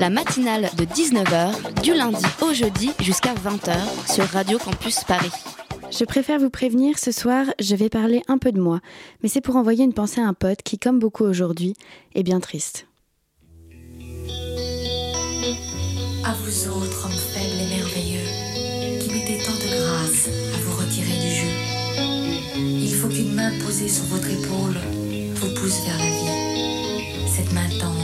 La 0.00 0.10
matinale 0.10 0.70
de 0.76 0.84
19h, 0.84 1.82
du 1.82 1.94
lundi 1.94 2.24
au 2.42 2.52
jeudi 2.52 2.90
jusqu'à 3.00 3.34
20h 3.34 3.74
sur 4.12 4.24
Radio 4.26 4.58
Campus 4.58 5.04
Paris. 5.04 5.30
Je 5.90 6.04
préfère 6.04 6.40
vous 6.40 6.50
prévenir, 6.50 6.98
ce 6.98 7.12
soir, 7.12 7.46
je 7.60 7.76
vais 7.76 7.88
parler 7.88 8.22
un 8.28 8.38
peu 8.38 8.52
de 8.52 8.60
moi, 8.60 8.80
mais 9.22 9.28
c'est 9.28 9.40
pour 9.40 9.56
envoyer 9.56 9.84
une 9.84 9.92
pensée 9.92 10.20
à 10.20 10.26
un 10.26 10.34
pote 10.34 10.62
qui, 10.62 10.78
comme 10.78 10.98
beaucoup 10.98 11.24
aujourd'hui, 11.24 11.74
est 12.14 12.22
bien 12.22 12.40
triste. 12.40 12.86
À 16.24 16.34
vous 16.42 16.68
autres, 16.68 17.06
hommes 17.06 17.12
faibles 17.12 17.60
et 17.60 17.76
merveilleux, 17.76 18.98
qui 19.00 19.10
mettez 19.10 19.38
tant 19.44 19.52
de 19.52 19.68
grâce 19.68 20.28
à 20.28 20.58
vous 20.58 20.76
retirer 20.76 21.18
du 21.20 21.34
jeu. 21.34 21.74
Il 22.56 22.94
faut 22.94 23.08
qu'une 23.08 23.34
main 23.34 23.52
posée 23.64 23.88
sur 23.88 24.04
votre 24.04 24.28
épaule 24.28 24.76
vous 25.34 25.54
pousse 25.60 25.80
vers 25.84 25.98
la 25.98 26.10
vie. 26.10 27.28
Cette 27.28 27.52
main 27.52 27.68
tendre. 27.80 28.03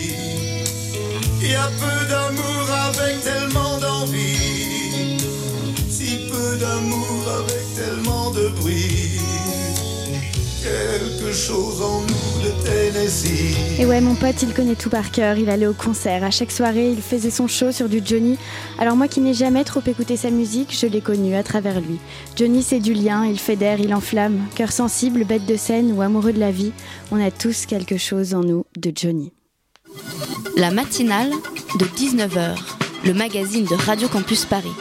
A. 1.55 1.69
Si 5.89 6.27
peu 6.29 6.57
d'amour 6.57 7.23
avec 7.39 7.73
tellement 7.75 8.31
de 8.31 8.49
bruit. 8.59 9.19
Quelque 10.63 11.33
chose 11.33 11.81
en 11.81 12.01
nous 12.01 12.43
de 12.43 12.51
Tennessee. 12.63 13.79
Et 13.79 13.85
ouais, 13.85 14.01
mon 14.01 14.15
pote, 14.15 14.41
il 14.41 14.53
connaît 14.53 14.75
tout 14.75 14.89
par 14.89 15.11
cœur, 15.11 15.37
il 15.37 15.49
allait 15.49 15.67
au 15.67 15.73
concert, 15.73 16.23
à 16.23 16.31
chaque 16.31 16.51
soirée, 16.51 16.91
il 16.91 17.01
faisait 17.01 17.31
son 17.31 17.47
show 17.47 17.71
sur 17.71 17.89
du 17.89 18.01
Johnny. 18.03 18.37
Alors 18.79 18.95
moi 18.95 19.07
qui 19.07 19.21
n'ai 19.21 19.33
jamais 19.33 19.63
trop 19.63 19.81
écouté 19.85 20.17
sa 20.17 20.29
musique, 20.29 20.75
je 20.77 20.87
l'ai 20.87 21.01
connu 21.01 21.35
à 21.35 21.43
travers 21.43 21.81
lui. 21.81 21.97
Johnny, 22.35 22.63
c'est 22.63 22.79
du 22.79 22.93
lien, 22.93 23.25
il 23.25 23.39
fédère, 23.39 23.79
il 23.79 23.93
enflamme. 23.93 24.39
Cœur 24.55 24.71
sensible, 24.71 25.23
bête 25.23 25.45
de 25.45 25.55
scène 25.55 25.91
ou 25.93 26.01
amoureux 26.01 26.33
de 26.33 26.39
la 26.39 26.51
vie, 26.51 26.73
on 27.11 27.23
a 27.23 27.31
tous 27.31 27.65
quelque 27.65 27.97
chose 27.97 28.33
en 28.33 28.41
nous 28.41 28.65
de 28.77 28.91
Johnny. 28.95 29.31
La 30.57 30.71
matinale 30.71 31.31
de 31.79 31.85
19h, 31.85 32.57
le 33.05 33.13
magazine 33.13 33.65
de 33.65 33.75
Radio 33.75 34.07
Campus 34.07 34.45
Paris. 34.45 34.71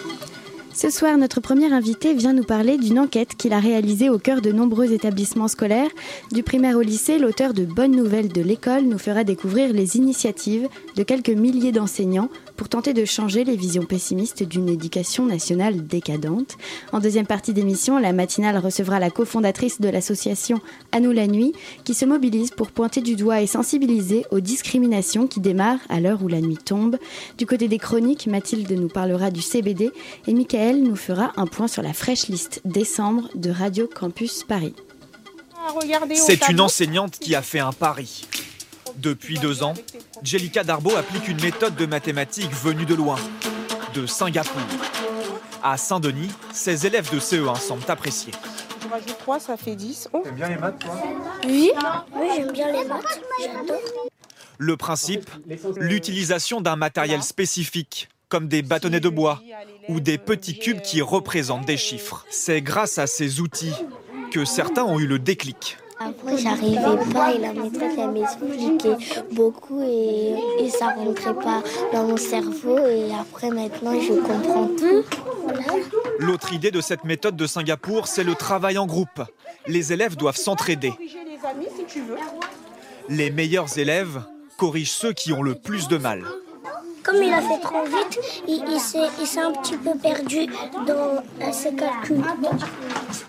Ce 0.75 0.91
soir, 0.91 1.19
notre 1.19 1.41
premier 1.41 1.73
invité 1.73 2.15
vient 2.15 2.33
nous 2.33 2.45
parler 2.45 2.79
d'une 2.79 2.99
enquête 2.99 3.37
qu'il 3.37 3.53
a 3.53 3.61
réalisée 3.61 4.09
au 4.09 4.19
cœur 4.19 4.41
de 4.41 4.51
nombreux 4.51 4.93
établissements 4.93 5.49
scolaires. 5.49 5.91
Du 6.33 6.43
primaire 6.43 6.77
au 6.77 6.81
lycée, 6.81 7.19
l'auteur 7.19 7.55
de 7.55 7.65
Bonnes 7.65 7.95
nouvelles 7.95 8.33
de 8.33 8.41
l'école 8.41 8.85
nous 8.85 8.99
fera 8.99 9.23
découvrir 9.25 9.73
les 9.73 9.97
initiatives 9.97 10.69
de 10.97 11.03
quelques 11.03 11.29
milliers 11.29 11.73
d'enseignants 11.73 12.31
pour 12.61 12.69
tenter 12.69 12.93
de 12.93 13.07
changer 13.07 13.43
les 13.43 13.57
visions 13.57 13.87
pessimistes 13.87 14.43
d'une 14.43 14.69
éducation 14.69 15.25
nationale 15.25 15.87
décadente. 15.87 16.59
En 16.93 16.99
deuxième 16.99 17.27
partie 17.27 17.55
d'émission, 17.55 17.99
la 17.99 18.13
matinale 18.13 18.59
recevra 18.59 19.01
la 19.01 19.09
cofondatrice 19.09 19.81
de 19.81 19.89
l'association 19.89 20.61
À 20.93 21.01
nous 21.01 21.13
la 21.13 21.27
nuit, 21.27 21.55
qui 21.85 21.95
se 21.95 22.05
mobilise 22.05 22.51
pour 22.51 22.71
pointer 22.71 23.01
du 23.01 23.17
doigt 23.17 23.41
et 23.41 23.47
sensibiliser 23.47 24.27
aux 24.31 24.41
discriminations 24.41 25.27
qui 25.27 25.41
démarrent 25.41 25.81
à 25.89 26.01
l'heure 26.01 26.23
où 26.23 26.29
la 26.29 26.43
nuit 26.43 26.59
tombe. 26.59 26.99
Du 27.39 27.47
côté 27.47 27.67
des 27.67 27.79
chroniques, 27.79 28.27
Mathilde 28.27 28.71
nous 28.73 28.89
parlera 28.89 29.31
du 29.31 29.41
CBD 29.41 29.91
et 30.27 30.35
Michael 30.35 30.83
nous 30.83 30.97
fera 30.97 31.33
un 31.39 31.47
point 31.47 31.67
sur 31.67 31.83
la 31.83 31.95
fraîche 31.95 32.29
liste 32.29 32.61
décembre 32.67 33.31
de 33.37 33.49
Radio 33.49 33.89
Campus 33.89 34.45
Paris. 34.45 34.75
C'est 36.15 36.47
une 36.51 36.61
enseignante 36.61 37.19
qui 37.19 37.35
a 37.35 37.41
fait 37.41 37.61
un 37.61 37.73
pari. 37.73 38.27
Depuis 38.99 39.39
deux 39.39 39.63
ans, 39.63 39.73
Jellica 40.23 40.65
Darbo 40.65 40.95
applique 40.97 41.29
une 41.29 41.41
méthode 41.41 41.77
de 41.77 41.87
mathématiques 41.87 42.53
venue 42.53 42.85
de 42.85 42.95
loin, 42.95 43.17
de 43.95 44.07
Singapour. 44.07 44.61
À 45.63 45.77
Saint-Denis, 45.77 46.31
ses 46.53 46.87
élèves 46.87 47.13
de 47.13 47.19
CE1 47.19 47.59
semblent 47.59 47.91
apprécier. 47.91 48.33
Je 48.83 48.89
rajoute 48.89 49.19
3, 49.19 49.41
ça 49.41 49.57
fait 49.57 49.77
10. 49.77 50.09
Oh, 50.13 50.21
T'aimes 50.25 50.35
bien 50.35 50.49
les 50.49 50.57
maths, 50.57 50.79
toi? 50.79 50.95
Oui, 51.45 51.71
oui 52.15 52.27
j'aime 52.37 52.53
bien 52.53 52.73
les 52.73 52.85
maths. 52.89 53.21
J'adore. 53.39 53.81
Le 54.59 54.77
principe, 54.77 55.31
l'utilisation 55.77 56.61
d'un 56.61 56.77
matériel 56.77 57.23
spécifique, 57.23 58.09
comme 58.29 58.47
des 58.47 58.63
bâtonnets 58.63 59.01
de 59.01 59.09
bois 59.09 59.43
ou 59.89 60.01
des 60.01 60.19
petits 60.19 60.59
cubes 60.59 60.83
qui 60.83 61.01
représentent 61.01 61.65
des 61.65 61.79
chiffres. 61.79 62.27
C'est 62.31 62.61
grâce 62.61 62.99
à 62.99 63.07
ces 63.07 63.41
outils 63.41 63.75
que 64.31 64.45
certains 64.45 64.85
ont 64.85 64.99
eu 64.99 65.07
le 65.07 65.19
déclic. 65.19 65.79
Après, 66.03 66.39
j'arrivais 66.39 67.13
pas 67.13 67.35
et 67.35 67.39
la 67.39 67.53
maîtresse, 67.53 67.93
elle 67.99 68.13
m'expliquait 68.13 68.97
beaucoup 69.33 69.83
et, 69.83 70.35
et 70.59 70.71
ça 70.71 70.95
rentrait 70.95 71.35
pas 71.35 71.63
dans 71.93 72.05
mon 72.05 72.17
cerveau. 72.17 72.79
Et 72.79 73.13
après, 73.13 73.51
maintenant, 73.51 73.93
je 74.01 74.15
comprends 74.15 74.69
tout. 74.69 75.05
L'autre 76.19 76.55
idée 76.55 76.71
de 76.71 76.81
cette 76.81 77.05
méthode 77.05 77.37
de 77.37 77.47
Singapour, 77.47 78.07
c'est 78.07 78.25
le 78.25 78.35
travail 78.35 78.79
en 78.79 78.87
groupe. 78.87 79.23
Les 79.67 79.93
élèves 79.93 80.17
doivent 80.17 80.37
s'entraider. 80.39 80.95
Les 83.11 83.31
meilleurs 83.31 83.79
élèves 83.79 84.23
corrigent 84.57 84.93
ceux 84.93 85.13
qui 85.13 85.35
ont 85.35 85.43
le 85.43 85.55
plus 85.55 85.87
de 85.89 85.99
mal. 85.99 86.25
Comme 87.03 87.23
il 87.23 87.33
a 87.33 87.41
fait 87.41 87.61
trop 87.61 87.85
vite, 87.85 88.19
il, 88.47 88.81
s'est 88.81 89.41
un 89.41 89.53
petit 89.53 89.77
peu 89.77 89.97
perdu 89.97 90.47
dans 90.87 91.23
euh, 91.41 91.53
ses 91.53 91.75
calculs. 91.75 92.23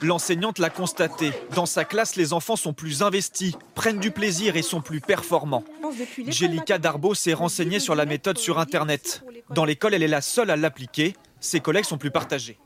L'enseignante 0.02 0.59
l'a 0.59 0.70
constaté. 0.70 1.32
Dans 1.56 1.66
sa 1.66 1.86
classe, 1.86 2.16
les 2.16 2.34
enfants 2.34 2.56
sont 2.56 2.74
plus 2.74 3.02
investis, 3.02 3.54
prennent 3.76 4.00
du 4.00 4.12
plaisir 4.12 4.56
et 4.56 4.62
sont 4.62 4.81
plus 4.81 5.00
performants. 5.00 5.64
Jellica 6.28 6.78
Darbo 6.78 7.14
s'est 7.14 7.34
renseignée 7.34 7.80
sur 7.80 7.96
la 7.96 8.06
méthode 8.06 8.38
sur 8.38 8.60
Internet. 8.60 9.24
Dans 9.50 9.66
l'école, 9.66 9.94
elle 9.94 10.04
est 10.04 10.08
la 10.08 10.22
seule 10.22 10.50
à 10.50 10.56
l'appliquer. 10.56 11.16
Ses 11.40 11.60
collègues 11.60 11.86
sont 11.86 11.98
plus 11.98 12.12
partagés. 12.12 12.58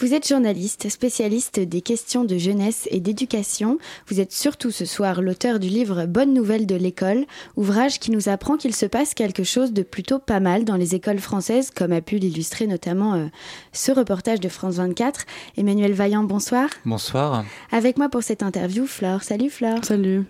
Vous 0.00 0.14
êtes 0.14 0.28
journaliste, 0.28 0.88
spécialiste 0.90 1.58
des 1.58 1.80
questions 1.80 2.22
de 2.22 2.38
jeunesse 2.38 2.86
et 2.92 3.00
d'éducation. 3.00 3.78
Vous 4.06 4.20
êtes 4.20 4.30
surtout 4.30 4.70
ce 4.70 4.84
soir 4.84 5.20
l'auteur 5.22 5.58
du 5.58 5.66
livre 5.66 6.06
Bonnes 6.06 6.32
nouvelles 6.32 6.66
de 6.66 6.76
l'école, 6.76 7.24
ouvrage 7.56 7.98
qui 7.98 8.12
nous 8.12 8.28
apprend 8.28 8.56
qu'il 8.56 8.76
se 8.76 8.86
passe 8.86 9.12
quelque 9.12 9.42
chose 9.42 9.72
de 9.72 9.82
plutôt 9.82 10.20
pas 10.20 10.38
mal 10.38 10.64
dans 10.64 10.76
les 10.76 10.94
écoles 10.94 11.18
françaises, 11.18 11.72
comme 11.72 11.90
a 11.90 12.00
pu 12.00 12.18
l'illustrer 12.18 12.68
notamment 12.68 13.14
euh, 13.14 13.26
ce 13.72 13.90
reportage 13.90 14.38
de 14.38 14.48
France 14.48 14.76
24. 14.76 15.24
Emmanuel 15.56 15.94
Vaillant, 15.94 16.22
bonsoir. 16.22 16.68
Bonsoir. 16.84 17.44
Avec 17.72 17.98
moi 17.98 18.08
pour 18.08 18.22
cette 18.22 18.44
interview, 18.44 18.86
Flore. 18.86 19.24
Salut 19.24 19.50
Flore. 19.50 19.84
Salut. 19.84 20.22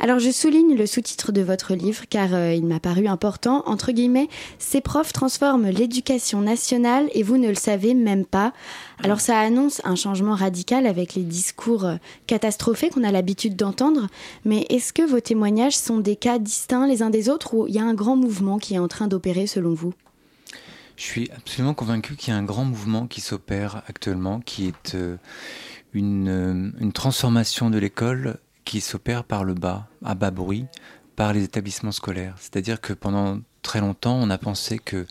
Alors 0.00 0.18
je 0.18 0.30
souligne 0.30 0.76
le 0.76 0.86
sous-titre 0.86 1.32
de 1.32 1.40
votre 1.40 1.74
livre 1.74 2.04
car 2.08 2.34
euh, 2.34 2.54
il 2.54 2.64
m'a 2.64 2.80
paru 2.80 3.08
important. 3.08 3.62
Entre 3.66 3.92
guillemets, 3.92 4.28
ces 4.58 4.80
profs 4.80 5.12
transforment 5.12 5.68
l'éducation 5.70 6.40
nationale 6.40 7.08
et 7.14 7.22
vous 7.22 7.36
ne 7.36 7.48
le 7.48 7.54
savez 7.54 7.94
même 7.94 8.24
pas. 8.24 8.52
Alors 9.02 9.20
ça 9.20 9.38
annonce 9.38 9.80
un 9.84 9.96
changement 9.96 10.34
radical 10.34 10.86
avec 10.86 11.14
les 11.14 11.24
discours 11.24 11.84
euh, 11.84 11.96
catastrophés 12.26 12.90
qu'on 12.90 13.04
a 13.04 13.10
l'habitude 13.12 13.56
d'entendre. 13.56 14.06
Mais 14.44 14.66
est-ce 14.70 14.92
que 14.92 15.02
vos 15.02 15.20
témoignages 15.20 15.76
sont 15.76 15.98
des 15.98 16.16
cas 16.16 16.38
distincts 16.38 16.86
les 16.86 17.02
uns 17.02 17.10
des 17.10 17.28
autres 17.28 17.54
ou 17.54 17.66
il 17.66 17.74
y 17.74 17.78
a 17.78 17.84
un 17.84 17.94
grand 17.94 18.16
mouvement 18.16 18.58
qui 18.58 18.74
est 18.74 18.78
en 18.78 18.88
train 18.88 19.08
d'opérer 19.08 19.46
selon 19.46 19.74
vous? 19.74 19.94
Je 20.96 21.04
suis 21.04 21.30
absolument 21.36 21.74
convaincu 21.74 22.16
qu'il 22.16 22.32
y 22.32 22.36
a 22.36 22.38
un 22.38 22.44
grand 22.44 22.64
mouvement 22.64 23.06
qui 23.06 23.20
s'opère 23.20 23.82
actuellement, 23.86 24.40
qui 24.40 24.66
est 24.66 24.94
euh, 24.96 25.16
une, 25.92 26.74
une 26.80 26.92
transformation 26.92 27.70
de 27.70 27.78
l'école 27.78 28.38
qui 28.68 28.82
s'opère 28.82 29.24
par 29.24 29.44
le 29.44 29.54
bas, 29.54 29.88
à 30.04 30.14
bas 30.14 30.30
bruit, 30.30 30.66
par 31.16 31.32
les 31.32 31.42
établissements 31.42 31.90
scolaires. 31.90 32.34
C'est-à-dire 32.38 32.82
que 32.82 32.92
pendant 32.92 33.40
très 33.62 33.80
longtemps, 33.80 34.14
on 34.14 34.28
a 34.28 34.36
pensé 34.36 34.78
que 34.78 35.06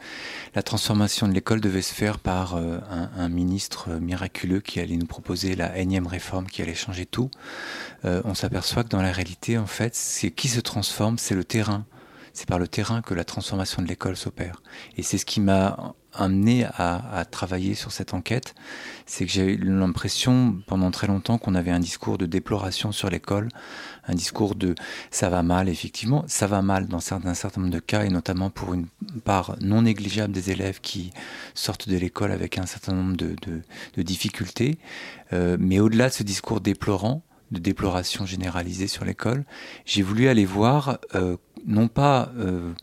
la 0.54 0.62
transformation 0.62 1.28
de 1.28 1.34
l'école 1.34 1.60
devait 1.60 1.82
se 1.82 1.92
faire 1.92 2.20
par 2.20 2.56
euh, 2.56 2.78
un, 3.18 3.30
ministre 3.30 3.94
miraculeux 3.96 4.60
qui 4.60 4.80
allait 4.80 4.96
nous 4.96 5.08
proposer 5.08 5.56
la 5.56 5.76
énième 5.80 6.06
réforme 6.06 6.46
qui 6.46 6.62
allait 6.62 6.76
changer 6.76 7.08
tout. 7.08 7.32
Euh, 8.06 8.22
on 8.26 8.36
s'aperçoit 8.36 8.84
que 8.84 8.90
dans 8.90 9.02
la 9.02 9.12
réalité, 9.12 9.58
en 9.58 9.66
fait, 9.66 9.96
c'est 9.96 10.30
qui 10.30 10.50
se 10.50 10.60
transforme, 10.60 11.18
c'est 11.18 11.34
le 11.34 11.44
terrain. 11.44 11.88
c'est 12.34 12.48
par 12.48 12.60
le 12.60 12.68
terrain 12.68 13.02
que 13.02 13.16
la 13.16 13.24
transformation 13.24 13.82
de 13.82 13.88
l'école 13.88 14.16
s'opère. 14.16 14.62
Et 14.98 15.02
c'est 15.02 15.18
ce 15.18 15.26
qui 15.26 15.42
m'a 15.42 15.96
amené 16.18 16.66
à, 16.66 17.26
travailler 17.30 17.76
sur 17.76 17.92
cette 17.92 18.14
enquête, 18.14 18.56
c'est 19.06 19.26
que 19.26 19.32
j'ai 19.32 19.54
eu 19.54 19.58
l'impression 19.58 20.58
pendant 20.68 20.92
très 20.92 21.08
longtemps 21.08 21.38
qu'on 21.38 21.56
avait 21.56 21.72
un 21.72 21.80
discours 21.80 22.18
de 22.18 22.26
déploration 22.26 22.92
sur 22.92 23.10
l'école, 23.10 23.50
un 24.08 24.16
discours 24.16 24.56
de 24.56 24.76
ça 25.12 25.30
va 25.30 25.44
mal, 25.44 25.70
effectivement, 25.70 26.24
ça 26.28 26.48
va 26.48 26.62
mal 26.62 26.88
dans 26.88 26.98
un 27.14 27.34
certain 27.34 27.62
nombre 27.62 27.74
de 27.74 27.80
cas, 27.80 28.04
et 28.04 28.10
notamment 28.10 28.50
pour 28.50 28.74
une 28.74 28.88
part 29.24 29.56
non 29.62 29.84
négligeable 29.84 30.34
des 30.34 30.52
élèves 30.52 30.80
qui 30.82 31.12
sortent 31.54 31.90
de 31.90 31.98
l'école 31.98 32.32
avec 32.32 32.58
un 32.58 32.66
certain 32.66 32.94
nombre 32.94 33.16
de, 33.18 33.62
difficultés. 34.02 34.78
Euh, 35.34 35.58
mais 35.60 35.80
au-delà 35.80 36.10
de 36.10 36.14
ce 36.14 36.24
discours 36.24 36.62
déplorant, 36.62 37.24
de 37.52 37.60
déploration 37.60 38.26
généralisée 38.26 38.88
sur 38.88 39.06
l'école, 39.06 39.46
j'ai 39.86 40.02
voulu 40.02 40.28
aller 40.28 40.46
voir 40.46 41.00
euh, 41.16 41.38
non 41.66 41.88
pas 41.88 42.32
euh, 42.38 42.74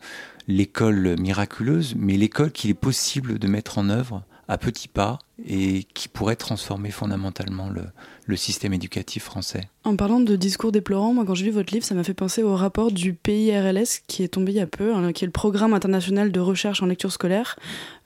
l'école 0.47 1.15
miraculeuse, 1.19 1.95
mais 1.97 2.17
l'école 2.17 2.51
qu'il 2.51 2.69
est 2.69 2.75
possible 2.75 3.39
de 3.39 3.47
mettre 3.47 3.77
en 3.77 3.89
œuvre 3.89 4.23
à 4.47 4.57
petits 4.57 4.87
pas 4.87 5.19
et 5.43 5.83
qui 5.93 6.07
pourrait 6.07 6.35
transformer 6.35 6.91
fondamentalement 6.91 7.69
le, 7.69 7.83
le 8.25 8.35
système 8.37 8.73
éducatif 8.73 9.23
français. 9.23 9.69
En 9.83 9.95
parlant 9.95 10.19
de 10.19 10.35
discours 10.35 10.71
déplorants, 10.71 11.13
moi 11.13 11.25
quand 11.25 11.35
j'ai 11.35 11.45
lu 11.45 11.51
votre 11.51 11.73
livre, 11.73 11.85
ça 11.85 11.93
m'a 11.93 12.03
fait 12.03 12.13
penser 12.13 12.41
au 12.41 12.55
rapport 12.55 12.91
du 12.91 13.13
PIRLS 13.13 14.01
qui 14.07 14.23
est 14.23 14.29
tombé 14.29 14.51
il 14.53 14.57
y 14.57 14.61
a 14.61 14.67
peu, 14.67 14.95
hein, 14.95 15.13
qui 15.13 15.25
est 15.25 15.27
le 15.27 15.31
programme 15.31 15.73
international 15.73 16.31
de 16.31 16.39
recherche 16.39 16.81
en 16.81 16.87
lecture 16.87 17.11
scolaire. 17.11 17.57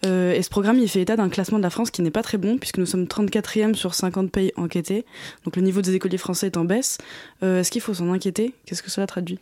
Euh, 0.05 0.33
et 0.33 0.41
ce 0.41 0.49
programme, 0.49 0.79
il 0.79 0.89
fait 0.89 1.01
état 1.01 1.15
d'un 1.15 1.29
classement 1.29 1.57
de 1.57 1.63
la 1.63 1.69
France 1.69 1.91
qui 1.91 2.01
n'est 2.01 2.11
pas 2.11 2.23
très 2.23 2.37
bon, 2.37 2.57
puisque 2.57 2.77
nous 2.79 2.85
sommes 2.85 3.05
34e 3.05 3.75
sur 3.75 3.93
50 3.93 4.31
pays 4.31 4.51
enquêtés. 4.57 5.05
Donc 5.45 5.55
le 5.55 5.61
niveau 5.61 5.81
des 5.81 5.95
écoliers 5.95 6.17
français 6.17 6.47
est 6.47 6.57
en 6.57 6.65
baisse. 6.65 6.97
Euh, 7.43 7.61
est-ce 7.61 7.71
qu'il 7.71 7.81
faut 7.81 7.93
s'en 7.93 8.11
inquiéter? 8.11 8.53
Qu'est-ce 8.65 8.83
que 8.83 8.89
cela 8.89 9.07
traduit? 9.07 9.39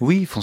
Oui, 0.00 0.18
il 0.20 0.26
faut 0.26 0.40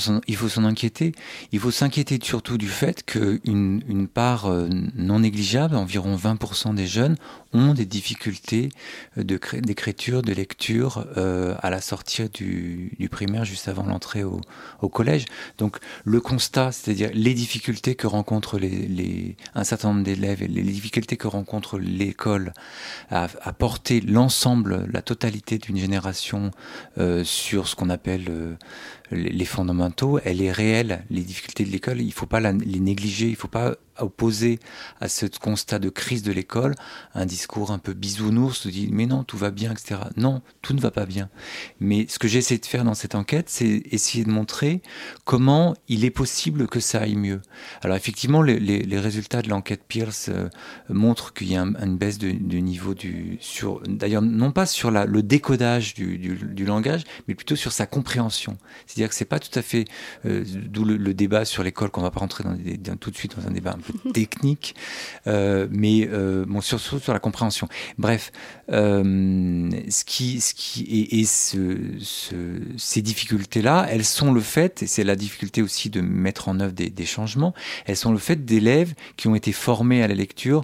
s'en 0.49 0.63
inquiéter. 0.63 1.13
Il 1.51 1.59
faut 1.59 1.71
s'inquiéter 1.71 2.19
surtout 2.21 2.57
du 2.57 2.67
fait 2.67 3.03
qu'une 3.03 3.83
une 3.87 4.07
part 4.07 4.45
euh, 4.45 4.67
non 4.95 5.19
négligeable, 5.19 5.75
environ 5.75 6.15
20% 6.15 6.73
des 6.73 6.84
jeunes, 6.85 7.17
ont 7.55 7.73
des 7.73 7.85
difficultés 7.85 8.69
d'écriture, 9.17 10.21
de 10.21 10.33
lecture 10.33 11.07
euh, 11.17 11.55
à 11.61 11.69
la 11.69 11.81
sortie 11.81 12.29
du, 12.29 13.09
primaire, 13.11 13.45
juste 13.45 13.67
avant 13.67 13.85
l'entrée 13.85 14.23
au, 14.23 14.41
collège. 14.89 15.25
Donc 15.57 15.77
le 16.03 16.21
constat, 16.21 16.71
c'est-à-dire 16.71 17.09
les 17.13 17.33
difficultés 17.33 17.95
que 17.95 18.07
rencontrent 18.07 18.59
les, 18.59 19.35
un 19.55 19.63
certain 19.63 19.89
nombre 19.89 20.03
d'élèves 20.03 20.43
et 20.43 20.47
les 20.47 20.61
difficultés 20.61 21.17
que 21.17 21.27
rencontre 21.27 21.79
l'école 21.79 22.53
à, 23.09 23.27
porter 23.57 24.01
l'ensemble, 24.01 24.87
la 24.91 25.01
totalité 25.01 25.57
d'une 25.57 25.77
génération 25.77 26.51
euh, 26.97 27.23
sur 27.23 27.67
ce 27.67 27.75
qu'on 27.75 27.89
appelle 27.89 28.25
euh, 28.29 28.55
les 29.11 29.45
fondamentaux, 29.45 30.19
elle 30.23 30.41
est 30.41 30.51
réelle. 30.51 31.03
Les 31.09 31.21
difficultés 31.21 31.63
de 31.63 31.71
l'école, 31.71 32.01
il 32.01 32.07
ne 32.07 32.11
faut 32.11 32.25
pas 32.25 32.39
les 32.39 32.79
négliger, 32.79 33.27
il 33.27 33.31
ne 33.31 33.37
faut 33.37 33.47
pas 33.47 33.75
opposer 33.97 34.59
à 34.99 35.07
ce 35.07 35.25
constat 35.25 35.79
de 35.79 35.89
crise 35.89 36.23
de 36.23 36.31
l'école 36.31 36.75
un 37.13 37.25
discours 37.25 37.44
un 37.69 37.79
peu 37.79 37.93
bisounours, 37.93 38.59
se 38.59 38.69
dit 38.69 38.89
mais 38.91 39.05
non, 39.05 39.23
tout 39.23 39.37
va 39.37 39.51
bien, 39.51 39.71
etc. 39.71 40.01
Non, 40.17 40.41
tout 40.61 40.73
ne 40.73 40.81
va 40.81 40.91
pas 40.91 41.05
bien. 41.05 41.29
Mais 41.79 42.05
ce 42.09 42.19
que 42.19 42.27
j'ai 42.27 42.39
essayé 42.39 42.59
de 42.59 42.65
faire 42.65 42.83
dans 42.83 42.93
cette 42.93 43.15
enquête, 43.15 43.49
c'est 43.49 43.83
essayer 43.91 44.25
de 44.25 44.29
montrer 44.29 44.81
comment 45.23 45.73
il 45.87 46.05
est 46.05 46.11
possible 46.11 46.67
que 46.67 46.79
ça 46.79 47.01
aille 47.01 47.15
mieux. 47.15 47.41
Alors 47.81 47.95
effectivement, 47.95 48.41
les, 48.41 48.99
résultats 48.99 49.41
de 49.41 49.49
l'enquête 49.49 49.81
Pierce 49.87 50.29
euh, 50.29 50.49
montrent 50.89 51.33
qu'il 51.33 51.51
y 51.51 51.55
a 51.55 51.61
une 51.61 51.97
baisse 51.97 52.17
de, 52.17 52.29
niveau 52.29 52.93
du... 52.93 53.37
sur 53.41 53.81
D'ailleurs, 53.87 54.21
non 54.21 54.51
pas 54.51 54.65
sur 54.65 54.89
la, 54.91 55.05
le 55.05 55.21
décodage 55.21 55.93
du, 55.93 56.17
du, 56.17 56.65
langage, 56.65 57.03
mais 57.27 57.35
plutôt 57.35 57.55
sur 57.55 57.71
sa 57.71 57.85
compréhension. 57.85 58.57
C'est-à-dire 58.85 59.09
que 59.09 59.15
c'est 59.15 59.25
pas 59.25 59.39
tout 59.39 59.57
à 59.57 59.61
fait... 59.61 59.85
Euh, 60.25 60.43
d'où 60.45 60.83
le, 60.83 61.13
débat 61.13 61.45
sur 61.45 61.63
l'école, 61.63 61.91
qu'on 61.91 62.01
va 62.01 62.11
pas 62.11 62.19
rentrer 62.19 62.43
dans, 62.43 62.97
tout 62.97 63.11
de 63.11 63.15
suite 63.15 63.37
dans 63.37 63.47
un 63.47 63.51
débat 63.51 63.77
technique, 64.13 64.75
euh, 65.27 65.67
mais 65.71 66.07
bon, 66.45 66.61
surtout 66.61 66.99
sur 66.99 67.13
la 67.13 67.19
compréhension. 67.19 67.34
Bref, 67.97 68.31
euh, 68.71 69.69
ce 69.89 70.03
qui, 70.05 70.41
ce 70.41 70.53
qui 70.53 71.07
et, 71.11 71.25
ce, 71.25 71.77
ces 72.77 73.01
difficultés-là, 73.01 73.87
elles 73.89 74.05
sont 74.05 74.33
le 74.33 74.41
fait, 74.41 74.83
et 74.83 74.87
c'est 74.87 75.03
la 75.03 75.15
difficulté 75.15 75.61
aussi 75.61 75.89
de 75.89 76.01
mettre 76.01 76.49
en 76.49 76.59
œuvre 76.59 76.73
des, 76.73 77.05
changements, 77.05 77.53
elles 77.85 77.97
sont 77.97 78.11
le 78.11 78.17
fait 78.17 78.45
d'élèves 78.45 78.93
qui 79.15 79.27
ont 79.27 79.35
été 79.35 79.51
formés 79.51 80.01
à 80.01 80.07
la 80.07 80.15
lecture 80.15 80.63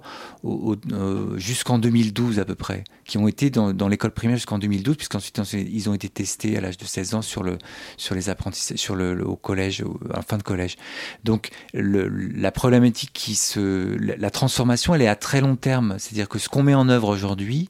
jusqu'en 1.37 1.77
2012 1.77 2.39
à 2.39 2.45
peu 2.45 2.55
près, 2.55 2.83
qui 3.05 3.17
ont 3.17 3.27
été 3.27 3.49
dans, 3.49 3.87
l'école 3.87 4.11
primaire 4.11 4.37
jusqu'en 4.37 4.57
2012, 4.57 4.97
puisqu'ensuite 4.97 5.39
ils 5.53 5.89
ont 5.89 5.93
été 5.93 6.09
testés 6.09 6.57
à 6.57 6.61
l'âge 6.61 6.77
de 6.77 6.85
16 6.85 7.15
ans 7.15 7.21
sur 7.21 7.43
le 7.43 7.57
sur 7.97 8.15
les 8.15 8.29
apprentissages, 8.29 8.77
sur 8.77 8.95
le, 8.95 9.23
au 9.25 9.35
collège, 9.35 9.83
en 10.13 10.21
fin 10.21 10.37
de 10.37 10.43
collège. 10.43 10.77
Donc 11.23 11.49
le, 11.73 12.07
la 12.07 12.51
problématique 12.51 13.11
qui 13.13 13.35
se, 13.35 13.97
la 13.97 14.29
transformation, 14.29 14.95
elle 14.95 15.01
est 15.01 15.07
à 15.07 15.15
très 15.15 15.41
long 15.41 15.55
terme. 15.55 15.95
C'est-à-dire 15.99 16.29
que 16.29 16.39
ce 16.39 16.49
qu'on 16.49 16.60
met 16.63 16.73
en 16.73 16.89
œuvre 16.89 17.09
aujourd'hui 17.09 17.69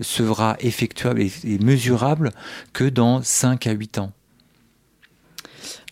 sera 0.00 0.56
effectuable 0.60 1.22
et, 1.22 1.58
mesurable 1.60 2.30
que 2.72 2.84
dans 2.84 3.22
5 3.22 3.66
à 3.66 3.72
8 3.72 3.98
ans. 3.98 4.12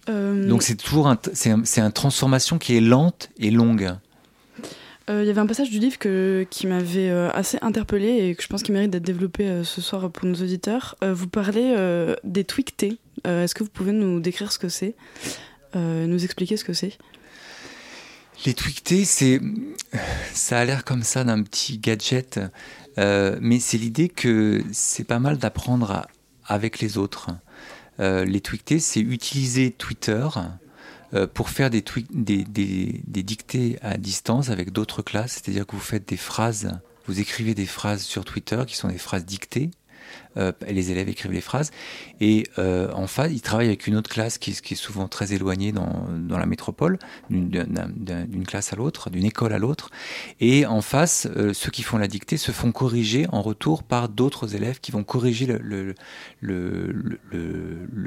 Euh, 0.08 0.49
Donc 0.49 0.62
c'est 0.62 0.76
toujours 0.76 1.08
un, 1.08 1.19
c'est 1.32 1.81
une 1.81 1.93
transformation 1.93 2.58
qui 2.58 2.76
est 2.76 2.81
lente 2.81 3.31
et 3.38 3.50
longue. 3.50 3.94
Euh, 5.11 5.23
il 5.23 5.26
y 5.26 5.31
avait 5.31 5.41
un 5.41 5.46
passage 5.46 5.70
du 5.70 5.79
livre 5.79 5.99
que, 5.99 6.46
qui 6.49 6.67
m'avait 6.67 7.11
euh, 7.11 7.31
assez 7.32 7.58
interpellé 7.61 8.29
et 8.29 8.35
que 8.35 8.43
je 8.43 8.49
pense 8.49 8.62
qu'il 8.62 8.73
mérite 8.73 8.91
d'être 8.91 9.05
développé 9.05 9.62
ce 9.62 9.81
soir 9.81 10.11
pour 10.11 10.26
nos 10.26 10.35
auditeurs. 10.35 10.96
vous 11.02 11.29
parlez 11.29 11.75
des 12.25 12.44
tweaktés. 12.44 12.99
Est-ce 13.25 13.55
que 13.55 13.64
vous 13.64 13.70
pouvez 13.70 13.93
nous 13.93 14.20
décrire 14.20 14.52
ce 14.52 14.58
que 14.58 14.69
c'est? 14.69 14.94
Nous 15.75 16.25
expliquer 16.25 16.56
ce 16.56 16.64
que 16.64 16.73
c'est? 16.73 16.99
Les 18.44 18.55
tweetés, 18.55 19.05
c'est, 19.05 19.41
ça 20.32 20.58
a 20.58 20.64
l'air 20.64 20.85
comme 20.85 21.02
ça 21.02 21.25
d'un 21.25 21.43
petit 21.43 21.79
gadget, 21.79 22.41
euh, 22.99 23.38
mais 23.41 23.58
c'est 23.58 23.79
l'idée 23.79 24.08
que 24.08 24.62
c'est 24.73 25.05
pas 25.05 25.19
mal 25.19 25.38
d'apprendre 25.38 26.06
avec 26.46 26.81
les 26.81 26.99
autres. 26.99 27.31
Euh, 28.00 28.25
les 28.25 28.41
tweetés, 28.41 28.81
c'est 28.81 29.00
utiliser 29.00 29.70
Twitter 29.70 30.29
euh, 31.14 31.26
pour 31.26 31.49
faire 31.49 31.70
des, 31.70 31.82
des, 32.11 33.23
dictées 33.23 33.79
à 33.82 33.96
distance 33.96 34.50
avec 34.50 34.73
d'autres 34.73 35.02
classes, 35.02 35.32
c'est-à-dire 35.32 35.67
que 35.67 35.76
vous 35.76 35.82
faites 35.82 36.08
des 36.08 36.17
phrases, 36.17 36.70
vous 37.06 37.20
écrivez 37.20 37.55
des 37.55 37.67
phrases 37.67 38.02
sur 38.02 38.25
Twitter 38.25 38.62
qui 38.67 38.76
sont 38.76 38.88
des 38.88 38.99
phrases 38.99 39.25
dictées, 39.25 39.70
euh, 40.37 40.52
les 40.69 40.90
élèves 40.90 41.08
écrivent 41.08 41.32
les 41.32 41.40
phrases. 41.40 41.70
Et 42.20 42.44
euh, 42.58 42.90
en 42.93 43.06
face, 43.06 43.31
ils 43.32 43.40
travaillent 43.40 43.69
avec 43.69 43.87
une 43.87 43.96
autre 43.96 44.11
classe 44.11 44.38
qui, 44.38 44.50
est 44.50 44.75
souvent 44.75 45.08
très 45.08 45.32
éloignée 45.32 45.72
dans, 45.72 46.06
la 46.28 46.46
métropole, 46.46 46.99
d'une 47.31 48.46
classe 48.46 48.72
à 48.72 48.76
l'autre, 48.76 49.11
d'une 49.11 49.25
école 49.25 49.52
à 49.52 49.58
l'autre. 49.58 49.90
Et 50.40 50.66
en 50.66 50.81
face, 50.81 51.29
euh, 51.36 51.53
ceux 51.53 51.70
qui 51.70 51.82
font 51.82 51.98
la 51.98 52.08
dictée 52.08 52.36
se 52.36 52.53
font 52.53 52.72
corriger 52.72 53.27
en 53.31 53.43
retour 53.43 53.82
par 53.82 54.08
d'autres 54.08 54.55
élèves 54.55 54.81
qui 54.81 54.93
vont 54.93 55.05
corriger 55.05 55.46
le, 55.46 55.94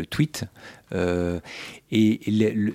tweet. 0.10 0.46
Et 1.92 2.20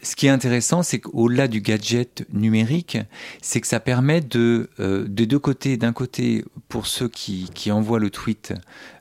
ce 0.03 0.17
qui 0.17 0.27
est 0.27 0.31
intéressant, 0.31 0.83
c'est 0.83 1.01
qu'au-delà 1.01 1.49
du 1.49 1.61
gadget 1.61 2.27
numérique, 2.33 2.99
c'est 3.43 3.61
que 3.61 3.67
ça 3.67 3.81
permet 3.81 4.21
de, 4.21 4.71
euh, 4.81 5.07
de 5.07 5.25
deux 5.25 5.39
côtés, 5.39 5.77
d'un 5.77 5.93
côté, 5.93 6.45
pour 6.69 6.87
ceux 6.87 7.09
qui, 7.09 7.51
envoient 7.71 7.99
le 7.99 8.11
tweet, 8.11 8.55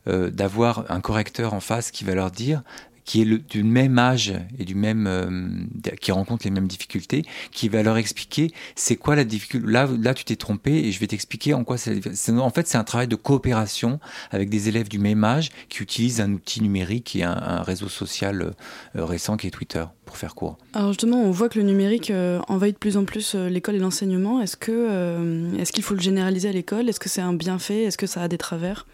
d'avoir 0.08 0.90
un 0.90 1.00
correcteur 1.00 1.54
en 1.54 1.60
face 1.60 1.92
qui 1.92 2.04
va 2.04 2.16
leur 2.16 2.32
dire 2.32 2.64
qui 3.06 3.22
est 3.22 3.50
du 3.50 3.64
même 3.64 3.98
âge 4.00 4.34
et 4.58 4.64
du 4.64 4.76
même 4.76 5.06
euh, 5.08 5.92
qui 6.00 6.12
rencontre 6.12 6.46
les 6.46 6.52
mêmes 6.52 6.68
difficultés, 6.68 7.24
qui 7.52 7.70
va 7.70 7.84
leur 7.84 7.98
expliquer 7.98 8.52
c'est 8.76 8.96
quoi 8.96 9.16
la 9.16 9.24
difficulté. 9.24 9.68
Là, 9.70 9.90
là, 10.00 10.14
tu 10.14 10.24
t'es 10.24 10.36
trompé 10.36 10.72
et 10.72 10.92
je 10.92 11.00
vais 11.00 11.08
t'expliquer 11.08 11.54
en 11.54 11.64
quoi 11.64 11.78
c'est. 11.78 12.00
En 12.30 12.50
fait, 12.52 12.68
c'est 12.68 12.78
un 12.78 12.84
travail 12.84 13.08
de 13.08 13.16
coopération 13.16 14.00
avec 14.32 14.50
des 14.50 14.70
élèves 14.70 14.88
du 14.88 15.00
même 15.00 15.24
âge 15.24 15.50
qui 15.70 15.84
utilisent 15.84 16.22
un 16.22 16.32
outil 16.32 16.62
numérique 16.62 17.16
et 17.16 17.24
un, 17.24 17.62
réseau 17.64 17.90
social 17.90 18.54
euh, 18.96 19.06
récent 19.06 19.36
qui 19.36 19.48
est 19.48 19.52
Twitter 19.52 19.84
pour 20.06 20.18
faire 20.18 20.36
court. 20.36 20.58
Alors 20.74 20.90
justement, 20.90 21.22
on 21.22 21.32
voit 21.32 21.50
que 21.50 21.60
le 21.60 21.66
numérique 21.66 22.12
envahit 22.48 22.76
de 22.76 22.80
plus 22.80 22.98
en 22.98 23.06
plus 23.06 23.36
l'école 23.36 23.76
et 23.76 23.80
l'enseignement. 23.80 24.42
Est-ce 24.42 24.58
que 24.58 25.58
est-ce 25.60 25.72
qu'il 25.72 25.84
faut 25.84 25.96
le 25.96 26.02
généraliser 26.02 26.50
à 26.50 26.52
l'école? 26.52 26.90
Est-ce 26.90 27.00
que 27.00 27.10
c'est 27.10 27.22
un 27.22 27.34
bienfait? 27.34 27.84
Est-ce 27.84 27.98
que 27.98 28.08
ça 28.08 28.22
a 28.22 28.28
des 28.28 28.38
travers? 28.38 28.86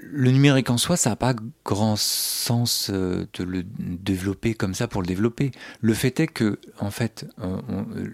Le 0.00 0.30
numérique 0.30 0.70
en 0.70 0.78
soi, 0.78 0.96
ça 0.96 1.10
n'a 1.10 1.16
pas 1.16 1.34
grand 1.64 1.96
sens 1.96 2.90
euh, 2.92 3.26
de 3.34 3.44
le 3.44 3.64
développer 3.64 4.54
comme 4.54 4.74
ça 4.74 4.88
pour 4.88 5.02
le 5.02 5.06
développer. 5.06 5.50
Le 5.80 5.94
fait 5.94 6.20
est 6.20 6.26
que, 6.26 6.58
en 6.78 6.90
fait, 6.90 7.26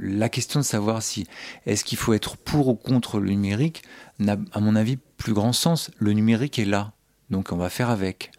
la 0.01 0.29
question 0.29 0.61
de 0.61 0.65
savoir 0.65 1.03
si 1.03 1.27
est-ce 1.67 1.85
qu'il 1.85 1.99
faut 1.99 2.13
être 2.13 2.37
pour 2.37 2.69
ou 2.69 2.75
contre 2.75 3.21
le 3.21 3.31
numérique 3.31 3.83
n'a, 4.19 4.37
à 4.53 4.61
mon 4.61 4.77
avis, 4.77 4.99
plus 5.17 5.33
grand 5.33 5.53
sens. 5.53 5.91
Le 5.99 6.13
numérique 6.13 6.59
est 6.59 6.65
là, 6.65 6.93
donc 7.31 7.53
on 7.53 7.57
va 7.57 7.69
faire 7.69 7.91
avec. 7.91 8.31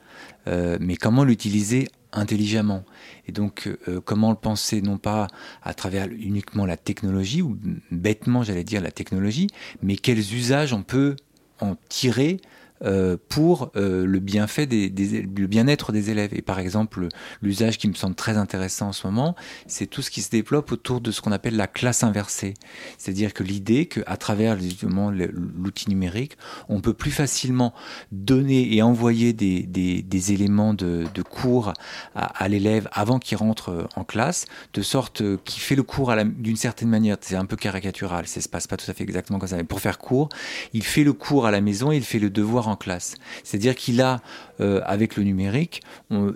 Euh, 0.47 0.77
mais 0.81 0.95
comment 0.95 1.23
l'utiliser 1.23 1.87
intelligemment? 2.11 2.83
Et 3.27 3.31
donc, 3.31 3.69
euh, 3.87 4.01
comment 4.01 4.31
le 4.31 4.35
penser, 4.35 4.81
non 4.81 4.97
pas 4.97 5.27
à 5.61 5.73
travers 5.73 6.07
uniquement 6.07 6.65
la 6.65 6.77
technologie, 6.77 7.41
ou 7.41 7.57
bêtement, 7.91 8.43
j'allais 8.43 8.63
dire 8.63 8.81
la 8.81 8.91
technologie, 8.91 9.47
mais 9.81 9.95
quels 9.95 10.19
usages 10.19 10.73
on 10.73 10.83
peut 10.83 11.15
en 11.59 11.75
tirer 11.89 12.41
euh, 12.83 13.15
pour 13.29 13.71
euh, 13.75 14.05
le 14.05 14.19
bienfait 14.19 14.65
des, 14.65 14.89
le 14.89 15.47
bien-être 15.47 15.91
des 15.91 16.09
élèves. 16.09 16.33
Et 16.33 16.41
par 16.41 16.59
exemple, 16.59 17.07
l'usage 17.41 17.77
qui 17.77 17.87
me 17.87 17.93
semble 17.93 18.15
très 18.15 18.37
intéressant 18.37 18.87
en 18.89 18.91
ce 18.91 19.05
moment, 19.05 19.35
c'est 19.67 19.85
tout 19.85 20.01
ce 20.01 20.09
qui 20.09 20.21
se 20.21 20.31
développe 20.31 20.71
autour 20.71 20.99
de 20.99 21.11
ce 21.11 21.21
qu'on 21.21 21.31
appelle 21.31 21.55
la 21.55 21.67
classe 21.67 22.03
inversée. 22.03 22.55
C'est-à-dire 22.97 23.33
que 23.33 23.43
l'idée 23.43 23.85
qu'à 23.85 24.17
travers 24.17 24.57
l'outil 24.57 25.89
numérique, 25.89 26.37
on 26.69 26.81
peut 26.81 26.93
plus 26.93 27.11
facilement 27.11 27.73
donner 28.11 28.73
et 28.73 28.81
envoyer 28.81 29.33
des, 29.33 29.61
des, 29.63 30.33
éléments 30.33 30.73
de, 30.73 31.05
cours 31.29 31.73
à, 32.15 32.47
l'élève 32.47 32.89
avant 32.91 33.19
qu'il 33.19 33.37
rentre 33.37 33.87
en 33.95 34.03
classe, 34.03 34.45
de 34.73 34.81
sorte 34.81 35.23
qu'il 35.43 35.61
fait 35.61 35.75
le 35.75 35.83
cours 35.83 36.13
d'une 36.25 36.55
certaine 36.55 36.89
manière. 36.89 37.17
C'est 37.21 37.35
un 37.35 37.45
peu 37.45 37.55
caricatural, 37.55 38.27
ça 38.27 38.41
se 38.41 38.49
passe 38.49 38.67
pas 38.67 38.77
tout 38.77 38.89
à 38.89 38.93
fait 38.93 39.03
exactement 39.03 39.39
comme 39.39 39.49
ça. 39.49 39.57
Mais 39.57 39.63
pour 39.63 39.81
faire 39.81 39.99
court, 39.99 40.29
il 40.73 40.83
fait 40.83 41.03
le 41.03 41.13
cours 41.13 41.45
à 41.45 41.51
la 41.51 41.61
maison 41.61 41.91
et 41.91 41.97
il 41.97 42.03
fait 42.03 42.19
le 42.19 42.29
devoir 42.29 42.67
en 42.67 42.70
classe. 42.75 43.15
C'est-à-dire 43.43 43.75
qu'il 43.75 44.01
a, 44.01 44.21
euh, 44.59 44.81
avec 44.85 45.15
le 45.15 45.23
numérique, 45.23 45.81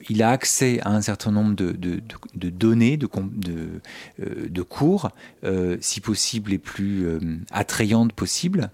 il 0.10 0.24
a 0.24 0.30
accès 0.30 0.80
à 0.82 0.90
un 0.90 1.02
certain 1.02 1.32
nombre 1.32 1.56
de, 1.56 1.72
données, 2.34 2.98
de, 2.98 3.08
euh, 4.20 4.64
cours, 4.68 5.12
euh, 5.44 5.78
si 5.80 6.02
possible 6.02 6.52
les 6.52 6.58
plus 6.58 7.08
attrayantes 7.52 8.14
possibles, 8.14 8.70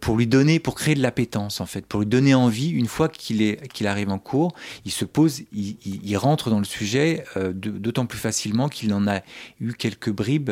pour 0.00 0.16
lui 0.16 0.26
donner, 0.26 0.58
pour 0.58 0.74
créer 0.74 0.94
de 0.94 1.02
l'appétence 1.02 1.60
en 1.60 1.66
fait, 1.66 1.86
pour 1.86 2.00
lui 2.00 2.06
donner 2.06 2.34
envie. 2.34 2.70
Une 2.70 2.86
fois 2.86 3.08
qu'il 3.08 3.56
qu'il 3.56 3.86
arrive 3.86 4.10
en 4.10 4.18
cours, 4.18 4.54
il 4.84 4.92
se 4.92 5.04
pose, 5.04 5.42
il 5.52 6.16
rentre 6.16 6.50
dans 6.50 6.58
le 6.58 6.64
sujet 6.64 7.24
d'autant 7.54 8.06
plus 8.06 8.18
facilement 8.18 8.68
qu'il 8.68 8.92
en 8.92 9.06
a 9.06 9.20
eu 9.60 9.72
quelques 9.72 10.10
bribes 10.10 10.50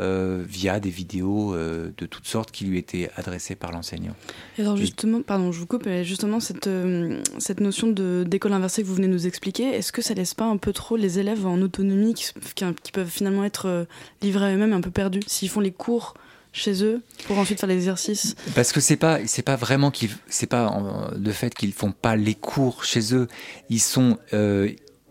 euh, 0.00 0.44
via 0.46 0.78
des 0.78 0.90
vidéos 0.90 1.54
euh, 1.54 1.90
de 1.98 2.06
toutes 2.06 2.26
sortes 2.28 2.52
qui 2.52 2.64
lui 2.64 2.78
étaient 2.78 3.10
adressées 3.16 3.56
par 3.56 3.72
l'enseignant. 3.72 4.14
alors 4.56 4.76
justement, 4.76 5.22
pardon, 5.22 5.50
je 5.50 5.58
vous 5.58 5.66
coupe, 5.66 5.86
mais 5.86 6.04
justement 6.04 6.38
cette, 6.38 6.68
euh, 6.68 7.20
cette 7.38 7.58
notion 7.58 7.88
d'école 7.88 8.52
inversée 8.52 8.82
que 8.82 8.86
vous 8.86 8.94
venez 8.94 9.08
de 9.08 9.12
nous 9.12 9.26
expliquer, 9.26 9.64
est-ce 9.64 9.90
que 9.90 10.00
ça 10.00 10.14
laisse 10.14 10.34
pas 10.34 10.44
un 10.44 10.56
peu 10.56 10.72
trop 10.72 10.96
les 10.96 11.18
élèves 11.18 11.44
en 11.46 11.60
autonomie 11.62 12.14
qui, 12.14 12.30
qui, 12.54 12.92
peuvent 12.92 13.08
finalement 13.08 13.44
être 13.44 13.88
livrés 14.22 14.46
à 14.46 14.54
eux-mêmes 14.54 14.72
un 14.72 14.80
peu 14.80 14.92
perdus 14.92 15.22
s'ils 15.26 15.48
font 15.48 15.58
les 15.58 15.72
cours 15.72 16.14
chez 16.52 16.84
eux 16.84 17.02
pour 17.26 17.36
ensuite 17.36 17.58
faire 17.58 17.68
l'exercice 17.68 18.36
Parce 18.54 18.70
que 18.70 18.78
c'est 18.78 18.96
pas 18.96 19.18
c'est 19.26 19.42
pas 19.42 19.56
vraiment 19.56 19.90
qu'ils 19.90 20.10
c'est 20.28 20.46
pas 20.46 20.80
le 21.18 21.32
fait 21.32 21.52
qu'ils 21.54 21.72
font 21.72 21.90
pas 21.90 22.14
les 22.14 22.36
cours 22.36 22.84
chez 22.84 23.14
eux, 23.16 23.26
ils 23.68 23.80
sont 23.80 24.16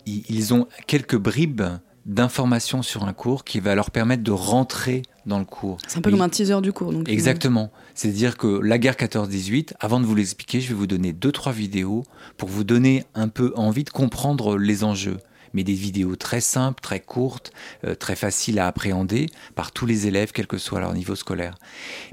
ils 0.06 0.54
ont 0.54 0.68
quelques 0.88 1.18
bribes 1.18 1.64
d'informations 2.08 2.82
sur 2.82 3.04
un 3.04 3.14
cours 3.14 3.44
qui 3.44 3.60
va 3.60 3.76
leur 3.76 3.92
permettre 3.92 4.24
de 4.24 4.32
rentrer 4.32 5.04
dans 5.26 5.40
le 5.40 5.46
cours. 5.46 5.78
C'est 5.88 5.98
un 5.98 6.02
peu 6.02 6.10
comme 6.10 6.22
un 6.22 6.30
teaser 6.30 6.62
du 6.62 6.72
cours. 6.72 6.94
Donc 6.94 7.10
exactement. 7.10 7.70
C'est-à-dire 7.94 8.38
que 8.38 8.60
la 8.62 8.78
guerre 8.78 8.96
14-18, 8.96 9.74
avant 9.80 10.00
de 10.00 10.06
vous 10.06 10.16
l'expliquer, 10.16 10.62
je 10.62 10.70
vais 10.70 10.74
vous 10.74 10.88
donner 10.88 11.12
deux, 11.12 11.34
trois 11.34 11.52
vidéos 11.52 12.04
pour 12.38 12.48
vous 12.48 12.64
donner 12.64 13.04
un 13.14 13.28
peu 13.28 13.52
envie 13.56 13.84
de 13.84 13.90
comprendre 13.90 14.58
les 14.58 14.86
enjeux 14.86 15.18
mais 15.58 15.64
des 15.64 15.74
vidéos 15.74 16.16
très 16.16 16.40
simples, 16.40 16.82
très 16.82 17.00
courtes, 17.00 17.52
euh, 17.84 17.96
très 17.96 18.16
faciles 18.16 18.60
à 18.60 18.68
appréhender 18.68 19.26
par 19.56 19.72
tous 19.72 19.88
les 19.88 20.06
élèves, 20.06 20.32
quel 20.32 20.46
que 20.46 20.60
soit 20.60 20.80
leur 20.80 20.94
niveau 20.94 21.16
scolaire. 21.16 21.56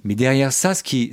Mais 0.02 0.14
derrière 0.14 0.50
ça, 0.50 0.74
ce 0.74 0.82
qui, 0.82 1.12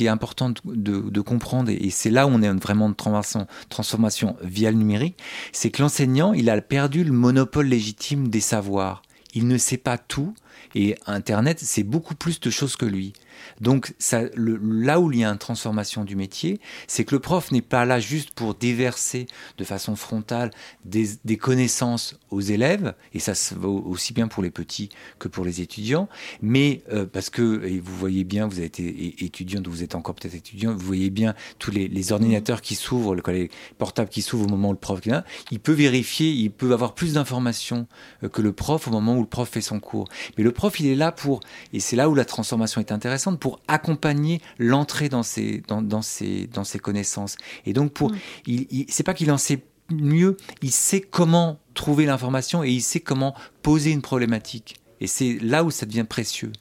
est 0.00 0.08
important 0.08 0.52
de, 0.64 1.20
comprendre, 1.20 1.70
et 1.70 1.90
c'est 1.90 2.10
là 2.10 2.26
où 2.26 2.30
on 2.30 2.42
est 2.42 2.52
vraiment 2.52 2.88
de 2.88 2.94
transformation, 2.94 3.46
transformation 3.68 4.36
via 4.42 4.72
le 4.72 4.76
numérique, 4.76 5.18
c'est 5.52 5.70
que 5.70 5.80
l'enseignant, 5.80 6.32
il 6.32 6.50
a 6.50 6.60
perdu 6.60 7.04
le 7.04 7.12
monopole 7.12 7.66
légitime 7.66 8.26
des 8.26 8.40
savoirs. 8.40 9.02
Il 9.32 9.46
ne 9.46 9.56
sait 9.56 9.76
pas 9.76 9.98
tout, 9.98 10.34
et 10.74 10.96
Internet, 11.06 11.60
c'est 11.62 11.84
beaucoup 11.84 12.16
plus 12.16 12.40
de 12.40 12.50
choses 12.50 12.74
que 12.74 12.86
lui. 12.86 13.12
Donc 13.60 13.94
là 14.36 15.00
où 15.00 15.12
il 15.12 15.20
y 15.20 15.24
a 15.24 15.30
une 15.30 15.38
transformation 15.38 16.04
du 16.04 16.16
métier, 16.16 16.60
c'est 16.86 17.04
que 17.04 17.14
le 17.14 17.20
prof 17.20 17.50
n'est 17.52 17.62
pas 17.62 17.84
là 17.84 18.00
juste 18.00 18.30
pour 18.30 18.54
déverser 18.54 19.26
de 19.56 19.64
façon 19.64 19.96
frontale 19.96 20.50
des, 20.84 21.36
connaissances 21.36 22.18
aux 22.30 22.40
élèves, 22.40 22.94
et 23.14 23.18
ça 23.20 23.34
se 23.34 23.54
vaut 23.54 23.82
aussi 23.86 24.12
bien 24.12 24.28
pour 24.28 24.42
les 24.42 24.50
petits 24.50 24.88
que 25.18 25.28
pour 25.28 25.44
les 25.44 25.60
étudiants, 25.60 26.08
mais 26.42 26.82
euh, 26.92 27.06
parce 27.06 27.30
que, 27.30 27.64
et 27.64 27.80
vous 27.80 27.96
voyez 27.96 28.24
bien, 28.24 28.46
vous 28.46 28.58
avez 28.58 28.66
été 28.66 29.24
étudiant, 29.24 29.62
vous 29.64 29.82
êtes 29.82 29.94
encore 29.94 30.14
peut-être 30.14 30.34
étudiant, 30.34 30.72
vous 30.72 30.84
voyez 30.84 31.10
bien 31.10 31.34
tous 31.58 31.70
les, 31.70 32.12
ordinateurs 32.12 32.62
qui 32.62 32.74
s'ouvrent, 32.74 33.14
les 33.14 33.50
portables 33.76 34.08
qui 34.08 34.22
s'ouvrent 34.22 34.46
au 34.46 34.48
moment 34.48 34.70
où 34.70 34.72
le 34.72 34.78
prof 34.78 35.04
là, 35.06 35.24
il 35.50 35.60
peut 35.60 35.72
vérifier, 35.72 36.30
il 36.30 36.50
peut 36.50 36.72
avoir 36.72 36.94
plus 36.94 37.14
d'informations 37.14 37.86
euh, 38.22 38.28
que 38.28 38.42
le 38.42 38.52
prof 38.52 38.88
au 38.88 38.90
moment 38.90 39.16
où 39.16 39.20
le 39.20 39.26
prof 39.26 39.48
fait 39.48 39.60
son 39.60 39.80
cours. 39.80 40.08
Mais 40.36 40.44
le 40.44 40.52
prof, 40.52 40.78
il 40.80 40.86
est 40.86 40.94
là 40.94 41.12
pour, 41.12 41.40
et 41.72 41.80
c'est 41.80 41.96
là 41.96 42.08
où 42.08 42.14
la 42.14 42.24
transformation 42.24 42.80
est 42.80 42.92
intéressante, 42.92 43.38
accompagner 43.68 44.40
l'entrée 44.58 45.08
dans 45.08 45.22
ces, 45.22 45.62
dans, 45.68 45.82
dans, 45.82 46.02
ces, 46.02 46.46
dans 46.46 46.64
ces 46.64 46.78
connaissances. 46.78 47.36
Et 47.66 47.72
donc, 47.72 47.92
pour, 47.92 48.10
mm. 48.10 48.18
il, 48.46 48.86
c'est 48.88 49.02
pas 49.02 49.14
qu'il 49.14 49.30
en 49.30 49.38
sait 49.38 49.62
mieux, 49.90 50.36
il 50.62 50.72
sait 50.72 51.00
comment 51.00 51.58
trouver 51.74 52.06
l'information 52.06 52.62
et 52.62 52.70
il 52.70 52.82
sait 52.82 53.00
comment 53.00 53.34
poser 53.62 53.90
une 53.90 54.02
problématique. 54.02 54.76
Et 55.00 55.06
c'est 55.06 55.38
là 55.40 55.64
où 55.64 55.70
ça 55.70 55.86
devient 55.86 56.04
précieux. 56.08 56.52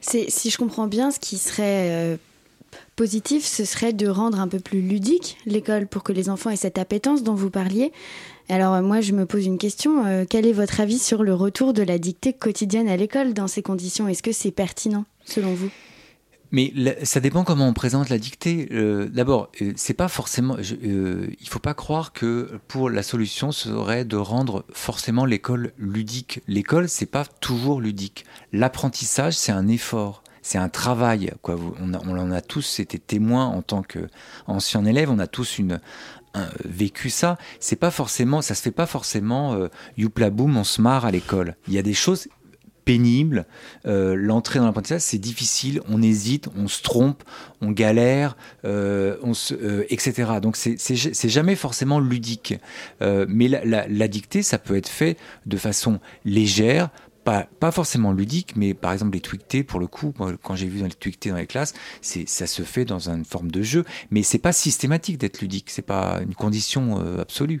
C'est, 0.00 0.30
si 0.30 0.50
je 0.50 0.58
comprends 0.58 0.86
bien, 0.86 1.10
ce 1.10 1.18
qui 1.18 1.38
serait 1.38 1.90
euh, 1.90 2.16
positif, 2.96 3.44
ce 3.44 3.64
serait 3.64 3.92
de 3.92 4.08
rendre 4.08 4.40
un 4.40 4.48
peu 4.48 4.58
plus 4.58 4.80
ludique 4.80 5.38
l'école 5.46 5.86
pour 5.86 6.02
que 6.02 6.12
les 6.12 6.28
enfants 6.28 6.50
aient 6.50 6.56
cette 6.56 6.78
appétence 6.78 7.22
dont 7.22 7.34
vous 7.34 7.50
parliez. 7.50 7.92
Alors 8.48 8.74
euh, 8.74 8.82
moi, 8.82 9.00
je 9.00 9.12
me 9.12 9.26
pose 9.26 9.46
une 9.46 9.58
question. 9.58 10.06
Euh, 10.06 10.24
quel 10.28 10.46
est 10.46 10.52
votre 10.52 10.80
avis 10.80 10.98
sur 10.98 11.22
le 11.22 11.34
retour 11.34 11.72
de 11.72 11.82
la 11.82 11.98
dictée 11.98 12.32
quotidienne 12.32 12.88
à 12.88 12.96
l'école 12.96 13.34
dans 13.34 13.48
ces 13.48 13.62
conditions? 13.62 14.08
Est-ce 14.08 14.22
que 14.22 14.32
c'est 14.32 14.50
pertinent, 14.50 15.04
selon 15.24 15.54
vous? 15.54 15.70
Mais 16.50 16.72
ça 17.02 17.20
dépend 17.20 17.44
comment 17.44 17.68
on 17.68 17.74
présente 17.74 18.08
la 18.08 18.18
dictée. 18.18 18.68
Euh, 18.72 19.08
d'abord, 19.08 19.50
euh, 19.60 19.72
c'est 19.76 19.94
pas 19.94 20.08
forcément. 20.08 20.56
Euh, 20.82 21.28
il 21.40 21.48
faut 21.48 21.58
pas 21.58 21.74
croire 21.74 22.12
que 22.12 22.58
pour 22.68 22.90
la 22.90 23.02
solution 23.02 23.52
serait 23.52 24.04
de 24.04 24.16
rendre 24.16 24.64
forcément 24.72 25.24
l'école 25.24 25.72
ludique. 25.78 26.40
L'école, 26.48 26.88
c'est 26.88 27.06
pas 27.06 27.24
toujours 27.24 27.80
ludique. 27.80 28.24
L'apprentissage, 28.52 29.34
c'est 29.34 29.52
un 29.52 29.68
effort 29.68 30.22
c'est 30.40 30.56
un 30.56 30.70
travail. 30.70 31.30
On, 31.44 31.92
en 31.92 32.30
a 32.30 32.40
tous 32.40 32.80
été 32.80 32.98
témoins 32.98 33.44
en 33.44 33.60
tant 33.60 33.82
qu'anciens 33.82 34.84
élèves, 34.86 35.10
on 35.10 35.18
a 35.18 35.26
tous 35.26 35.60
vécu 36.64 37.10
ça. 37.10 37.38
C'est 37.60 37.76
pas 37.76 37.90
forcément, 37.90 38.42
ça 38.42 38.54
se 38.54 38.62
fait 38.62 38.70
pas 38.70 38.86
forcément 38.86 39.54
euh, 39.54 39.68
youpla 39.96 40.30
boum, 40.30 40.56
on 40.56 40.64
se 40.64 40.80
marre 40.80 41.04
à 41.04 41.10
l'école. 41.10 41.56
Il 41.66 41.74
y 41.74 41.78
a 41.78 41.82
des 41.82 41.94
choses 41.94 42.28
pénible. 42.88 43.44
Euh, 43.84 44.14
l'entrée 44.16 44.60
dans 44.60 44.64
l'apprentissage, 44.64 45.02
c'est 45.02 45.18
difficile, 45.18 45.82
on 45.90 46.00
hésite, 46.00 46.48
on 46.56 46.68
se 46.68 46.80
trompe, 46.80 47.22
on 47.60 47.70
galère, 47.70 48.34
euh, 48.64 49.18
euh, 49.52 49.84
etc. 49.90 50.32
Donc 50.40 50.56
c'est 50.56 51.28
jamais 51.28 51.54
forcément 51.54 52.00
ludique. 52.00 52.54
mais 53.02 53.48
la, 53.48 54.08
dictée, 54.08 54.42
ça 54.42 54.56
peut 54.58 54.74
être 54.74 54.88
fait 54.88 55.18
de 55.44 55.58
façon 55.58 56.00
légère, 56.24 56.88
pas, 57.24 57.46
forcément 57.72 58.12
ludique, 58.12 58.56
mais 58.56 58.72
par 58.72 58.94
exemple 58.94 59.12
les 59.12 59.20
tweetés, 59.20 59.64
pour 59.64 59.80
le 59.80 59.86
coup, 59.86 60.14
quand 60.42 60.56
j'ai 60.56 60.66
vu 60.66 60.82
les 60.82 60.88
tweetés 60.88 61.28
dans 61.28 61.36
les 61.36 61.46
classes, 61.46 61.74
ça 62.00 62.46
se 62.46 62.62
fait 62.62 62.86
dans 62.86 63.10
une 63.10 63.26
forme 63.26 63.50
de 63.50 63.60
jeu, 63.60 63.84
mais 64.10 64.22
c'est 64.22 64.38
pas 64.38 64.54
systématique 64.54 65.18
d'être 65.18 65.42
ludique, 65.42 65.68
c'est 65.68 65.82
pas 65.82 66.20
une 66.22 66.34
condition 66.34 67.18
absolue. 67.20 67.60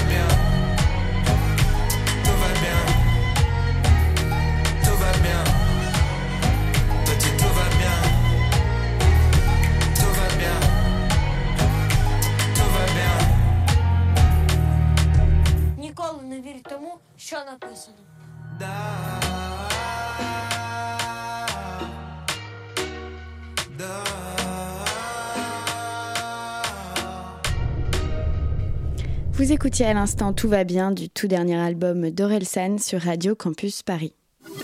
Vous 29.31 29.51
écoutiez 29.51 29.85
à 29.85 29.93
l'instant 29.93 30.33
Tout 30.33 30.49
va 30.49 30.65
bien 30.65 30.91
du 30.91 31.09
tout 31.09 31.27
dernier 31.27 31.55
album 31.55 32.09
d'Orelsan 32.09 32.77
sur 32.79 33.01
Radio 33.01 33.33
Campus 33.33 33.81
Paris. 33.81 34.13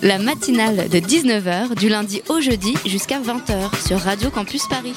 La 0.02 0.20
matinale 0.20 0.90
de 0.90 0.98
19h 0.98 1.74
du 1.76 1.88
lundi 1.88 2.22
au 2.28 2.42
jeudi 2.42 2.74
jusqu'à 2.86 3.22
20h 3.22 3.88
sur 3.88 4.00
Radio 4.00 4.30
Campus 4.30 4.68
Paris. 4.68 4.96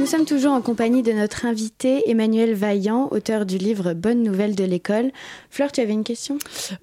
Nous 0.00 0.06
sommes 0.06 0.24
toujours 0.24 0.54
en 0.54 0.62
compagnie 0.62 1.02
de 1.02 1.12
notre 1.12 1.44
invité 1.44 2.08
Emmanuel 2.08 2.54
Vaillant, 2.54 3.08
auteur 3.10 3.44
du 3.44 3.58
livre 3.58 3.92
Bonne 3.92 4.22
nouvelle 4.22 4.54
de 4.54 4.64
l'école. 4.64 5.12
Fleur, 5.50 5.70
tu 5.72 5.82
avais 5.82 5.92
une 5.92 6.04
question? 6.04 6.38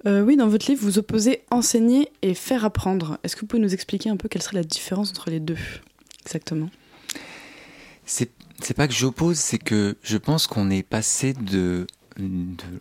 Euh, 0.06 0.22
Oui, 0.22 0.36
dans 0.36 0.46
votre 0.46 0.70
livre, 0.70 0.84
vous 0.84 1.00
opposez 1.00 1.42
enseigner 1.50 2.12
et 2.22 2.32
faire 2.34 2.64
apprendre. 2.64 3.18
Est-ce 3.24 3.34
que 3.34 3.40
vous 3.40 3.48
pouvez 3.48 3.60
nous 3.60 3.74
expliquer 3.74 4.08
un 4.08 4.16
peu 4.16 4.28
quelle 4.28 4.40
serait 4.40 4.58
la 4.58 4.62
différence 4.62 5.10
entre 5.10 5.30
les 5.30 5.40
deux 5.40 5.58
exactement? 6.24 6.70
C'est 8.06 8.30
pas 8.76 8.86
que 8.86 8.94
j'oppose, 8.94 9.36
c'est 9.36 9.58
que 9.58 9.96
je 10.00 10.16
pense 10.16 10.46
qu'on 10.46 10.70
est 10.70 10.84
passé 10.84 11.32
de, 11.32 11.88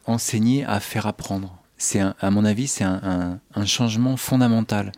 enseigner 0.06 0.66
à 0.66 0.80
faire 0.80 1.08
apprendre. 1.08 1.58
C'est 1.80 2.00
à 2.00 2.30
mon 2.30 2.46
avis, 2.46 2.68
c'est 2.68 2.84
un, 2.84 3.40
changement 3.66 4.18
fondamental 4.18 4.92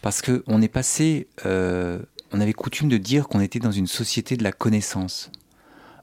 parce 0.00 0.22
que 0.22 0.42
on 0.46 0.62
est 0.62 0.68
passé 0.68 1.28
euh, 1.44 1.98
on 2.32 2.40
avait 2.40 2.52
coutume 2.52 2.88
de 2.88 2.96
dire 2.96 3.28
qu'on 3.28 3.40
était 3.40 3.58
dans 3.58 3.72
une 3.72 3.86
société 3.86 4.36
de 4.36 4.44
la 4.44 4.52
connaissance. 4.52 5.30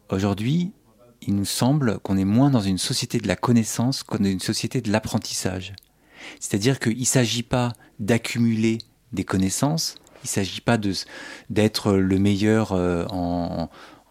Aujourd'hui, 0.10 0.72
il 1.22 1.36
nous 1.36 1.46
semble 1.46 2.00
qu'on 2.00 2.18
est 2.18 2.26
moins 2.26 2.50
dans 2.50 2.62
une 2.62 2.78
société 2.78 3.20
de 3.20 3.28
la 3.28 3.36
connaissance 3.36 4.04
qu'on 4.04 4.18
dans 4.18 4.26
une 4.26 4.40
société 4.40 4.82
de 4.82 4.92
l'apprentissage. 4.92 5.74
C'est-à-dire 6.40 6.80
qu'il 6.80 7.00
ne 7.00 7.06
s'agit 7.06 7.44
pas 7.44 7.74
d'accumuler 8.00 8.80
des 9.14 9.24
connaissances, 9.24 9.96
il 10.24 10.28
ne 10.28 10.30
s'agit 10.30 10.62
pas 10.62 10.78
d'être 11.50 11.94
le 11.94 12.20
meilleur 12.20 12.74
euh, 12.74 13.06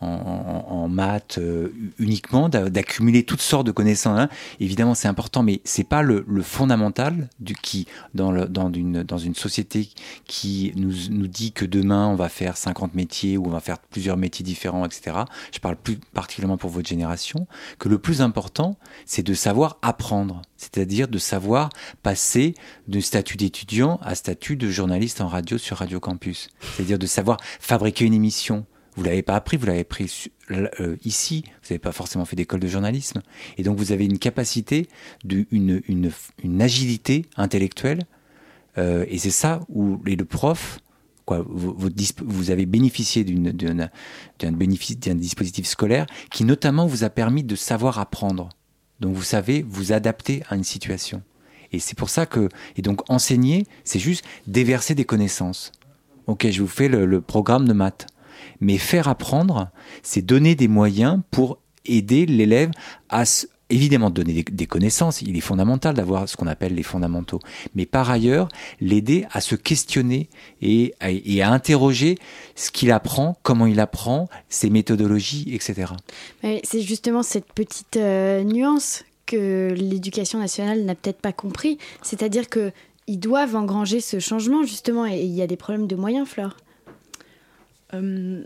en, 0.00 0.88
maths 0.88 1.38
euh, 1.38 1.72
uniquement, 1.98 2.48
d'accumuler 2.48 3.24
toutes 3.24 3.40
sortes 3.40 3.66
de 3.66 3.72
connaissances. 3.72 4.18
Hein. 4.18 4.28
Évidemment, 4.60 4.94
c'est 4.94 5.08
important, 5.08 5.42
mais 5.42 5.60
c'est 5.64 5.84
pas 5.84 6.02
le, 6.02 6.24
fondamental 6.42 7.28
du 7.40 7.54
qui 7.54 7.86
dans 8.14 8.68
une 8.68 9.34
société 9.34 9.88
qui 10.26 10.72
nous, 10.76 10.92
nous 11.10 11.26
dit 11.26 11.52
que 11.52 11.64
demain 11.64 12.06
on 12.08 12.14
va 12.14 12.28
faire 12.28 12.56
50 12.56 12.94
métiers 12.94 13.36
ou 13.36 13.46
on 13.46 13.50
va 13.50 13.60
faire 13.60 13.78
plusieurs 13.78 14.16
métiers 14.16 14.44
différents, 14.44 14.84
etc. 14.84 15.16
Je 15.52 15.58
parle 15.58 15.76
plus 15.76 15.96
particulièrement 15.96 16.56
pour 16.56 16.70
votre 16.70 16.88
génération. 16.88 17.46
Que 17.78 17.88
le 17.88 17.98
plus 17.98 18.20
important, 18.20 18.76
c'est 19.04 19.22
de 19.22 19.34
savoir 19.34 19.78
apprendre, 19.82 20.42
c'est-à-dire 20.56 21.08
de 21.08 21.18
savoir 21.18 21.70
passer 22.02 22.54
de 22.88 23.00
statut 23.00 23.36
d'étudiant 23.36 23.98
à 24.02 24.14
statut 24.14 24.56
de 24.56 24.70
journaliste 24.70 25.20
en 25.20 25.28
radio 25.28 25.58
sur 25.58 25.78
Radio 25.78 26.00
Campus, 26.00 26.48
c'est-à-dire 26.60 26.98
de 26.98 27.06
savoir 27.06 27.38
fabriquer 27.60 28.04
une 28.04 28.14
émission 28.14 28.66
vous 28.96 29.04
l'avez 29.04 29.22
pas 29.22 29.36
appris, 29.36 29.56
vous 29.58 29.66
l'avez 29.66 29.80
appris 29.80 30.30
euh, 30.50 30.96
ici. 31.04 31.44
Vous 31.46 31.68
n'avez 31.70 31.78
pas 31.78 31.92
forcément 31.92 32.24
fait 32.24 32.36
d'école 32.36 32.60
de 32.60 32.66
journalisme. 32.66 33.20
Et 33.58 33.62
donc 33.62 33.76
vous 33.78 33.92
avez 33.92 34.06
une 34.06 34.18
capacité, 34.18 34.88
une, 35.24 36.10
agilité 36.60 37.26
intellectuelle. 37.36 38.04
Euh, 38.78 39.04
et 39.08 39.18
c'est 39.18 39.30
ça 39.30 39.60
où 39.68 40.00
les, 40.04 40.16
le 40.16 40.24
prof, 40.24 40.78
quoi, 41.26 41.44
vous, 41.46 42.50
avez 42.50 42.64
bénéficié 42.64 43.24
d'un 43.24 43.88
dispositif 45.14 45.66
scolaire 45.66 46.06
qui 46.30 46.44
notamment 46.44 46.86
vous 46.86 47.04
a 47.04 47.10
permis 47.10 47.44
de 47.44 47.54
savoir 47.54 47.98
apprendre. 47.98 48.48
Donc 49.00 49.14
vous 49.14 49.22
savez 49.22 49.62
vous 49.68 49.92
adapter 49.92 50.42
à 50.48 50.56
une 50.56 50.64
situation. 50.64 51.22
Et 51.72 51.80
c'est 51.80 51.98
pour 51.98 52.08
ça 52.08 52.24
que, 52.24 52.48
et 52.76 52.82
donc 52.82 53.10
enseigner, 53.10 53.66
c'est 53.84 53.98
juste 53.98 54.24
déverser 54.46 54.94
des 54.94 55.04
connaissances. 55.04 55.72
Ok, 56.26 56.48
je 56.50 56.62
vous 56.62 56.68
fais 56.68 56.88
le 56.88 57.20
programme 57.20 57.68
de 57.68 57.74
maths. 57.74 58.06
Mais 58.60 58.78
faire 58.78 59.08
apprendre, 59.08 59.68
c'est 60.02 60.22
donner 60.22 60.54
des 60.54 60.68
moyens 60.68 61.20
pour 61.30 61.58
aider 61.84 62.26
l'élève 62.26 62.70
à 63.08 63.24
évidemment 63.70 64.10
donner 64.10 64.44
des, 64.44 64.66
connaissances, 64.66 65.22
il 65.22 65.36
est 65.36 65.40
fondamental 65.40 65.94
d'avoir 65.94 66.28
ce 66.28 66.36
qu'on 66.36 66.46
appelle 66.46 66.74
les 66.74 66.82
fondamentaux, 66.82 67.40
mais 67.74 67.86
par 67.86 68.10
ailleurs 68.10 68.48
l'aider 68.80 69.26
à 69.32 69.40
se 69.40 69.54
questionner 69.54 70.28
et 70.62 70.94
à, 71.00 71.52
interroger 71.52 72.16
ce 72.54 72.70
qu'il 72.70 72.92
apprend, 72.92 73.36
comment 73.42 73.66
il 73.66 73.80
apprend, 73.80 74.28
ses 74.48 74.70
méthodologies, 74.70 75.52
etc. 75.52 75.92
C'est 76.64 76.82
justement 76.82 77.22
cette 77.22 77.52
petite 77.52 77.96
euh, 77.96 78.44
nuance 78.44 79.04
que 79.26 79.74
l'éducation 79.76 80.38
nationale 80.38 80.84
n'a 80.84 80.94
peut-être 80.94 81.20
pas 81.20 81.32
compris, 81.32 81.78
c'est-à-dire 82.02 82.48
que 82.48 82.72
ils 83.08 83.18
doivent 83.18 83.54
engranger 83.54 84.00
ce 84.00 84.18
changement 84.18 84.64
justement 84.64 85.06
et 85.06 85.20
il 85.20 85.32
y 85.32 85.42
a 85.42 85.46
des 85.46 85.56
problèmes 85.56 85.86
de 85.86 85.96
moyens, 85.96 86.28
Fleur. 86.28 86.56
Euh, 87.94 88.44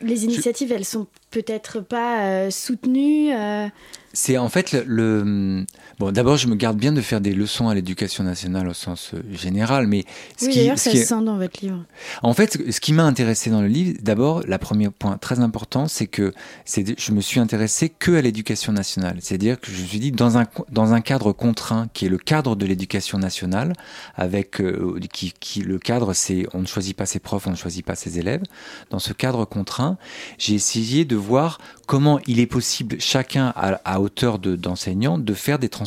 les 0.00 0.24
initiatives, 0.24 0.72
elles 0.72 0.84
sont 0.84 1.06
peut-être 1.30 1.80
pas 1.80 2.24
euh, 2.24 2.50
soutenues. 2.50 3.32
Euh, 3.32 3.66
c'est 4.12 4.38
en 4.38 4.48
fait 4.48 4.72
le. 4.72 5.64
Bon, 5.98 6.12
d'abord, 6.12 6.36
je 6.36 6.46
me 6.46 6.54
garde 6.54 6.76
bien 6.76 6.92
de 6.92 7.00
faire 7.00 7.22
des 7.22 7.32
leçons 7.32 7.70
à 7.70 7.74
l'éducation 7.74 8.22
nationale 8.22 8.68
au 8.68 8.74
sens 8.74 9.12
euh, 9.14 9.22
général, 9.32 9.86
mais. 9.86 10.04
Ce 10.36 10.44
oui, 10.44 10.54
d'ailleurs, 10.54 10.78
ça 10.78 10.90
se 10.90 10.98
sent 10.98 11.22
dans 11.24 11.38
votre 11.38 11.58
livre. 11.62 11.82
En 12.22 12.34
fait, 12.34 12.58
ce 12.70 12.80
qui 12.80 12.92
m'a 12.92 13.04
intéressé 13.04 13.48
dans 13.48 13.62
le 13.62 13.68
livre, 13.68 13.98
d'abord, 14.02 14.42
le 14.46 14.58
premier 14.58 14.90
point 14.90 15.16
très 15.16 15.40
important, 15.40 15.88
c'est 15.88 16.06
que 16.06 16.34
je 16.66 17.12
me 17.12 17.22
suis 17.22 17.40
intéressé 17.40 17.88
que 17.88 18.12
à 18.12 18.20
l'éducation 18.20 18.72
nationale. 18.72 19.16
C'est-à-dire 19.20 19.58
que 19.58 19.72
je 19.72 19.80
me 19.80 19.86
suis 19.86 19.98
dit, 19.98 20.12
dans 20.12 20.36
un, 20.36 20.44
dans 20.70 20.92
un 20.92 21.00
cadre 21.00 21.32
contraint, 21.32 21.88
qui 21.94 22.04
est 22.04 22.10
le 22.10 22.18
cadre 22.18 22.56
de 22.56 22.66
l'éducation 22.66 23.18
nationale, 23.18 23.72
avec. 24.16 24.60
Euh, 24.60 25.00
qui, 25.12 25.32
qui, 25.40 25.62
le 25.62 25.78
cadre, 25.78 26.12
c'est 26.12 26.46
on 26.52 26.60
ne 26.60 26.66
choisit 26.66 26.94
pas 26.94 27.06
ses 27.06 27.20
profs, 27.20 27.46
on 27.46 27.52
ne 27.52 27.56
choisit 27.56 27.84
pas 27.84 27.94
ses 27.94 28.18
élèves. 28.18 28.42
Dans 28.90 28.98
ce 28.98 29.14
cadre 29.14 29.46
contraint, 29.46 29.96
j'ai 30.36 30.54
essayé 30.54 31.06
de 31.06 31.16
voir 31.16 31.58
comment 31.86 32.20
il 32.26 32.40
est 32.40 32.46
possible, 32.46 32.96
chacun 32.98 33.52
à, 33.56 33.80
à 33.84 34.00
hauteur 34.00 34.38
d'enseignant, 34.38 35.16
de, 35.18 35.34
faire 35.34 35.58
des 35.58 35.68
transformations. 35.68 35.85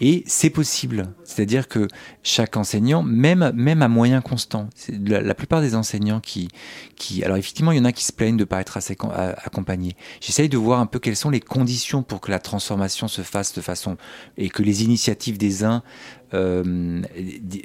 Et 0.00 0.24
c'est 0.26 0.50
possible. 0.50 1.12
C'est-à-dire 1.24 1.68
que 1.68 1.88
chaque 2.22 2.56
enseignant, 2.56 3.02
même, 3.02 3.52
même 3.54 3.82
à 3.82 3.88
moyen 3.88 4.20
constant, 4.20 4.68
la, 4.88 5.20
la, 5.20 5.34
plupart 5.34 5.60
des 5.60 5.74
enseignants 5.74 6.20
qui, 6.20 6.48
qui... 6.96 7.24
Alors 7.24 7.36
effectivement, 7.36 7.72
il 7.72 7.78
y 7.78 7.80
en 7.80 7.84
a 7.84 7.92
qui 7.92 8.04
se 8.04 8.12
plaignent 8.12 8.36
de 8.36 8.42
ne 8.42 8.44
pas 8.44 8.60
être 8.60 8.76
assez 8.76 8.96
accompagnés. 9.44 9.96
J'essaye 10.20 10.48
de 10.48 10.56
voir 10.56 10.80
un 10.80 10.86
peu 10.86 10.98
quelles 10.98 11.16
sont 11.16 11.30
les 11.30 11.40
conditions 11.40 12.02
pour 12.02 12.20
que 12.20 12.30
la 12.30 12.38
transformation 12.38 13.08
se 13.08 13.22
fasse 13.22 13.54
de 13.54 13.60
façon... 13.60 13.96
et 14.36 14.48
que 14.48 14.62
les 14.62 14.84
initiatives 14.84 15.38
des 15.38 15.64
uns 15.64 15.82
euh, 16.34 17.02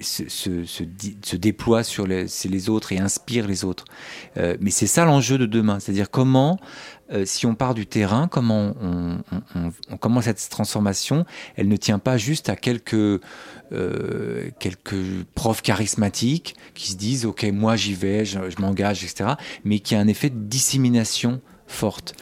se, 0.02 0.30
se, 0.30 0.66
se, 0.66 1.36
déploie 1.36 1.84
sur 1.84 2.06
les, 2.06 2.26
les, 2.46 2.70
autres 2.70 2.92
et 2.92 3.00
inspire 3.00 3.48
les 3.48 3.66
autres. 3.66 3.86
Euh, 4.38 4.56
mais 4.60 4.72
c'est 4.72 4.88
ça 4.88 5.06
l'enjeu 5.06 5.38
de 5.38 5.46
demain, 5.46 5.80
c'est-à-dire 5.80 6.10
comment 6.10 6.60
euh, 7.12 7.26
si 7.26 7.46
on 7.46 7.56
part 7.56 7.74
du 7.74 7.86
terrain, 7.86 8.28
comment 8.28 8.74
on, 8.82 9.18
on, 9.56 9.98
comment 9.98 10.22
cette 10.22 10.48
transformation, 10.50 11.26
elle 11.56 11.68
ne 11.68 11.76
tient 11.76 12.00
pas 12.00 12.18
juste 12.18 12.48
à 12.50 12.56
quelques 12.56 13.22
euh, 13.74 14.50
quelques 14.60 15.24
profs 15.36 15.62
charismatiques 15.62 16.56
qui 16.74 16.92
se 16.92 16.98
disent 16.98 17.26
ok 17.26 17.44
moi 17.52 17.76
j'y 17.76 17.94
vais, 17.94 18.26
je, 18.26 18.40
m'engage, 18.60 19.04
etc. 19.04 19.32
Mais 19.66 19.80
qui 19.80 19.96
a 19.96 20.00
un 20.00 20.08
effet 20.08 20.30
de 20.30 20.40
dissémination 20.40 21.42
forte. 21.68 22.16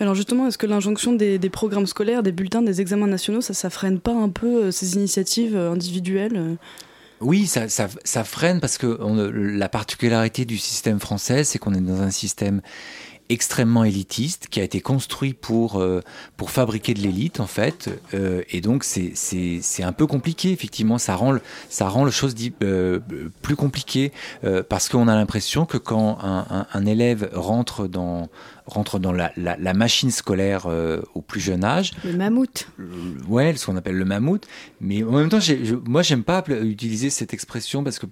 Alors 0.00 0.14
justement, 0.14 0.46
est-ce 0.46 0.58
que 0.58 0.66
l'injonction 0.66 1.12
des, 1.12 1.38
programmes 1.50 1.86
scolaires, 1.86 2.22
des 2.22 2.32
bulletins, 2.32 2.62
des 2.62 2.80
examens 2.80 3.06
nationaux, 3.06 3.40
ça, 3.40 3.54
ça 3.54 3.70
freine 3.70 3.98
pas 4.00 4.14
un 4.14 4.28
peu 4.28 4.64
euh, 4.64 4.70
ces 4.70 4.94
initiatives 4.94 5.56
individuelles 5.56 6.56
oui, 7.22 7.46
ça, 7.46 7.70
ça, 7.70 7.88
ça, 8.04 8.24
freine 8.24 8.60
parce 8.60 8.76
que 8.76 8.98
la 9.32 9.70
particularité 9.70 10.44
du 10.44 10.58
système 10.58 11.00
français, 11.00 11.44
c'est 11.44 11.58
qu'on 11.58 11.72
est 11.72 11.80
dans 11.80 12.02
un 12.02 12.10
système 12.10 12.60
extrêmement 13.28 13.84
élitiste 13.84 14.48
qui 14.48 14.60
a 14.60 14.62
été 14.62 14.80
construit 14.80 15.34
pour, 15.34 15.80
euh, 15.80 16.00
pour 16.36 16.50
fabriquer 16.50 16.94
de 16.94 17.00
l'élite 17.00 17.40
en 17.40 17.46
fait. 17.46 17.90
Euh, 18.14 18.42
et 18.50 18.60
donc 18.60 18.84
c'est 18.84 19.82
un 19.82 19.92
peu 19.92 20.06
compliqué 20.06 20.52
effectivement. 20.52 20.98
Ça 20.98 21.16
rend, 21.16 21.36
ça 21.68 21.88
rend 21.88 22.04
le 22.04 22.10
chose 22.10 22.34
euh, 22.62 23.00
plus 23.42 23.56
compliqué 23.56 24.12
parce 24.68 24.88
qu'on 24.88 25.08
a 25.08 25.14
l'impression 25.14 25.66
que 25.66 25.78
quand 25.78 26.18
un, 26.22 26.66
un, 26.72 26.86
élève 26.86 27.30
rentre 27.34 27.88
dans, 27.88 28.28
rentre 28.66 28.98
dans 28.98 29.12
la, 29.12 29.32
la, 29.36 29.74
machine 29.74 30.10
scolaire 30.10 30.66
au 31.14 31.22
plus 31.22 31.40
jeune 31.40 31.64
âge. 31.64 31.92
Le 32.04 32.16
mammouth. 32.16 32.68
ouais, 33.28 33.54
ce 33.56 33.66
qu'on 33.66 33.76
appelle 33.76 33.96
le 33.96 34.04
mammouth. 34.04 34.46
Mais 34.80 35.02
en 35.02 35.12
même 35.12 35.28
temps, 35.28 35.40
je, 35.40 35.74
moi, 35.86 36.02
j'aime 36.02 36.24
pas 36.24 36.44
utiliser 36.48 37.10
cette 37.10 37.32
expression 37.32 37.84
parce 37.84 37.98
que 37.98 38.06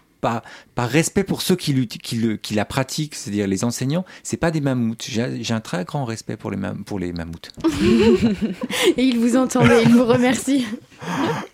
par, 0.74 0.88
respect 0.90 1.24
pour 1.24 1.42
ceux 1.42 1.56
qui, 1.56 1.86
qui, 1.86 2.54
la 2.54 2.64
pratiquent, 2.64 3.14
c'est-à-dire 3.14 3.46
les 3.46 3.64
enseignants, 3.64 4.04
c'est 4.22 4.36
pas 4.36 4.50
des 4.50 4.60
mammouths. 4.60 5.06
J'ai 5.08 5.54
un 5.54 5.60
très 5.60 5.84
grand 5.84 6.04
respect 6.04 6.36
pour 6.36 6.50
les, 6.50 6.58
pour 6.86 6.98
les 6.98 7.12
mammouths. 7.12 7.50
Et 8.96 9.02
ils 9.02 9.18
vous 9.18 9.36
entendent, 9.36 9.70
ils 9.84 9.92
vous 9.92 10.06
remercient. 10.06 10.64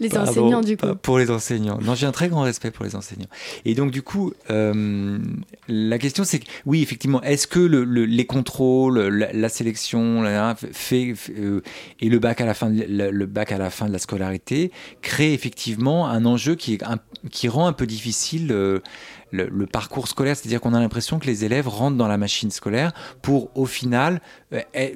les 0.00 0.16
enseignants, 0.16 0.60
du 0.60 0.76
coup. 0.76 0.94
Pour 1.02 1.18
les 1.18 1.30
enseignants. 1.30 1.78
Non, 1.82 1.94
j'ai 1.94 2.06
un 2.06 2.12
très 2.12 2.28
grand 2.28 2.42
respect 2.42 2.70
pour 2.70 2.84
les 2.84 2.96
enseignants. 2.96 3.28
Et 3.64 3.74
donc, 3.74 3.90
du 3.90 4.02
coup, 4.02 4.32
euh, 4.50 5.18
la 5.68 5.98
question, 5.98 6.24
c'est 6.24 6.40
que, 6.40 6.46
oui, 6.66 6.82
effectivement, 6.82 7.22
est-ce 7.22 7.46
que 7.46 7.60
les 7.60 8.26
contrôles, 8.26 8.98
la, 8.98 9.48
sélection, 9.48 10.24
fait, 10.72 11.14
euh, 11.30 11.62
et 12.00 12.08
le 12.08 12.18
bac, 12.18 12.40
à 12.40 12.46
la 12.46 12.54
fin 12.54 12.70
de, 12.70 12.84
le, 12.88 13.26
bac 13.26 13.52
à 13.52 13.58
la 13.58 13.70
fin 13.70 13.86
de 13.86 13.92
la 13.92 13.98
scolarité 13.98 14.72
créent 15.02 15.34
effectivement 15.34 16.08
un 16.08 16.24
enjeu 16.24 16.54
qui, 16.54 16.78
rend 17.48 17.66
un 17.66 17.72
peu 17.72 17.86
difficile 17.86 18.48
euh, 18.52 18.80
le, 19.30 19.66
parcours 19.66 20.08
scolaire, 20.08 20.36
c'est-à-dire 20.36 20.60
qu'on 20.60 20.74
a 20.74 20.80
l'impression 20.80 21.18
que 21.18 21.26
les 21.26 21.44
élèves 21.44 21.68
rentrent 21.68 21.96
dans 21.96 22.08
la 22.08 22.18
machine 22.18 22.50
scolaire 22.50 22.92
pour, 23.22 23.50
au 23.56 23.66
final, 23.66 24.20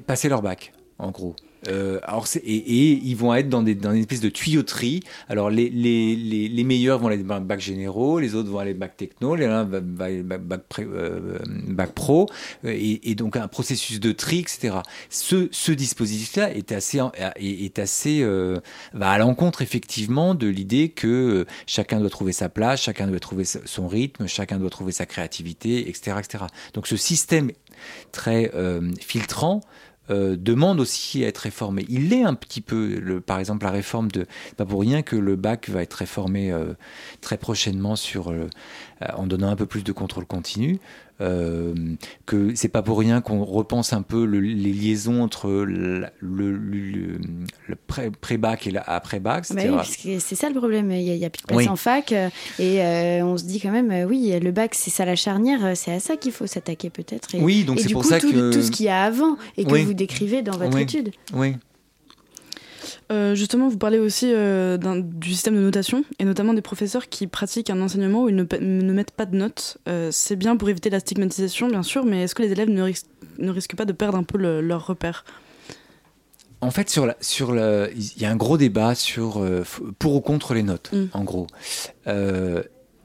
passer 0.07 0.29
leur 0.29 0.43
bac, 0.43 0.73
en 0.99 1.11
gros. 1.11 1.37
Euh, 1.69 2.01
et, 2.43 2.93
ils 2.93 3.17
vont 3.17 3.35
être 3.35 3.49
dans, 3.49 3.63
des, 3.63 3.75
dans 3.75 3.93
une 3.93 4.01
espèce 4.01 4.21
de 4.21 4.29
tuyauterie. 4.29 5.01
Alors 5.29 5.51
les, 5.51 6.65
meilleurs 6.65 6.99
vont 6.99 7.09
aller 7.09 7.23
dans 7.23 7.41
bac 7.41 7.61
généraux, 7.61 8.19
les 8.19 8.35
autres 8.35 8.51
vont 8.51 8.59
aller 8.59 8.75
bac 8.75 8.97
techno, 8.97 9.35
les 9.35 9.47
uns 9.47 9.65
vont 9.65 9.83
aller 10.01 10.23
bac, 10.23 10.63
euh, 10.79 11.39
bac 11.69 11.93
pro, 11.93 12.29
et, 12.65 13.11
et, 13.11 13.15
donc 13.15 13.37
un 13.37 13.49
processus 13.49 14.01
de 14.01 14.13
tri, 14.13 14.41
etc. 14.41 14.79
Ce, 15.11 15.73
dispositif-là 15.73 16.55
est 16.55 16.73
assez, 16.73 17.01
est, 17.37 17.79
assez 17.79 18.21
euh, 18.23 18.59
va 18.93 19.11
à 19.11 19.19
l'encontre 19.19 19.63
effectivement 19.63 20.35
de 20.35 20.47
l'idée 20.47 20.91
que 20.91 21.47
chacun 21.67 22.01
doit 22.01 22.11
trouver 22.11 22.33
sa 22.33 22.49
place, 22.49 22.83
chacun 22.83 23.07
doit 23.07 23.21
trouver 23.21 23.45
son 23.45 23.89
rythme, 23.89 24.27
chacun 24.27 24.59
doit 24.59 24.71
trouver 24.71 24.93
sa 24.93 25.07
créativité, 25.07 25.89
etc., 25.89 26.17
etc. 26.19 26.45
Donc 26.75 26.87
ce 26.87 26.97
système 26.97 27.51
très 28.13 28.51
filtrant 29.01 29.61
euh, 30.11 30.37
demande 30.39 30.81
aussi 30.81 31.25
à 31.25 31.29
être 31.29 31.39
réformé. 31.39 31.87
Il 31.89 32.11
l'est 32.11 32.25
un 32.25 32.35
petit 32.35 32.61
peu, 32.61 33.23
par 33.25 33.39
exemple 33.39 33.65
la 33.65 33.71
réforme 33.71 34.11
de... 34.11 34.27
Pas 34.57 34.67
pour 34.67 34.81
rien 34.81 35.03
que 35.03 35.17
le 35.17 35.37
bac 35.37 35.69
va 35.71 35.83
être 35.83 35.95
réformé 35.95 36.53
euh, 36.53 36.75
très 37.21 37.39
prochainement 37.39 37.97
sur, 37.97 38.31
euh, 38.31 38.49
en 39.17 39.27
donnant 39.27 39.49
un 39.49 39.57
peu 39.57 39.67
plus 39.67 39.85
de 39.85 39.93
contrôle 39.93 40.27
continu. 40.27 40.79
Euh, 41.21 41.75
que 42.27 42.57
c'est 42.57 42.69
pas 42.69 42.83
pour 42.83 42.99
rien 42.99 43.21
qu'on 43.21 43.45
repense 43.45 43.93
un 43.93 44.03
peu 44.03 44.25
les 44.25 44.73
liaisons 44.73 45.23
entre 45.23 45.49
le, 45.49 46.09
le, 46.21 47.21
pré-bac 48.21 48.67
et 48.67 48.73
l'après-bac. 48.73 49.45
Bah 49.55 49.63
oui, 49.65 50.19
c'est 50.19 50.35
ça 50.35 50.49
le 50.49 50.57
problème. 50.57 50.91
Il 50.91 51.17
n'y 51.17 51.25
a, 51.25 51.31
plus 51.31 51.43
de 51.43 51.47
place 51.47 51.69
en 51.69 51.77
fac 51.77 52.11
euh, 52.11 52.31
et 52.59 52.83
euh, 52.83 53.25
on 53.25 53.37
se 53.37 53.45
dit 53.45 53.61
quand 53.61 53.71
même, 53.71 54.09
oui, 54.09 54.37
le 54.41 54.51
bac 54.51 54.75
c'est 54.75 54.91
ça 54.91 55.05
la 55.05 55.15
charnière, 55.15 55.77
c'est 55.77 55.93
à 55.93 56.01
ça 56.01 56.17
qu'il 56.17 56.33
faut 56.33 56.49
s'attaquer 56.49 56.91
peut-être. 56.91 57.29
Oui, 57.39 57.63
donc 57.63 57.79
c'est 57.79 57.93
pour 57.93 58.05
ça 58.05 58.19
tout, 58.19 58.33
que 58.33 58.53
tout 58.53 58.63
ce 58.63 58.73
qu'il 58.73 58.87
y 58.87 58.89
a 58.89 59.05
avant 59.05 59.37
et 59.57 59.65
que 59.65 59.85
vous 59.85 59.95
décrivez 59.95 60.43
dans 60.43 60.59
votre 60.59 60.79
étude. 60.79 61.13
Oui. 61.33 61.55
Euh, 63.13 63.35
justement, 63.35 63.69
vous 63.69 63.79
parlez 63.79 63.99
aussi 63.99 64.31
euh, 64.33 64.79
du 64.79 65.33
système 65.33 65.55
de 65.57 65.61
notation, 65.61 66.05
et 66.19 66.25
notamment 66.25 66.55
des 66.55 66.63
professeurs 66.63 67.09
qui 67.09 67.27
pratiquent 67.27 67.71
un 67.71 67.81
enseignement 67.81 68.25
où 68.25 68.29
ils 68.29 68.37
ne, 68.37 68.93
mettent 68.93 69.11
pas 69.11 69.27
de 69.27 69.37
notes. 69.37 69.79
Euh, 69.89 70.09
c'est 70.11 70.37
bien 70.37 70.57
pour 70.57 70.69
éviter 70.69 70.91
la 70.91 71.01
stigmatisation, 71.01 71.69
bien 71.69 71.83
sûr, 71.83 72.05
mais 72.05 72.23
est-ce 72.23 72.35
que 72.35 72.43
les 72.43 72.53
élèves 72.53 72.71
ne, 72.71 73.51
risquent 73.51 73.77
pas 73.77 73.85
de 73.85 73.93
perdre 73.93 74.19
un 74.19 74.23
peu 74.23 74.39
leur 74.39 74.87
repère? 74.87 75.25
En 76.61 76.71
fait, 76.71 76.89
sur, 76.89 77.13
sur 77.21 77.55
il 77.55 78.21
y 78.21 78.25
a 78.25 78.31
un 78.31 78.37
gros 78.37 78.57
débat 78.57 78.95
sur 78.95 79.45
pour 79.99 80.15
ou 80.15 80.21
contre 80.23 80.55
les 80.55 80.63
notes, 80.63 80.91
mm. 80.93 81.07
en 81.13 81.25
gros. 81.25 81.47
il 82.07 82.13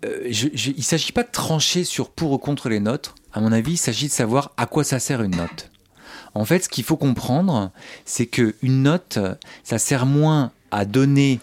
ne 0.08 0.82
s'agit 0.82 1.12
pas 1.12 1.24
de 1.24 1.32
trancher 1.32 1.84
sur 1.84 2.10
pour 2.10 2.32
ou 2.32 2.38
contre 2.38 2.70
les 2.70 2.80
notes. 2.80 3.16
À 3.34 3.42
mon 3.42 3.52
avis, 3.52 3.74
il 3.74 3.78
s'agit 3.78 4.08
de 4.08 4.14
savoir 4.14 4.54
à 4.56 4.66
quoi 4.66 4.86
ça 4.86 5.00
sert 5.00 5.22
une 5.22 5.36
note. 5.36 5.70
En 6.34 6.46
fait, 6.46 6.64
ce 6.64 6.70
qu'il 6.70 6.84
faut 6.84 6.98
comprendre, 6.98 7.72
c'est 8.06 8.28
qu'une 8.28 8.84
note, 8.84 9.20
ça 9.64 9.78
sert 9.78 10.06
moins 10.06 10.52
à 10.72 10.86
donner 10.86 11.40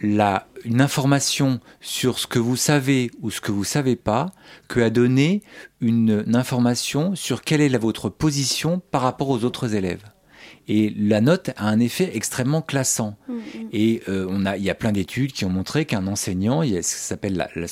la, 0.00 0.46
une 0.64 0.80
information 0.80 1.60
sur 1.80 2.18
ce 2.18 2.26
que 2.26 2.38
vous 2.38 2.56
savez 2.56 3.10
ou 3.22 3.30
ce 3.30 3.40
que 3.40 3.52
vous 3.52 3.64
savez 3.64 3.96
pas, 3.96 4.32
que 4.68 4.80
à 4.80 4.90
donner 4.90 5.42
une, 5.80 6.24
une 6.26 6.36
information 6.36 7.14
sur 7.14 7.42
quelle 7.42 7.60
est 7.60 7.68
la, 7.68 7.78
votre 7.78 8.08
position 8.08 8.82
par 8.90 9.02
rapport 9.02 9.30
aux 9.30 9.44
autres 9.44 9.74
élèves. 9.74 10.02
Et 10.66 10.94
la 10.96 11.20
note 11.20 11.50
a 11.56 11.68
un 11.68 11.78
effet 11.78 12.10
extrêmement 12.14 12.62
classant. 12.62 13.16
Mm, 13.28 13.34
mm. 13.34 13.40
Et 13.72 14.02
euh, 14.08 14.26
on 14.30 14.46
a, 14.46 14.56
il 14.56 14.64
y 14.64 14.70
a 14.70 14.74
plein 14.74 14.92
d'études 14.92 15.32
qui 15.32 15.44
ont 15.44 15.50
montré 15.50 15.84
qu'un 15.84 16.06
enseignant, 16.06 16.62
il 16.62 16.72
y 16.72 16.78
a 16.78 16.82
ce 16.82 17.14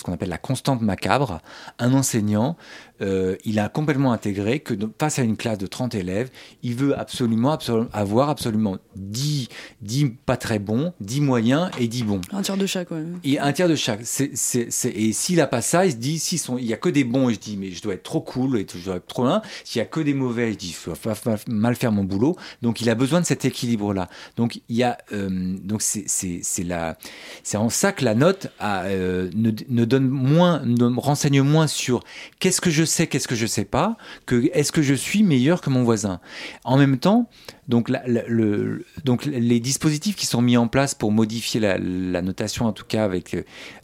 qu'on 0.03 0.12
appelle 0.12 0.29
la 0.29 0.38
constante 0.38 0.83
macabre, 0.83 1.40
un 1.79 1.94
enseignant, 1.94 2.57
euh, 3.00 3.37
il 3.44 3.59
a 3.59 3.68
complètement 3.68 4.12
intégré 4.12 4.61
que 4.61 4.74
face 4.98 5.18
à 5.18 5.22
une 5.22 5.37
classe 5.37 5.59
de 5.59 5.66
30 5.66 5.94
élèves, 5.94 6.31
il 6.62 6.74
veut 6.74 6.98
absolument, 6.98 7.59
avoir 7.92 8.28
absolument 8.28 8.78
10, 8.96 9.48
10 9.81 10.11
pas 10.26 10.37
très 10.37 10.59
bons, 10.59 10.92
10 11.00 11.20
moyens 11.20 11.70
et 11.78 11.88
10 11.88 12.05
bons. 12.05 12.20
Un 12.33 12.42
tiers 12.42 12.57
de 12.57 12.66
chaque, 12.66 12.90
ouais. 12.90 13.02
Et 13.24 13.38
un 13.38 13.52
tiers 13.52 13.68
de 13.68 13.74
chaque. 13.74 14.00
et 14.00 15.12
s'il 15.12 15.37
n'a 15.37 15.46
pas 15.46 15.62
ça, 15.62 15.87
il 15.87 15.92
se 15.92 15.96
dit, 15.96 16.18
s'il 16.18 16.55
n'y 16.57 16.72
a 16.72 16.76
que 16.76 16.88
des 16.88 17.05
bons, 17.05 17.28
il 17.28 17.37
se 17.37 17.40
dit, 17.40 17.57
mais 17.57 17.70
je 17.70 17.83
dois 17.83 17.94
être 17.94 18.02
trop 18.02 18.20
cool 18.20 18.59
et 18.59 18.66
je 18.72 18.85
dois 18.85 18.96
être 18.96 19.07
trop 19.07 19.24
loin. 19.24 19.42
S'il 19.64 19.81
n'y 19.81 19.85
a 19.85 19.88
que 19.88 20.00
des 20.00 20.14
mauvais, 20.14 20.50
il 20.50 20.57
dit, 20.57 20.76
je 20.85 20.90
vais 20.90 21.37
mal 21.48 21.76
faire 21.76 21.92
mon 21.92 22.05
boulot. 22.05 22.37
Donc 22.61 22.81
il 22.81 22.90
a 22.90 22.94
besoin 22.94 23.20
de 23.20 23.26
cet 23.26 23.44
équilibre-là. 23.44 24.09
Donc 24.37 24.61
il 24.68 24.76
y 24.76 24.83
a, 24.83 24.98
euh, 25.12 25.57
donc 25.62 25.83
c'est 25.83 26.05
c'est 26.07 27.57
en 27.57 27.68
ça 27.68 27.92
que 27.92 28.05
la 28.05 28.14
note 28.14 28.48
a, 28.59 28.85
euh, 28.85 29.31
ne, 29.35 29.50
ne, 29.68 29.85
donne 29.85 30.09
moins, 30.09 30.62
ne 30.64 30.98
renseigne 30.98 31.42
moins 31.42 31.66
sur 31.66 32.02
qu'est-ce 32.38 32.61
que 32.61 32.70
je 32.70 32.85
qu'est-ce 33.07 33.28
que 33.28 33.35
je 33.35 33.46
sais 33.46 33.64
pas, 33.64 33.96
que 34.26 34.50
est-ce 34.52 34.72
que 34.72 34.83
je 34.83 34.94
suis 34.94 35.22
meilleur 35.22 35.61
que 35.61 35.70
mon 35.70 35.83
voisin. 35.83 36.20
En 36.64 36.76
même 36.76 36.98
temps, 36.98 37.28
donc, 37.68 37.88
le, 37.88 38.85
donc 39.05 39.24
les 39.24 39.61
dispositifs 39.61 40.16
qui 40.16 40.26
sont 40.26 40.42
mis 40.42 40.57
en 40.57 40.68
place 40.68 40.94
pour 40.94 41.12
modifier 41.12 41.61
la, 41.61 41.78
notation, 42.22 42.66
en 42.66 42.72
tout 42.72 42.85
cas 42.85 43.05
avec, 43.05 43.37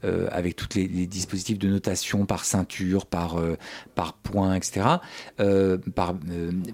euh, 0.05 0.51
tous 0.57 0.69
les, 0.75 1.07
dispositifs 1.07 1.59
de 1.59 1.69
notation 1.69 2.27
par 2.27 2.45
ceinture, 2.45 3.07
par, 3.07 3.39
euh, 3.39 3.57
point, 4.23 4.55
etc., 4.55 4.87
euh, 5.41 5.79
par, 5.95 6.15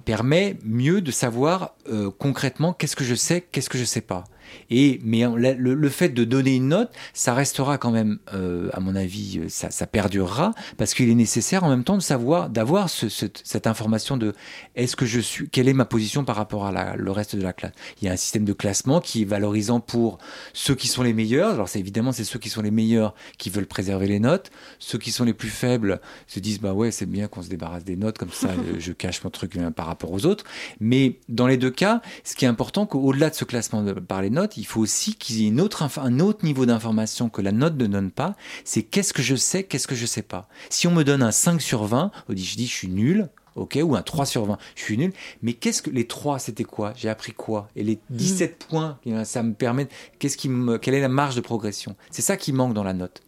permet 0.05 0.59
mieux 0.65 1.01
de 1.01 1.11
savoir 1.11 1.75
concrètement 2.19 2.73
qu'est-ce 2.73 2.97
que 2.97 3.05
je 3.05 3.15
sais, 3.15 3.43
qu'est-ce 3.43 3.71
que 3.71 3.79
je 3.79 3.85
sais 3.85 4.01
pas. 4.01 4.25
Et, 4.71 5.01
mais 5.05 5.25
le, 5.37 5.89
fait 5.89 6.09
de 6.09 6.25
donner 6.25 6.57
une 6.57 6.69
note, 6.69 6.93
ça 7.13 7.35
restera 7.35 7.79
quand 7.79 7.91
même, 7.91 8.19
euh, 8.33 8.69
à 8.73 8.81
mon 8.81 8.97
avis, 8.97 9.39
euh, 9.39 9.49
ça, 9.49 9.71
ça 9.71 9.87
perdurera, 9.87 10.53
parce 10.77 10.95
qu'il 10.95 11.09
est 11.09 11.15
nécessaire 11.15 11.65
en 11.65 11.69
même 11.69 11.85
temps 11.85 11.97
de 11.97 12.03
savoir, 12.03 12.49
d'avoir 12.49 12.89
ce, 12.91 13.09
cette 13.09 13.67
information 13.67 14.17
de 14.17 14.33
est-ce 14.75 14.97
que 14.97 15.07
je 15.07 15.21
suis, 15.21 15.49
quelle 15.49 15.69
est 15.69 15.75
ma 15.75 15.85
position 15.85 16.25
par 16.25 16.37
rapport 16.37 16.67
à 16.67 16.73
la, 16.73 16.97
le 16.97 17.11
reste 17.11 17.37
de 17.37 17.43
la 17.43 17.53
classe. 17.53 17.73
Il 18.01 18.07
y 18.07 18.09
a 18.09 18.13
un 18.13 18.17
système 18.17 18.45
de 18.45 18.53
classement 18.53 19.01
qui 19.01 19.23
est 19.23 19.25
valorisant 19.25 19.81
pour 19.81 20.19
ceux 20.53 20.75
qui 20.75 20.89
sont 20.89 21.03
les 21.03 21.13
meilleurs. 21.13 21.53
Alors 21.53 21.69
c'est 21.69 21.81
évidemment 21.81 22.13
c'est 22.13 22.25
ceux 22.25 22.39
qui 22.39 22.49
sont 22.49 22.63
les 22.63 22.71
meilleurs 22.71 23.15
qui 23.39 23.51
veulent 23.51 23.67
préserver 23.67 24.07
les 24.07 24.21
notes. 24.21 24.51
Ceux 24.79 24.99
qui 24.99 25.13
sont 25.13 25.25
les 25.25 25.35
plus 25.35 25.49
faibles 25.49 26.01
se 26.27 26.41
disent 26.41 26.61
bah 26.61 26.73
ouais 26.73 26.91
c'est 26.91 27.07
bien 27.07 27.29
qu'on 27.29 27.43
se 27.43 27.49
débarrasse 27.49 27.85
des 27.85 27.97
notes 27.97 28.19
comme 28.19 28.31
ça 28.31 28.51
je 28.79 28.93
cache 28.93 29.23
mon 29.25 29.31
truc 29.31 29.57
euh, 29.57 29.71
par 29.71 29.87
rapport 29.87 30.13
aux 30.13 30.27
autres. 30.27 30.45
Mais 30.81 31.21
dans 31.29 31.47
les 31.47 31.57
deux 31.57 31.71
cas, 31.71 32.01
ce 32.25 32.35
qui 32.35 32.45
est 32.45 32.49
important 32.49 32.87
qu'au-delà 32.87 33.31
de 33.31 33.35
ce 33.35 33.45
classement 33.45 33.85
par 34.07 34.23
les 34.23 34.31
notes, 34.35 34.57
il 34.57 34.65
faut 34.65 34.81
aussi 34.81 35.15
qu'il 35.15 35.37
y 35.37 35.45
ait 35.45 35.49
une 35.49 35.61
autre 35.61 35.83
un 35.99 36.21
autre 36.21 36.45
niveau 36.45 36.67
d'information 36.67 37.29
que 37.29 37.41
la 37.41 37.53
note 37.53 37.77
ne 37.77 37.87
donne 37.87 38.11
pas, 38.11 38.37
c'est 38.65 38.83
qu'est-ce 38.83 39.13
que 39.13 39.23
je 39.23 39.37
sais, 39.37 39.65
qu'est-ce 39.65 39.87
que 39.87 39.95
je 39.95 40.07
sais 40.07 40.23
pas. 40.23 40.49
Si 40.71 40.87
on 40.87 40.91
me 40.91 41.05
donne 41.05 41.23
un 41.23 41.33
5 41.33 41.61
sur 41.61 41.85
20, 41.85 42.11
on 42.29 42.33
dit, 42.33 42.45
je 42.45 42.57
dis 42.57 42.67
je 42.67 42.73
suis 42.73 42.89
nul, 42.89 43.29
ok, 43.57 43.79
ou 43.83 43.97
un 43.97 44.03
3 44.03 44.27
sur 44.27 44.45
20, 44.45 44.59
je 44.75 44.83
suis 44.83 44.99
nul, 44.99 45.13
mais 45.43 45.55
qu'est-ce 45.55 45.83
que 45.83 45.91
les 45.91 46.07
3, 46.07 46.39
c'était 46.39 46.65
quoi? 46.65 46.93
J'ai 46.97 47.09
appris 47.09 47.33
quoi? 47.33 47.69
Et 47.77 47.83
les 47.83 47.99
17 48.11 48.53
mm. 48.53 48.69
points, 48.69 48.99
ça 49.25 49.43
me 49.43 49.55
permet, 49.55 49.89
qu'est-ce 50.19 50.37
qui 50.37 50.49
me, 50.49 50.79
quelle 50.79 50.95
est 50.95 51.01
la 51.01 51.09
marge 51.09 51.37
de 51.37 51.41
progression? 51.41 51.97
C'est 52.11 52.23
ça 52.23 52.37
qui 52.37 52.53
manque 52.53 52.75
dans 52.75 52.85
la 52.85 52.93
note. 52.93 53.23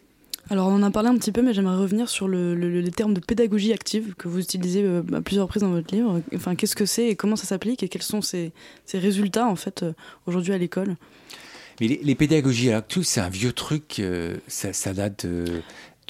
Alors 0.48 0.68
on 0.68 0.74
en 0.74 0.82
a 0.82 0.90
parlé 0.90 1.08
un 1.08 1.16
petit 1.16 1.32
peu, 1.32 1.42
mais 1.42 1.52
j'aimerais 1.52 1.76
revenir 1.76 2.08
sur 2.08 2.28
le, 2.28 2.54
le, 2.54 2.90
terme 2.90 3.14
de 3.14 3.20
pédagogie 3.20 3.72
active 3.72 4.14
que 4.14 4.28
vous 4.28 4.40
utilisez 4.40 4.84
euh, 4.84 5.02
à 5.12 5.20
plusieurs 5.20 5.46
reprises 5.46 5.62
dans 5.62 5.70
votre 5.70 5.92
livre. 5.92 6.22
Enfin, 6.34 6.54
qu'est-ce 6.54 6.76
que 6.76 6.86
c'est 6.86 7.08
et 7.08 7.16
comment 7.16 7.36
ça 7.36 7.46
s'applique 7.46 7.82
et 7.82 7.88
quels 7.88 8.02
sont 8.02 8.22
ces, 8.22 8.52
résultats 8.94 9.48
en 9.48 9.56
fait 9.56 9.82
euh, 9.82 9.92
aujourd'hui 10.26 10.52
à 10.52 10.58
l'école? 10.58 10.96
Mais 11.80 11.88
les, 11.88 12.14
pédagogies 12.14 12.72
actives, 12.72 13.02
c'est 13.02 13.20
un 13.20 13.28
vieux 13.28 13.52
truc, 13.52 13.98
euh, 13.98 14.36
ça, 14.46 14.72
ça, 14.72 14.94
date 14.94 15.26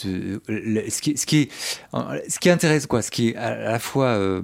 ce, 0.00 1.00
qui, 1.00 1.16
ce, 1.16 1.26
qui 1.26 1.48
ce 1.92 2.38
qui 2.38 2.50
intéresse, 2.50 2.86
quoi, 2.86 3.02
ce 3.02 3.10
qui 3.10 3.28
est 3.28 3.36
à 3.36 3.56
la 3.56 3.78
fois 3.78 4.08
euh, 4.08 4.42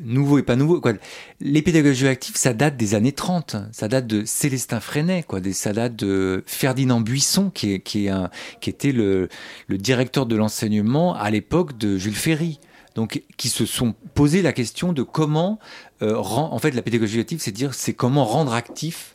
nouveau 0.00 0.38
et 0.38 0.42
pas 0.42 0.56
nouveau, 0.56 0.80
quoi. 0.80 0.92
Les 1.40 1.62
pédagogies 1.62 2.08
actives, 2.08 2.36
ça 2.36 2.52
date 2.54 2.76
des 2.76 2.94
années 2.94 3.12
30. 3.12 3.56
Ça 3.72 3.88
date 3.88 4.06
de 4.06 4.24
Célestin 4.24 4.80
Freinet, 4.80 5.24
quoi. 5.24 5.40
ça 5.52 5.72
date 5.72 5.96
de 5.96 6.42
Ferdinand 6.46 7.00
Buisson, 7.00 7.50
qui, 7.50 7.72
est, 7.72 7.80
qui, 7.80 8.06
est 8.06 8.10
un, 8.10 8.30
qui 8.60 8.70
était 8.70 8.92
le, 8.92 9.28
le 9.68 9.78
directeur 9.78 10.26
de 10.26 10.36
l'enseignement 10.36 11.14
à 11.14 11.30
l'époque 11.30 11.76
de 11.78 11.96
Jules 11.96 12.14
Ferry. 12.14 12.60
Donc, 12.94 13.22
qui 13.38 13.48
se 13.48 13.64
sont 13.64 13.94
posé 14.14 14.42
la 14.42 14.52
question 14.52 14.92
de 14.92 15.02
comment 15.02 15.58
euh, 16.02 16.16
en 16.16 16.58
fait, 16.58 16.72
la 16.72 16.82
pédagogie 16.82 17.20
active, 17.20 17.40
c'est 17.40 17.52
dire, 17.52 17.74
c'est 17.74 17.94
comment 17.94 18.24
rendre 18.24 18.52
actif 18.52 19.14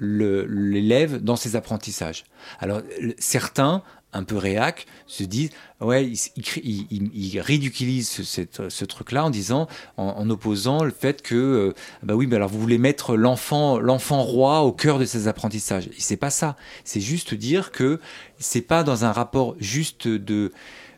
l'élève 0.00 1.22
dans 1.22 1.36
ses 1.36 1.54
apprentissages. 1.54 2.24
Alors, 2.58 2.82
certains 3.18 3.82
un 4.14 4.24
peu 4.24 4.36
réac 4.36 4.86
se 5.06 5.24
disent 5.24 5.50
ouais 5.80 6.06
ils, 6.06 7.10
il, 7.14 7.40
ridiculisent 7.40 8.22
ce, 8.22 8.84
truc 8.84 9.12
là 9.12 9.24
en 9.24 9.30
disant 9.30 9.68
en, 9.96 10.28
opposant 10.30 10.82
le 10.84 10.90
fait 10.90 11.20
que 11.20 11.34
euh, 11.34 11.74
bah 12.02 12.14
oui 12.14 12.26
mais 12.26 12.36
alors 12.36 12.48
vous 12.48 12.60
voulez 12.60 12.78
mettre 12.78 13.16
l'enfant 13.16 13.78
l'enfant 13.78 14.22
roi 14.22 14.62
au 14.62 14.72
cœur 14.72 14.98
de 14.98 15.04
ses 15.04 15.28
apprentissages 15.28 15.90
c'est 15.98 16.16
pas 16.16 16.30
ça 16.30 16.56
c'est 16.84 17.00
juste 17.00 17.34
dire 17.34 17.72
que 17.72 18.00
c'est 18.38 18.62
pas 18.62 18.82
dans 18.84 19.04
un 19.04 19.12
rapport 19.12 19.56
juste 19.58 20.08
de 20.08 20.52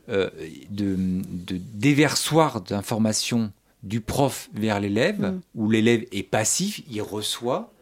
euh, 0.09 0.31
de, 0.70 0.96
de 0.96 1.59
déversoir 1.74 2.61
d'informations 2.61 3.50
du 3.83 4.00
prof 4.00 4.48
vers 4.55 4.79
l'élève 4.79 5.20
mmh. 5.20 5.40
où 5.57 5.70
l'élève 5.70 6.05
est 6.12 6.22
passif 6.22 6.83
il 6.90 7.02
reçoit 7.02 7.72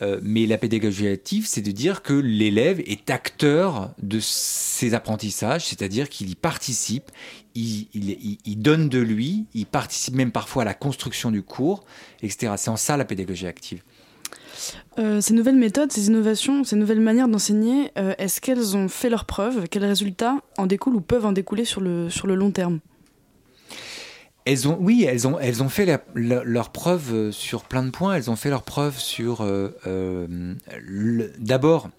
euh, 0.00 0.20
mais 0.22 0.46
la 0.46 0.58
pédagogie 0.58 1.08
active, 1.08 1.46
c'est 1.46 1.60
de 1.60 1.72
dire 1.72 2.02
que 2.02 2.12
l'élève 2.12 2.80
est 2.80 3.10
acteur 3.10 3.90
de 4.00 4.20
ses 4.20 4.94
apprentissages, 4.94 5.66
c'est-à-dire 5.66 6.08
qu'il 6.08 6.30
y 6.30 6.34
participe, 6.34 7.10
il, 7.54 8.62
donne 8.62 8.88
de 8.88 9.00
lui, 9.00 9.46
il 9.54 9.66
participe 9.66 10.14
même 10.14 10.30
parfois 10.30 10.62
à 10.62 10.64
la 10.64 10.74
construction 10.74 11.32
du 11.32 11.42
cours, 11.42 11.84
etc. 12.22 12.52
C'est 12.56 12.70
en 12.70 12.76
ça 12.76 12.96
la 12.96 13.04
pédagogie 13.04 13.48
active. 13.48 13.82
Euh, 14.98 15.20
ces 15.20 15.34
nouvelles 15.34 15.56
méthodes, 15.56 15.90
ces 15.90 16.06
innovations, 16.06 16.62
ces 16.62 16.76
nouvelles 16.76 17.00
manières 17.00 17.28
d'enseigner, 17.28 17.90
euh, 17.98 18.14
est-ce 18.18 18.40
qu'elles 18.40 18.76
ont 18.76 18.88
fait 18.88 19.10
leurs 19.10 19.24
preuves? 19.24 19.68
Quels 19.68 19.84
résultats 19.84 20.36
en 20.58 20.66
découlent 20.66 20.96
ou 20.96 21.00
peuvent 21.00 21.26
en 21.26 21.32
découler 21.32 21.64
sur 21.64 21.80
le, 21.80 22.08
sur 22.10 22.26
le 22.26 22.34
long 22.36 22.50
terme? 22.50 22.80
Elles 24.48 24.66
ont, 24.66 24.78
oui, 24.80 25.04
elles 25.04 25.26
ont, 25.26 25.68
fait 25.68 25.84
leurs 25.84 26.00
preuves 26.00 26.44
leur 26.46 26.70
preuve 26.70 27.30
sur 27.32 27.64
plein 27.64 27.82
de 27.82 27.90
points. 27.90 28.14
Elles 28.14 28.30
ont 28.30 28.36
fait 28.36 28.48
leur 28.48 28.62
preuve 28.62 28.98
sur, 28.98 29.42
euh, 29.42 29.76
euh, 29.86 30.54
d'abord, 31.38 31.90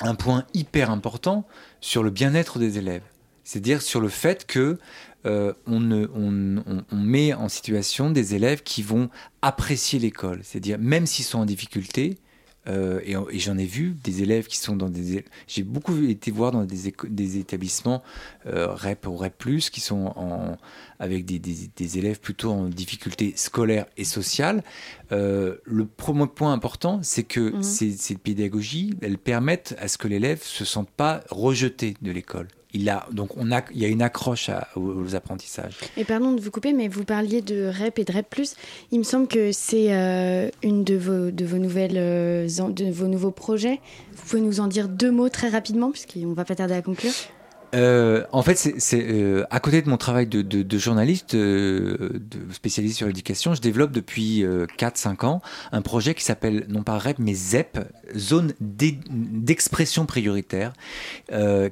un 0.00 0.16
point 0.16 0.44
hyper 0.52 0.90
important 0.90 1.46
sur 1.80 2.02
le 2.02 2.10
bien-être 2.10 2.58
des 2.58 2.78
élèves. 2.78 3.04
C'est-à-dire 3.44 3.82
sur 3.82 4.00
le 4.00 4.08
fait 4.08 4.46
que 4.46 4.78
euh, 5.26 5.52
on, 5.68 5.92
on, 5.92 6.84
on, 6.90 6.96
met 6.96 7.32
en 7.34 7.48
situation 7.48 8.10
des 8.10 8.34
élèves 8.34 8.64
qui 8.64 8.82
vont 8.82 9.08
apprécier 9.40 10.00
l'école. 10.00 10.40
C'est-à-dire, 10.42 10.78
même 10.80 11.06
s'ils 11.06 11.24
sont 11.24 11.38
en 11.38 11.46
difficulté, 11.46 12.18
euh, 12.66 13.00
et, 13.02 13.38
j'en 13.38 13.56
ai 13.56 13.64
vu 13.64 13.96
des 14.04 14.22
élèves 14.22 14.46
qui 14.46 14.58
sont 14.58 14.76
dans 14.76 14.90
des. 14.90 15.24
J'ai 15.46 15.62
beaucoup 15.62 15.96
été 16.04 16.30
voir 16.30 16.52
dans 16.52 16.64
des, 16.64 16.92
des 17.08 17.38
établissements 17.38 18.02
euh, 18.46 18.74
REP 18.74 19.06
ou 19.06 19.16
REP, 19.16 19.58
qui 19.72 19.80
sont 19.80 20.12
en, 20.16 20.56
avec 20.98 21.24
des, 21.24 21.38
des, 21.38 21.98
élèves 21.98 22.20
plutôt 22.20 22.50
en 22.50 22.68
difficulté 22.68 23.32
scolaire 23.36 23.86
et 23.96 24.04
sociale. 24.04 24.62
Euh, 25.12 25.56
le 25.64 25.86
premier 25.86 26.26
point 26.26 26.52
important, 26.52 27.00
c'est 27.02 27.24
que 27.24 27.56
mmh. 27.56 27.62
ces, 27.62 27.92
ces, 27.92 28.16
pédagogies, 28.16 28.94
elles 29.00 29.18
permettent 29.18 29.74
à 29.78 29.88
ce 29.88 29.96
que 29.96 30.08
l'élève 30.08 30.38
ne 30.38 30.44
se 30.44 30.64
sente 30.64 30.90
pas 30.90 31.22
rejeté 31.30 31.94
de 32.02 32.10
l'école 32.10 32.48
il 32.74 32.88
a 32.90 33.06
donc 33.12 33.36
on 33.36 33.50
a 33.50 33.62
il 33.72 33.80
y 33.80 33.84
a 33.84 33.88
une 33.88 34.02
accroche 34.02 34.50
aux, 34.76 35.14
apprentissages. 35.14 35.76
Et 35.96 36.04
pardon 36.04 36.32
de 36.32 36.40
vous 36.40 36.50
couper, 36.50 36.72
mais 36.72 36.88
vous 36.88 37.04
parliez 37.04 37.40
de 37.40 37.66
REP 37.66 37.98
et 38.00 38.04
de 38.04 38.12
REP+. 38.12 38.26
Il 38.90 38.98
me 38.98 39.04
semble 39.04 39.26
que 39.26 39.52
c'est 39.52 39.92
euh, 39.92 40.50
une 40.62 40.84
de 40.84 40.96
vos 40.96 41.30
de 41.30 41.44
vos 41.44 41.58
nouvelles 41.58 41.96
euh, 41.96 42.46
de 42.46 42.90
vos 42.90 43.06
nouveaux 43.06 43.30
projets. 43.30 43.80
Vous 44.12 44.26
pouvez 44.26 44.42
nous 44.42 44.60
en 44.60 44.66
dire 44.66 44.88
deux 44.88 45.10
mots 45.10 45.28
très 45.28 45.48
rapidement, 45.48 45.90
puisqu'on 45.90 46.32
va 46.32 46.44
pas 46.44 46.54
tarder 46.54 46.74
à 46.74 46.82
conclure. 46.82 47.12
Euh, 47.74 48.24
en 48.32 48.42
fait, 48.42 48.56
c'est 48.56 49.06
euh, 49.10 49.44
à 49.50 49.60
côté 49.60 49.82
de 49.82 49.88
mon 49.88 49.96
travail 49.96 50.26
de, 50.26 50.42
de, 50.42 50.62
de 50.62 50.78
journaliste, 50.78 51.34
euh, 51.34 52.10
de 52.12 52.52
spécialiste 52.52 52.96
sur 52.96 53.06
l'éducation, 53.06 53.54
je 53.54 53.60
développe 53.60 53.92
depuis 53.92 54.44
4-5 54.78 55.26
ans 55.26 55.42
un 55.72 55.82
projet 55.82 56.14
qui 56.14 56.24
s'appelle 56.24 56.64
non 56.68 56.82
pas 56.82 56.98
REP 56.98 57.18
mais 57.18 57.34
ZEP, 57.34 57.78
zone 58.16 58.52
d'expression 58.60 60.06
prioritaire, 60.06 60.72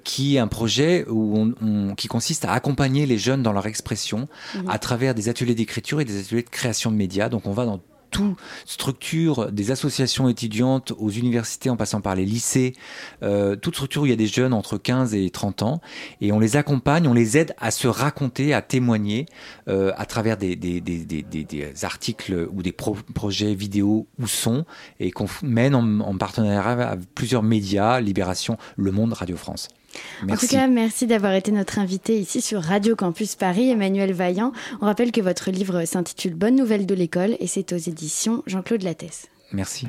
qui 0.04 0.36
est 0.36 0.38
un 0.38 0.48
projet 0.48 1.04
où 1.08 1.54
on, 1.60 1.94
qui 1.94 2.08
consiste 2.08 2.44
à 2.44 2.52
accompagner 2.52 3.06
les 3.06 3.18
jeunes 3.18 3.42
dans 3.42 3.52
leur 3.52 3.66
expression 3.66 4.28
mmh. 4.54 4.58
à 4.68 4.78
travers 4.78 5.14
des 5.14 5.28
ateliers 5.28 5.54
d'écriture 5.54 6.00
et 6.00 6.04
des 6.04 6.20
ateliers 6.20 6.42
de 6.42 6.50
création 6.50 6.90
de 6.90 6.96
médias. 6.96 7.28
Donc 7.28 7.46
on 7.46 7.52
va 7.52 7.64
dans 7.64 7.80
toute 8.10 8.36
structure 8.64 9.50
des 9.52 9.70
associations 9.70 10.28
étudiantes 10.28 10.92
aux 10.98 11.10
universités 11.10 11.70
en 11.70 11.76
passant 11.76 12.00
par 12.00 12.14
les 12.14 12.24
lycées, 12.24 12.74
euh, 13.22 13.56
toute 13.56 13.74
structure 13.74 14.02
où 14.02 14.06
il 14.06 14.10
y 14.10 14.12
a 14.12 14.16
des 14.16 14.26
jeunes 14.26 14.52
entre 14.52 14.78
15 14.78 15.14
et 15.14 15.30
30 15.30 15.62
ans, 15.62 15.80
et 16.20 16.32
on 16.32 16.38
les 16.38 16.56
accompagne, 16.56 17.06
on 17.06 17.14
les 17.14 17.36
aide 17.36 17.54
à 17.58 17.70
se 17.70 17.88
raconter, 17.88 18.54
à 18.54 18.62
témoigner 18.62 19.26
euh, 19.68 19.92
à 19.96 20.06
travers 20.06 20.36
des, 20.36 20.56
articles 21.82 22.48
ou 22.52 22.62
des 22.62 22.72
projets 22.72 23.54
vidéo 23.54 24.06
ou 24.18 24.26
son, 24.26 24.64
et 25.00 25.10
qu'on 25.10 25.26
mène 25.42 25.74
en, 25.74 26.00
en 26.00 26.16
partenariat 26.16 26.88
avec 26.88 27.14
plusieurs 27.14 27.42
médias, 27.42 28.00
Libération, 28.00 28.56
Le 28.76 28.92
Monde, 28.92 29.12
Radio 29.12 29.36
France. 29.36 29.68
En 30.28 30.36
tout 30.36 30.46
cas, 30.46 30.66
merci 30.66 31.06
d'avoir 31.06 31.32
été 31.34 31.52
notre 31.52 31.78
invité 31.78 32.18
ici 32.18 32.40
sur 32.40 32.62
Radio 32.62 32.96
Campus 32.96 33.34
Paris, 33.36 33.70
Emmanuel 33.70 34.12
Vaillant. 34.12 34.52
On 34.80 34.86
rappelle 34.86 35.12
que 35.12 35.20
votre 35.20 35.50
livre 35.50 35.84
s'intitule 35.84 36.34
Bonne 36.34 36.56
nouvelle 36.56 36.86
de 36.86 36.94
l'école 36.94 37.36
et 37.40 37.46
c'est 37.46 37.72
aux 37.72 37.76
éditions 37.76 38.42
Jean-Claude 38.46 38.82
Lattès. 38.82 39.28
Merci. 39.52 39.86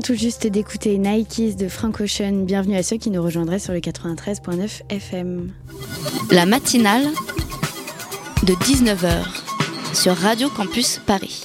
Tout 0.00 0.14
juste 0.14 0.46
d'écouter 0.46 0.98
Nikes 0.98 1.56
de 1.56 1.68
Frank 1.68 2.00
Ocean. 2.00 2.44
Bienvenue 2.44 2.76
à 2.76 2.82
ceux 2.82 2.96
qui 2.96 3.10
nous 3.10 3.22
rejoindraient 3.22 3.58
sur 3.58 3.72
le 3.72 3.78
93.9 3.78 4.82
FM. 4.90 5.50
La 6.30 6.44
matinale 6.44 7.04
de 8.42 8.52
19h 8.52 9.24
sur 9.94 10.14
Radio 10.16 10.48
Campus 10.50 11.00
Paris. 11.06 11.44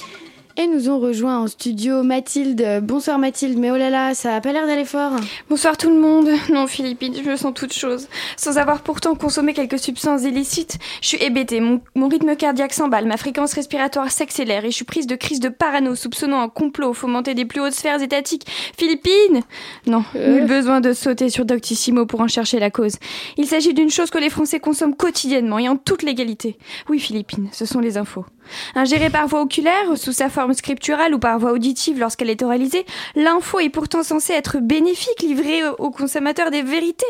Et 0.62 0.68
nous 0.68 0.88
ont 0.88 1.00
rejoint 1.00 1.40
en 1.40 1.48
studio 1.48 2.04
Mathilde. 2.04 2.82
Bonsoir 2.84 3.18
Mathilde, 3.18 3.58
mais 3.58 3.72
oh 3.72 3.76
là 3.76 3.90
là, 3.90 4.14
ça 4.14 4.36
a 4.36 4.40
pas 4.40 4.52
l'air 4.52 4.64
d'aller 4.68 4.84
fort. 4.84 5.10
Bonsoir 5.50 5.76
tout 5.76 5.90
le 5.90 5.98
monde. 5.98 6.28
Non 6.52 6.68
Philippine, 6.68 7.14
je 7.16 7.28
me 7.28 7.34
sens 7.34 7.52
toute 7.52 7.72
chose. 7.72 8.06
Sans 8.36 8.58
avoir 8.58 8.82
pourtant 8.82 9.16
consommé 9.16 9.54
quelques 9.54 9.80
substances 9.80 10.22
illicites, 10.22 10.78
je 11.00 11.08
suis 11.08 11.22
hébétée, 11.22 11.60
mon, 11.60 12.08
rythme 12.08 12.36
cardiaque 12.36 12.74
s'emballe, 12.74 13.06
ma 13.06 13.16
fréquence 13.16 13.54
respiratoire 13.54 14.12
s'accélère 14.12 14.64
et 14.64 14.70
je 14.70 14.76
suis 14.76 14.84
prise 14.84 15.08
de 15.08 15.16
crise 15.16 15.40
de 15.40 15.48
parano, 15.48 15.96
soupçonnant 15.96 16.40
un 16.40 16.48
complot 16.48 16.92
fomenté 16.92 17.34
des 17.34 17.44
plus 17.44 17.60
hautes 17.60 17.72
sphères 17.72 18.00
étatiques. 18.00 18.46
Philippine 18.78 19.40
Non, 19.86 20.04
euh. 20.14 20.38
nul 20.38 20.46
besoin 20.46 20.80
de 20.80 20.92
sauter 20.92 21.28
sur 21.28 21.44
Doctissimo 21.44 22.06
pour 22.06 22.20
en 22.20 22.28
chercher 22.28 22.60
la 22.60 22.70
cause. 22.70 22.94
Il 23.36 23.46
s'agit 23.46 23.74
d'une 23.74 23.90
chose 23.90 24.10
que 24.10 24.18
les 24.18 24.30
Français 24.30 24.60
consomment 24.60 24.94
quotidiennement 24.94 25.58
et 25.58 25.68
en 25.68 25.76
toute 25.76 26.04
légalité. 26.04 26.56
Oui 26.88 27.00
Philippine, 27.00 27.48
ce 27.50 27.66
sont 27.66 27.80
les 27.80 27.96
infos. 27.96 28.26
Ingérée 28.74 29.10
par 29.10 29.26
voie 29.26 29.42
oculaire, 29.42 29.96
sous 29.96 30.12
sa 30.12 30.28
forme 30.28 30.54
scripturale 30.54 31.14
ou 31.14 31.18
par 31.18 31.38
voie 31.38 31.52
auditive 31.52 31.98
lorsqu'elle 31.98 32.30
est 32.30 32.42
oralisée, 32.42 32.84
l'info 33.14 33.60
est 33.60 33.68
pourtant 33.68 34.02
censée 34.02 34.32
être 34.32 34.58
bénéfique, 34.58 35.22
livrée 35.22 35.62
aux 35.78 35.90
consommateurs 35.90 36.50
des 36.50 36.62
vérités. 36.62 37.06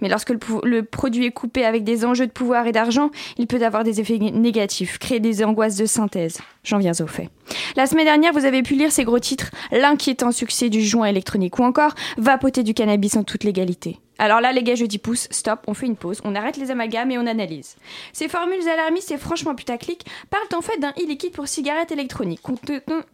Mais 0.00 0.08
lorsque 0.08 0.30
le, 0.30 0.82
produit 0.82 1.26
est 1.26 1.30
coupé 1.30 1.64
avec 1.64 1.84
des 1.84 2.04
enjeux 2.04 2.26
de 2.26 2.32
pouvoir 2.32 2.66
et 2.66 2.72
d'argent, 2.72 3.10
il 3.38 3.46
peut 3.46 3.62
avoir 3.62 3.84
des 3.84 4.00
effets 4.00 4.18
négatifs, 4.18 4.98
créer 4.98 5.20
des 5.20 5.44
angoisses 5.44 5.76
de 5.76 5.86
synthèse. 5.86 6.38
J'en 6.64 6.78
viens 6.78 6.92
au 7.00 7.06
fait. 7.06 7.30
La 7.76 7.86
semaine 7.86 8.06
dernière, 8.06 8.32
vous 8.32 8.44
avez 8.44 8.62
pu 8.62 8.74
lire 8.74 8.92
ces 8.92 9.04
gros 9.04 9.18
titres 9.18 9.50
L'inquiétant 9.70 10.32
succès 10.32 10.68
du 10.68 10.82
joint 10.82 11.06
électronique 11.06 11.58
ou 11.58 11.62
encore 11.62 11.94
Vapoter 12.16 12.62
du 12.62 12.74
cannabis 12.74 13.16
en 13.16 13.22
toute 13.22 13.44
légalité. 13.44 13.98
Alors 14.18 14.40
là, 14.40 14.52
les 14.52 14.62
gars, 14.62 14.74
je 14.74 14.86
dis 14.86 14.98
pouce, 14.98 15.28
stop, 15.30 15.60
on 15.66 15.74
fait 15.74 15.86
une 15.86 15.96
pause, 15.96 16.20
on 16.24 16.34
arrête 16.34 16.56
les 16.56 16.70
amalgames 16.70 17.10
et 17.10 17.18
on 17.18 17.26
analyse. 17.26 17.76
Ces 18.12 18.28
formules 18.28 18.66
alarmistes 18.66 19.10
et 19.10 19.18
franchement 19.18 19.54
putaclic 19.54 20.06
parlent 20.30 20.46
en 20.56 20.62
fait 20.62 20.78
d'un 20.78 20.92
e-liquide 20.92 21.32
pour 21.32 21.48
cigarette 21.48 21.92
électronique 21.92 22.40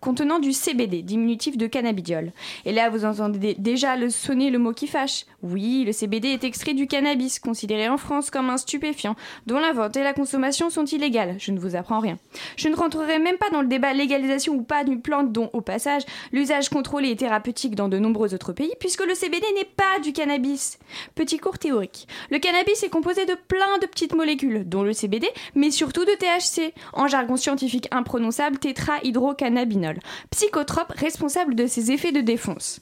contenant, 0.01 0.39
du 0.39 0.53
CBD, 0.53 1.03
diminutif 1.03 1.57
de 1.57 1.67
cannabidiol. 1.67 2.33
Et 2.65 2.73
là, 2.73 2.89
vous 2.89 3.05
entendez 3.05 3.55
déjà 3.59 3.97
le 3.97 4.11
sonner 4.11 4.51
le 4.51 4.59
mot 4.59 4.73
qui 4.73 4.87
fâche. 4.87 5.27
Oui, 5.43 5.85
le 5.85 5.93
CBD 5.93 6.29
est 6.29 6.45
extrait 6.45 6.75
du 6.75 6.87
cannabis, 6.87 7.39
considéré 7.41 7.89
en 7.89 7.97
France 7.97 8.31
comme 8.31 8.51
un 8.51 8.57
stupéfiant, 8.57 9.17
dont 9.47 9.59
la 9.59 9.73
vente 9.73 9.97
et 9.97 10.03
la 10.03 10.13
consommation 10.13 10.71
sont 10.71 10.85
illégales. 10.85 11.37
Je 11.39 11.51
ne 11.51 11.59
vous 11.59 11.75
apprends 11.75 12.01
rien. 12.01 12.19
Je 12.57 12.69
ne 12.69 12.77
rentrerai 12.77 13.19
même 13.19 13.39
pas 13.39 13.51
dans 13.51 13.63
le 13.63 13.69
débat 13.69 13.93
légalisation 13.93 14.55
ou 14.55 14.63
pas 14.63 14.85
d'une 14.85 15.03
plante 15.03 15.33
dont, 15.33 15.51
au 15.53 15.61
passage, 15.61 16.03
l'usage 16.33 16.69
contrôlé 16.69 17.11
est 17.11 17.17
thérapeutique 17.17 17.75
dans 17.75 17.89
de 17.89 17.99
nombreux 17.99 18.35
autres 18.35 18.53
pays, 18.53 18.73
puisque 18.79 19.05
le 19.05 19.15
CBD 19.15 19.47
n'est 19.57 19.65
pas 19.65 20.01
du 20.03 20.13
cannabis. 20.13 20.79
Petit 21.15 21.39
cours 21.39 21.59
théorique. 21.59 22.07
Le 22.31 22.39
cannabis 22.39 22.83
est 22.83 22.89
composé 22.89 23.27
de 23.27 23.37
plein 23.49 23.79
de 23.79 23.87
petites 23.87 24.15
molécules, 24.15 24.69
dont 24.69 24.83
le 24.83 24.93
CBD, 24.93 25.29
mais 25.55 25.71
surtout 25.71 26.05
de 26.05 26.13
THC, 26.13 26.75
en 26.93 27.09
jargon 27.09 27.37
scientifique 27.37 27.89
imprononçable 27.91 28.59
tétrahydrocannabinol, 28.59 29.99
psychotrope 30.31 30.93
responsable 30.93 31.55
de 31.55 31.67
ses 31.67 31.91
effets 31.93 32.13
de 32.13 32.21
défonce. 32.21 32.81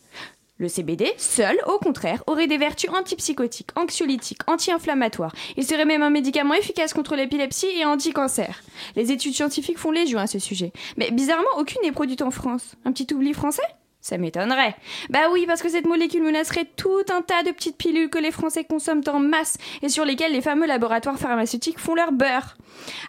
Le 0.60 0.68
CBD, 0.68 1.10
seul, 1.16 1.56
au 1.66 1.78
contraire, 1.78 2.22
aurait 2.26 2.46
des 2.46 2.58
vertus 2.58 2.90
antipsychotiques, 2.90 3.70
anxiolytiques, 3.76 4.42
anti-inflammatoires. 4.46 5.34
Il 5.56 5.64
serait 5.64 5.86
même 5.86 6.02
un 6.02 6.10
médicament 6.10 6.52
efficace 6.52 6.92
contre 6.92 7.16
l'épilepsie 7.16 7.78
et 7.78 7.86
anti-cancer. 7.86 8.62
Les 8.94 9.10
études 9.10 9.32
scientifiques 9.32 9.78
font 9.78 9.90
légion 9.90 10.18
à 10.18 10.26
ce 10.26 10.38
sujet. 10.38 10.72
Mais 10.98 11.10
bizarrement, 11.12 11.48
aucune 11.56 11.80
n'est 11.82 11.92
produite 11.92 12.20
en 12.20 12.30
France. 12.30 12.74
Un 12.84 12.92
petit 12.92 13.12
oubli 13.14 13.32
français? 13.32 13.62
Ça 14.00 14.16
m'étonnerait. 14.16 14.74
Bah 15.10 15.28
oui, 15.30 15.44
parce 15.46 15.62
que 15.62 15.68
cette 15.68 15.86
molécule 15.86 16.22
menacerait 16.22 16.66
tout 16.76 17.04
un 17.12 17.20
tas 17.20 17.42
de 17.42 17.50
petites 17.50 17.76
pilules 17.76 18.08
que 18.08 18.18
les 18.18 18.30
Français 18.30 18.64
consomment 18.64 19.02
en 19.12 19.20
masse 19.20 19.58
et 19.82 19.90
sur 19.90 20.06
lesquelles 20.06 20.32
les 20.32 20.40
fameux 20.40 20.66
laboratoires 20.66 21.18
pharmaceutiques 21.18 21.78
font 21.78 21.94
leur 21.94 22.12
beurre. 22.12 22.56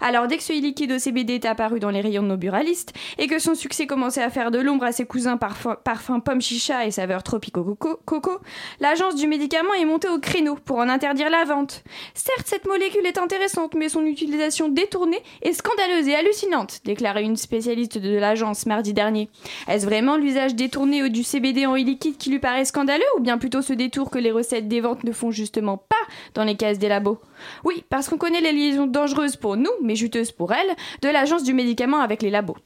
Alors 0.01 0.27
dès 0.27 0.37
que 0.37 0.43
ce 0.43 0.51
liquide 0.51 0.91
au 0.91 0.99
CBD 0.99 1.35
est 1.35 1.45
apparu 1.45 1.79
dans 1.79 1.91
les 1.91 2.01
rayons 2.01 2.23
de 2.23 2.27
nos 2.27 2.37
buralistes 2.37 2.93
et 3.17 3.27
que 3.27 3.39
son 3.39 3.55
succès 3.55 3.87
commençait 3.87 4.23
à 4.23 4.29
faire 4.29 4.51
de 4.51 4.59
l'ombre 4.59 4.83
à 4.83 4.91
ses 4.91 5.05
cousins 5.05 5.37
parfum, 5.37 5.77
parfum 5.81 6.19
pomme 6.19 6.41
chicha 6.41 6.85
et 6.85 6.91
saveur 6.91 7.23
tropico 7.23 7.63
coco, 7.63 7.99
coco 8.05 8.39
l'agence 8.79 9.15
du 9.15 9.27
médicament 9.27 9.73
est 9.73 9.85
montée 9.85 10.09
au 10.09 10.19
créneau 10.19 10.55
pour 10.55 10.79
en 10.79 10.89
interdire 10.89 11.29
la 11.29 11.45
vente. 11.45 11.83
Certes, 12.13 12.47
cette 12.47 12.67
molécule 12.67 13.05
est 13.05 13.17
intéressante, 13.17 13.75
mais 13.75 13.87
son 13.87 14.05
utilisation 14.05 14.67
détournée 14.67 15.21
est 15.41 15.53
scandaleuse 15.53 16.07
et 16.07 16.15
hallucinante, 16.15 16.81
déclarait 16.83 17.23
une 17.23 17.37
spécialiste 17.37 17.97
de 17.97 18.17
l'agence 18.17 18.65
mardi 18.65 18.93
dernier. 18.93 19.29
Est-ce 19.67 19.85
vraiment 19.85 20.17
l'usage 20.17 20.55
détourné 20.55 20.80
ou 20.81 21.09
du 21.09 21.23
CBD 21.23 21.65
en 21.65 21.75
e-liquide 21.75 22.17
qui 22.17 22.29
lui 22.29 22.39
paraît 22.39 22.65
scandaleux 22.65 23.03
ou 23.17 23.21
bien 23.21 23.37
plutôt 23.37 23.61
ce 23.61 23.73
détour 23.73 24.09
que 24.09 24.19
les 24.19 24.31
recettes 24.31 24.67
des 24.67 24.81
ventes 24.81 25.03
ne 25.03 25.11
font 25.11 25.31
justement 25.31 25.77
pas 25.77 25.95
dans 26.33 26.43
les 26.43 26.55
cases 26.55 26.79
des 26.79 26.87
labos? 26.87 27.19
Oui, 27.63 27.83
parce 27.89 28.09
qu'on 28.09 28.17
connaît 28.17 28.41
les 28.41 28.51
liaisons 28.51 28.87
dangereuses 28.87 29.35
pour 29.35 29.57
nous, 29.57 29.71
mais 29.81 29.95
juteuses 29.95 30.31
pour 30.31 30.53
elles, 30.53 30.75
de 31.01 31.09
l'agence 31.09 31.43
du 31.43 31.53
médicament 31.53 31.99
avec 31.99 32.21
les 32.21 32.29
labos. 32.29 32.57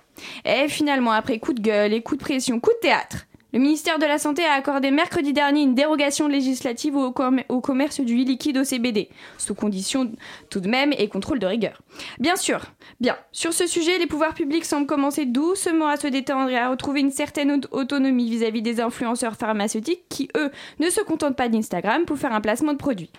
Et 0.46 0.68
finalement, 0.68 1.12
après 1.12 1.40
coup 1.40 1.54
de 1.54 1.62
gueule 1.62 1.94
et 1.94 2.02
coup 2.02 2.16
de 2.16 2.22
pression, 2.22 2.60
coup 2.60 2.72
de 2.72 2.88
théâtre, 2.88 3.28
le 3.56 3.62
ministère 3.62 4.00
de 4.00 4.06
la 4.06 4.18
Santé 4.18 4.44
a 4.44 4.52
accordé 4.52 4.92
mercredi 4.92 5.32
dernier 5.32 5.62
une 5.62 5.76
dérogation 5.76 6.28
législative 6.28 6.98
au, 6.98 7.12
commerce 7.14 8.02
du 8.02 8.18
liquide 8.18 8.58
au 8.58 8.66
CBD, 8.66 9.08
sous 9.38 9.56
condition 9.56 10.12
tout 10.50 10.60
de 10.60 10.68
même 10.68 10.92
et 10.98 11.08
contrôle 11.08 11.40
de 11.40 11.48
rigueur. 11.48 11.82
Bien 12.20 12.36
sûr, 12.36 12.66
bien, 13.00 13.16
sur 13.32 13.54
ce 13.54 13.66
sujet, 13.66 13.98
les 13.98 14.08
pouvoirs 14.08 14.34
publics 14.34 14.66
semblent 14.66 14.86
commencer 14.86 15.26
doucement 15.26 15.88
à 15.88 15.96
se 15.96 16.08
détendre 16.08 16.50
et 16.50 16.58
à 16.58 16.70
retrouver 16.70 17.00
une 17.00 17.12
certaine 17.12 17.62
autonomie 17.72 18.30
vis-à-vis 18.30 18.62
des 18.62 18.82
influenceurs 18.82 19.38
pharmaceutiques 19.38 20.04
qui, 20.10 20.28
eux, 20.36 20.52
ne 20.80 20.90
se 20.90 21.00
contentent 21.00 21.38
pas 21.38 21.48
d'Instagram 21.48 22.04
pour 22.04 22.18
faire 22.18 22.34
un 22.34 22.42
placement 22.42 22.74
de 22.74 22.78
produit. 22.78 23.10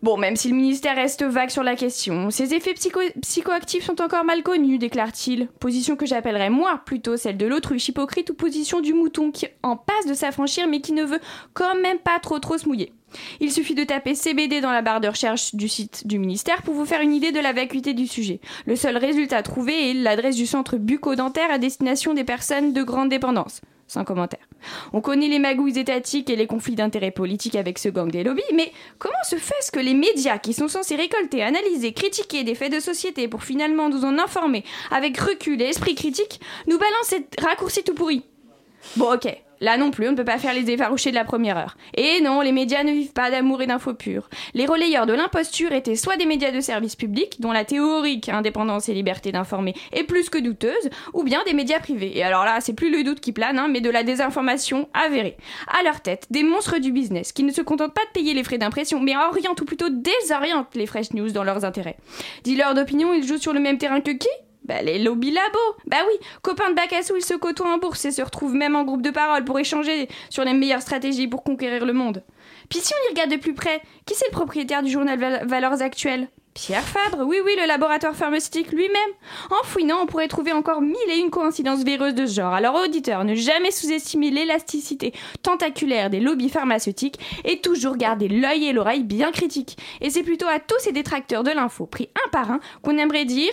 Bon, 0.00 0.16
même 0.16 0.36
si 0.36 0.48
le 0.48 0.54
ministère 0.54 0.94
reste 0.94 1.24
vague 1.24 1.50
sur 1.50 1.64
la 1.64 1.74
question, 1.74 2.30
ces 2.30 2.54
effets 2.54 2.74
psychoactifs 2.74 3.84
sont 3.84 4.00
encore 4.00 4.24
mal 4.24 4.44
connus, 4.44 4.78
déclare-t-il. 4.78 5.48
Position 5.58 5.96
que 5.96 6.06
j'appellerais 6.06 6.50
moi 6.50 6.80
plutôt 6.86 7.16
celle 7.16 7.36
de 7.36 7.46
l'autruche 7.46 7.88
hypocrite 7.88 8.30
ou 8.30 8.34
position 8.34 8.80
du 8.80 8.94
mouton 8.94 9.32
qui 9.32 9.46
en 9.64 9.76
passe 9.76 10.06
de 10.06 10.14
s'affranchir 10.14 10.68
mais 10.68 10.80
qui 10.80 10.92
ne 10.92 11.02
veut 11.02 11.20
quand 11.52 11.74
même 11.74 11.98
pas 11.98 12.20
trop 12.20 12.38
trop 12.38 12.58
se 12.58 12.68
mouiller. 12.68 12.92
Il 13.40 13.50
suffit 13.50 13.74
de 13.74 13.82
taper 13.82 14.14
CBD 14.14 14.60
dans 14.60 14.70
la 14.70 14.82
barre 14.82 15.00
de 15.00 15.08
recherche 15.08 15.56
du 15.56 15.68
site 15.68 16.06
du 16.06 16.20
ministère 16.20 16.62
pour 16.62 16.74
vous 16.74 16.86
faire 16.86 17.00
une 17.00 17.14
idée 17.14 17.32
de 17.32 17.40
la 17.40 17.52
vacuité 17.52 17.92
du 17.92 18.06
sujet. 18.06 18.40
Le 18.66 18.76
seul 18.76 18.96
résultat 18.98 19.42
trouvé 19.42 19.90
est 19.90 19.94
l'adresse 19.94 20.36
du 20.36 20.46
centre 20.46 20.76
bucco-dentaire 20.76 21.50
à 21.50 21.58
destination 21.58 22.14
des 22.14 22.24
personnes 22.24 22.72
de 22.72 22.82
grande 22.84 23.08
dépendance 23.08 23.62
sans 23.88 24.04
commentaire. 24.04 24.47
On 24.92 25.00
connaît 25.00 25.28
les 25.28 25.38
magouilles 25.38 25.78
étatiques 25.78 26.30
et 26.30 26.36
les 26.36 26.46
conflits 26.46 26.74
d'intérêts 26.74 27.10
politiques 27.10 27.56
avec 27.56 27.78
ce 27.78 27.88
gang 27.88 28.10
des 28.10 28.24
lobbies, 28.24 28.42
mais 28.54 28.72
comment 28.98 29.14
se 29.22 29.36
fait-ce 29.36 29.70
que 29.70 29.80
les 29.80 29.94
médias 29.94 30.38
qui 30.38 30.52
sont 30.52 30.68
censés 30.68 30.96
récolter, 30.96 31.42
analyser, 31.42 31.92
critiquer 31.92 32.44
des 32.44 32.54
faits 32.54 32.72
de 32.72 32.80
société 32.80 33.28
pour 33.28 33.44
finalement 33.44 33.88
nous 33.88 34.04
en 34.04 34.18
informer 34.18 34.64
avec 34.90 35.18
recul 35.18 35.60
et 35.62 35.66
esprit 35.66 35.94
critique, 35.94 36.40
nous 36.66 36.78
balancent 36.78 37.08
ces 37.08 37.26
raccourcis 37.42 37.84
tout 37.84 37.94
pourris 37.94 38.24
Bon 38.96 39.12
ok, 39.14 39.26
Là 39.60 39.76
non 39.76 39.90
plus, 39.90 40.08
on 40.08 40.12
ne 40.12 40.16
peut 40.16 40.24
pas 40.24 40.38
faire 40.38 40.54
les 40.54 40.70
effarouchés 40.70 41.10
de 41.10 41.14
la 41.14 41.24
première 41.24 41.56
heure. 41.58 41.76
Et 41.96 42.20
non, 42.20 42.40
les 42.40 42.52
médias 42.52 42.84
ne 42.84 42.92
vivent 42.92 43.12
pas 43.12 43.30
d'amour 43.30 43.62
et 43.62 43.66
d'infos 43.66 43.94
pures. 43.94 44.28
Les 44.54 44.66
relayeurs 44.66 45.06
de 45.06 45.12
l'imposture 45.12 45.72
étaient 45.72 45.96
soit 45.96 46.16
des 46.16 46.26
médias 46.26 46.50
de 46.50 46.60
service 46.60 46.96
public, 46.96 47.40
dont 47.40 47.52
la 47.52 47.64
théorique 47.64 48.28
indépendance 48.28 48.88
et 48.88 48.94
liberté 48.94 49.32
d'informer 49.32 49.74
est 49.92 50.04
plus 50.04 50.30
que 50.30 50.38
douteuse, 50.38 50.90
ou 51.12 51.24
bien 51.24 51.42
des 51.44 51.54
médias 51.54 51.80
privés. 51.80 52.16
Et 52.16 52.22
alors 52.22 52.44
là, 52.44 52.60
c'est 52.60 52.74
plus 52.74 52.90
le 52.90 53.02
doute 53.02 53.20
qui 53.20 53.32
plane, 53.32 53.58
hein, 53.58 53.68
mais 53.68 53.80
de 53.80 53.90
la 53.90 54.02
désinformation 54.02 54.88
avérée. 54.94 55.36
À 55.66 55.82
leur 55.82 56.00
tête, 56.00 56.26
des 56.30 56.42
monstres 56.42 56.78
du 56.78 56.92
business 56.92 57.32
qui 57.32 57.42
ne 57.42 57.52
se 57.52 57.60
contentent 57.60 57.94
pas 57.94 58.04
de 58.06 58.12
payer 58.12 58.34
les 58.34 58.44
frais 58.44 58.58
d'impression, 58.58 59.00
mais 59.00 59.16
orientent 59.16 59.60
ou 59.60 59.64
plutôt 59.64 59.88
désorientent 59.88 60.74
les 60.74 60.86
fresh 60.86 61.12
news 61.12 61.30
dans 61.30 61.44
leurs 61.44 61.64
intérêts. 61.64 61.96
Dealers 62.44 62.74
d'opinion, 62.74 63.12
ils 63.12 63.26
jouent 63.26 63.38
sur 63.38 63.52
le 63.52 63.60
même 63.60 63.78
terrain 63.78 64.00
que 64.00 64.12
qui? 64.12 64.28
Bah, 64.68 64.82
les 64.82 64.98
lobby 64.98 65.30
labos 65.30 65.76
Bah 65.86 65.96
oui, 66.06 66.14
copains 66.42 66.68
de 66.70 66.74
bac 66.74 66.92
à 66.92 67.00
ils 67.00 67.24
se 67.24 67.34
côtoient 67.34 67.72
en 67.72 67.78
bourse 67.78 68.04
et 68.04 68.10
se 68.10 68.20
retrouvent 68.20 68.54
même 68.54 68.76
en 68.76 68.84
groupe 68.84 69.02
de 69.02 69.10
parole 69.10 69.44
pour 69.44 69.58
échanger 69.58 70.08
sur 70.28 70.44
les 70.44 70.52
meilleures 70.52 70.82
stratégies 70.82 71.26
pour 71.26 71.42
conquérir 71.42 71.86
le 71.86 71.94
monde. 71.94 72.22
Puis 72.68 72.80
si 72.80 72.92
on 72.92 73.08
y 73.08 73.14
regarde 73.14 73.30
de 73.30 73.36
plus 73.36 73.54
près, 73.54 73.80
qui 74.04 74.14
c'est 74.14 74.26
le 74.26 74.32
propriétaire 74.32 74.82
du 74.82 74.90
journal 74.90 75.46
Valeurs 75.46 75.80
Actuelles? 75.80 76.28
Pierre 76.52 76.82
Fabre, 76.82 77.24
oui 77.24 77.38
oui, 77.44 77.52
le 77.58 77.66
laboratoire 77.66 78.16
pharmaceutique 78.16 78.72
lui-même. 78.72 79.10
En 79.50 79.64
fouinant, 79.64 80.00
on 80.02 80.06
pourrait 80.06 80.28
trouver 80.28 80.52
encore 80.52 80.82
mille 80.82 80.96
et 81.08 81.18
une 81.18 81.30
coïncidences 81.30 81.84
véreuses 81.84 82.14
de 82.14 82.26
ce 82.26 82.34
genre. 82.34 82.52
Alors 82.52 82.74
auditeurs, 82.74 83.24
ne 83.24 83.36
jamais 83.36 83.70
sous-estimer 83.70 84.30
l'élasticité 84.30 85.14
tentaculaire 85.42 86.10
des 86.10 86.20
lobbies 86.20 86.48
pharmaceutiques 86.48 87.20
et 87.44 87.60
toujours 87.60 87.96
garder 87.96 88.28
l'œil 88.28 88.66
et 88.66 88.72
l'oreille 88.72 89.04
bien 89.04 89.30
critiques. 89.30 89.78
Et 90.00 90.10
c'est 90.10 90.24
plutôt 90.24 90.48
à 90.48 90.58
tous 90.58 90.78
ces 90.80 90.92
détracteurs 90.92 91.44
de 91.44 91.52
l'info, 91.52 91.86
pris 91.86 92.10
un 92.26 92.28
par 92.30 92.50
un, 92.50 92.60
qu'on 92.82 92.98
aimerait 92.98 93.24
dire 93.24 93.52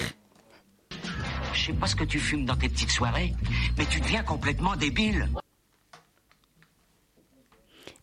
je 1.55 1.67
sais 1.67 1.73
pas 1.73 1.87
ce 1.87 1.95
que 1.95 2.03
tu 2.03 2.19
fumes 2.19 2.45
dans 2.45 2.55
tes 2.55 2.69
petites 2.69 2.91
soirées, 2.91 3.33
mais 3.77 3.85
tu 3.85 3.99
deviens 3.99 4.23
complètement 4.23 4.75
débile. 4.75 5.27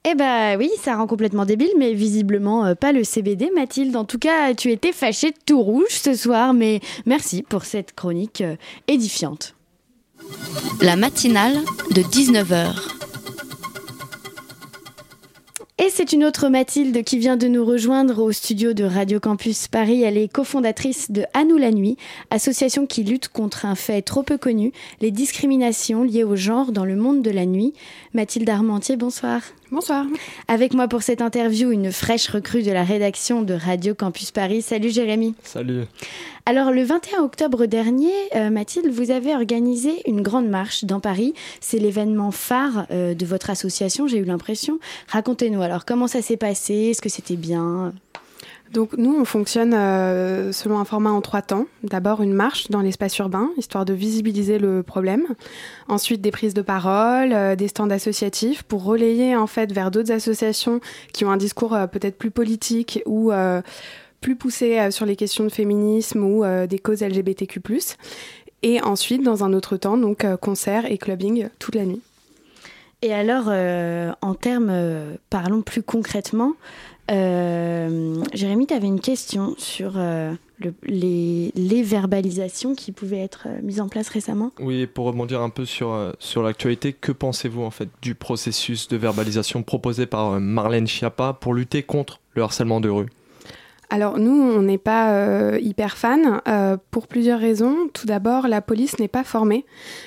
Eh 0.04 0.16
bah 0.16 0.56
oui, 0.56 0.68
ça 0.80 0.96
rend 0.96 1.06
complètement 1.06 1.44
débile, 1.44 1.70
mais 1.78 1.94
visiblement 1.94 2.66
euh, 2.66 2.74
pas 2.74 2.90
le 2.90 3.04
CBD, 3.04 3.50
Mathilde. 3.54 3.94
En 3.94 4.04
tout 4.04 4.18
cas, 4.18 4.52
tu 4.52 4.72
étais 4.72 4.92
fâchée 4.92 5.32
tout 5.46 5.62
rouge 5.62 5.90
ce 5.90 6.14
soir, 6.14 6.54
mais 6.54 6.80
merci 7.06 7.42
pour 7.42 7.64
cette 7.64 7.94
chronique 7.94 8.40
euh, 8.40 8.56
édifiante. 8.88 9.54
La 10.80 10.96
matinale 10.96 11.56
de 11.92 12.02
19h 12.02 12.74
c'est 15.90 16.12
une 16.12 16.24
autre 16.24 16.48
Mathilde 16.48 17.02
qui 17.04 17.18
vient 17.18 17.36
de 17.36 17.48
nous 17.48 17.64
rejoindre 17.64 18.22
au 18.22 18.32
studio 18.32 18.72
de 18.72 18.84
Radio 18.84 19.20
Campus 19.20 19.68
Paris. 19.68 20.02
Elle 20.02 20.16
est 20.16 20.32
cofondatrice 20.32 21.10
de 21.10 21.24
À 21.34 21.44
nous 21.44 21.58
la 21.58 21.70
nuit, 21.70 21.96
association 22.30 22.86
qui 22.86 23.04
lutte 23.04 23.28
contre 23.28 23.66
un 23.66 23.74
fait 23.74 24.02
trop 24.02 24.22
peu 24.22 24.38
connu, 24.38 24.72
les 25.00 25.10
discriminations 25.10 26.02
liées 26.02 26.24
au 26.24 26.36
genre 26.36 26.72
dans 26.72 26.84
le 26.84 26.96
monde 26.96 27.22
de 27.22 27.30
la 27.30 27.46
nuit. 27.46 27.72
Mathilde 28.14 28.48
Armentier, 28.48 28.96
bonsoir. 28.96 29.42
Bonsoir. 29.70 30.06
Avec 30.48 30.74
moi 30.74 30.88
pour 30.88 31.02
cette 31.02 31.22
interview, 31.22 31.70
une 31.70 31.92
fraîche 31.92 32.28
recrue 32.28 32.62
de 32.62 32.70
la 32.70 32.84
rédaction 32.84 33.42
de 33.42 33.54
Radio 33.54 33.94
Campus 33.94 34.30
Paris. 34.30 34.62
Salut 34.62 34.90
Jérémy. 34.90 35.34
Salut. 35.42 35.84
Alors 36.44 36.72
le 36.72 36.82
21 36.82 37.22
octobre 37.22 37.66
dernier, 37.66 38.10
euh, 38.34 38.50
Mathilde, 38.50 38.90
vous 38.90 39.12
avez 39.12 39.32
organisé 39.32 40.02
une 40.10 40.22
grande 40.22 40.48
marche 40.48 40.84
dans 40.84 40.98
Paris. 40.98 41.34
C'est 41.60 41.78
l'événement 41.78 42.32
phare 42.32 42.86
euh, 42.90 43.14
de 43.14 43.24
votre 43.24 43.48
association, 43.48 44.08
j'ai 44.08 44.18
eu 44.18 44.24
l'impression. 44.24 44.80
Racontez-nous 45.06 45.62
alors 45.62 45.84
comment 45.84 46.08
ça 46.08 46.20
s'est 46.20 46.36
passé, 46.36 46.74
est-ce 46.90 47.00
que 47.00 47.08
c'était 47.08 47.36
bien? 47.36 47.92
Donc 48.72 48.94
nous, 48.94 49.14
on 49.14 49.24
fonctionne 49.24 49.72
euh, 49.72 50.50
selon 50.50 50.80
un 50.80 50.84
format 50.84 51.10
en 51.10 51.20
trois 51.20 51.42
temps. 51.42 51.66
D'abord 51.84 52.22
une 52.22 52.32
marche 52.32 52.70
dans 52.70 52.80
l'espace 52.80 53.16
urbain, 53.18 53.50
histoire 53.56 53.84
de 53.84 53.92
visibiliser 53.92 54.58
le 54.58 54.82
problème. 54.82 55.26
Ensuite 55.86 56.22
des 56.22 56.32
prises 56.32 56.54
de 56.54 56.62
parole, 56.62 57.54
des 57.54 57.68
stands 57.68 57.90
associatifs 57.90 58.64
pour 58.64 58.82
relayer 58.82 59.36
en 59.36 59.46
fait 59.46 59.72
vers 59.72 59.92
d'autres 59.92 60.10
associations 60.10 60.80
qui 61.12 61.24
ont 61.24 61.30
un 61.30 61.36
discours 61.36 61.78
peut-être 61.92 62.18
plus 62.18 62.32
politique 62.32 63.00
ou 63.06 63.30
plus 64.22 64.36
poussé 64.36 64.90
sur 64.90 65.04
les 65.04 65.16
questions 65.16 65.44
de 65.44 65.50
féminisme 65.50 66.24
ou 66.24 66.44
des 66.66 66.78
causes 66.78 67.02
LGBTQ+. 67.02 67.60
Et 68.62 68.80
ensuite, 68.80 69.22
dans 69.22 69.44
un 69.44 69.52
autre 69.52 69.76
temps, 69.76 69.98
donc 69.98 70.24
concert 70.36 70.90
et 70.90 70.96
clubbing 70.96 71.48
toute 71.58 71.74
la 71.74 71.84
nuit. 71.84 72.00
Et 73.02 73.12
alors, 73.12 73.48
en 74.22 74.34
termes, 74.34 74.72
parlons 75.28 75.60
plus 75.60 75.82
concrètement, 75.82 76.54
euh, 77.10 78.22
Jérémy, 78.32 78.66
tu 78.66 78.74
avais 78.74 78.86
une 78.86 79.00
question 79.00 79.54
sur 79.58 79.94
euh, 79.96 80.32
les, 80.84 81.82
verbalisations 81.82 82.74
qui 82.74 82.92
pouvaient 82.92 83.20
être 83.20 83.46
euh, 83.46 83.60
mises 83.62 83.80
en 83.80 83.88
place 83.88 84.08
récemment. 84.08 84.52
Oui, 84.60 84.86
pour 84.86 85.06
rebondir 85.06 85.40
un 85.42 85.50
peu 85.50 85.64
sur, 85.64 86.12
sur 86.18 86.42
l'actualité, 86.42 86.92
que 86.92 87.12
pensez-vous 87.12 87.62
en 87.62 87.70
fait 87.70 87.88
du 88.00 88.14
processus 88.14 88.88
de 88.88 88.96
verbalisation 88.96 89.62
proposé 89.62 90.06
par 90.06 90.40
Marlène 90.40 90.86
Schiappa 90.86 91.32
pour 91.32 91.54
lutter 91.54 91.82
contre 91.82 92.20
le 92.34 92.42
harcèlement 92.42 92.80
de 92.80 92.88
rue? 92.88 93.08
Alors 93.92 94.18
nous, 94.18 94.32
on 94.32 94.62
n'est 94.62 94.78
pas 94.78 95.10
euh, 95.10 95.58
hyper 95.60 95.98
fan 95.98 96.40
euh, 96.48 96.78
pour 96.90 97.06
plusieurs 97.06 97.38
raisons. 97.38 97.76
Tout 97.92 98.06
d'abord, 98.06 98.48
la 98.48 98.62
police 98.62 98.98
n'est 98.98 99.06
pas 99.06 99.22
formée. 99.22 99.66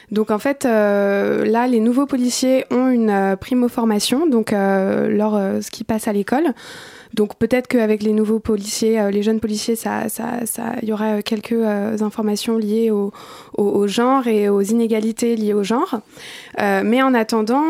Donc 0.09 0.31
en 0.31 0.39
fait, 0.39 0.65
euh, 0.65 1.45
là, 1.45 1.67
les 1.67 1.79
nouveaux 1.79 2.07
policiers 2.07 2.65
ont 2.71 2.88
une 2.88 3.38
primo-formation, 3.39 4.25
donc 4.25 4.49
leur 4.49 5.33
ce 5.61 5.69
qui 5.69 5.83
passe 5.83 6.07
à 6.07 6.13
l'école. 6.13 6.55
Donc 7.16 7.36
peut-être 7.36 7.68
qu'avec 7.68 8.03
les 8.03 8.11
nouveaux 8.11 8.39
policiers, 8.39 8.99
euh, 8.99 9.09
les 9.09 9.24
jeunes 9.24 9.39
policiers, 9.39 9.78
ça, 9.78 10.09
ça, 10.09 10.45
ça, 10.45 10.74
il 10.82 10.89
y 10.89 10.93
aura 10.93 11.22
quelques 11.22 11.53
euh, 11.53 11.97
informations 12.01 12.57
liées 12.57 12.91
au, 12.91 13.11
genre 13.88 14.28
et 14.28 14.49
aux 14.49 14.61
inégalités 14.61 15.38
liées 15.38 15.53
au 15.53 15.63
genre. 15.63 16.01
Euh, 16.59 16.82
mais 16.84 17.01
en 17.01 17.13
attendant, 17.13 17.63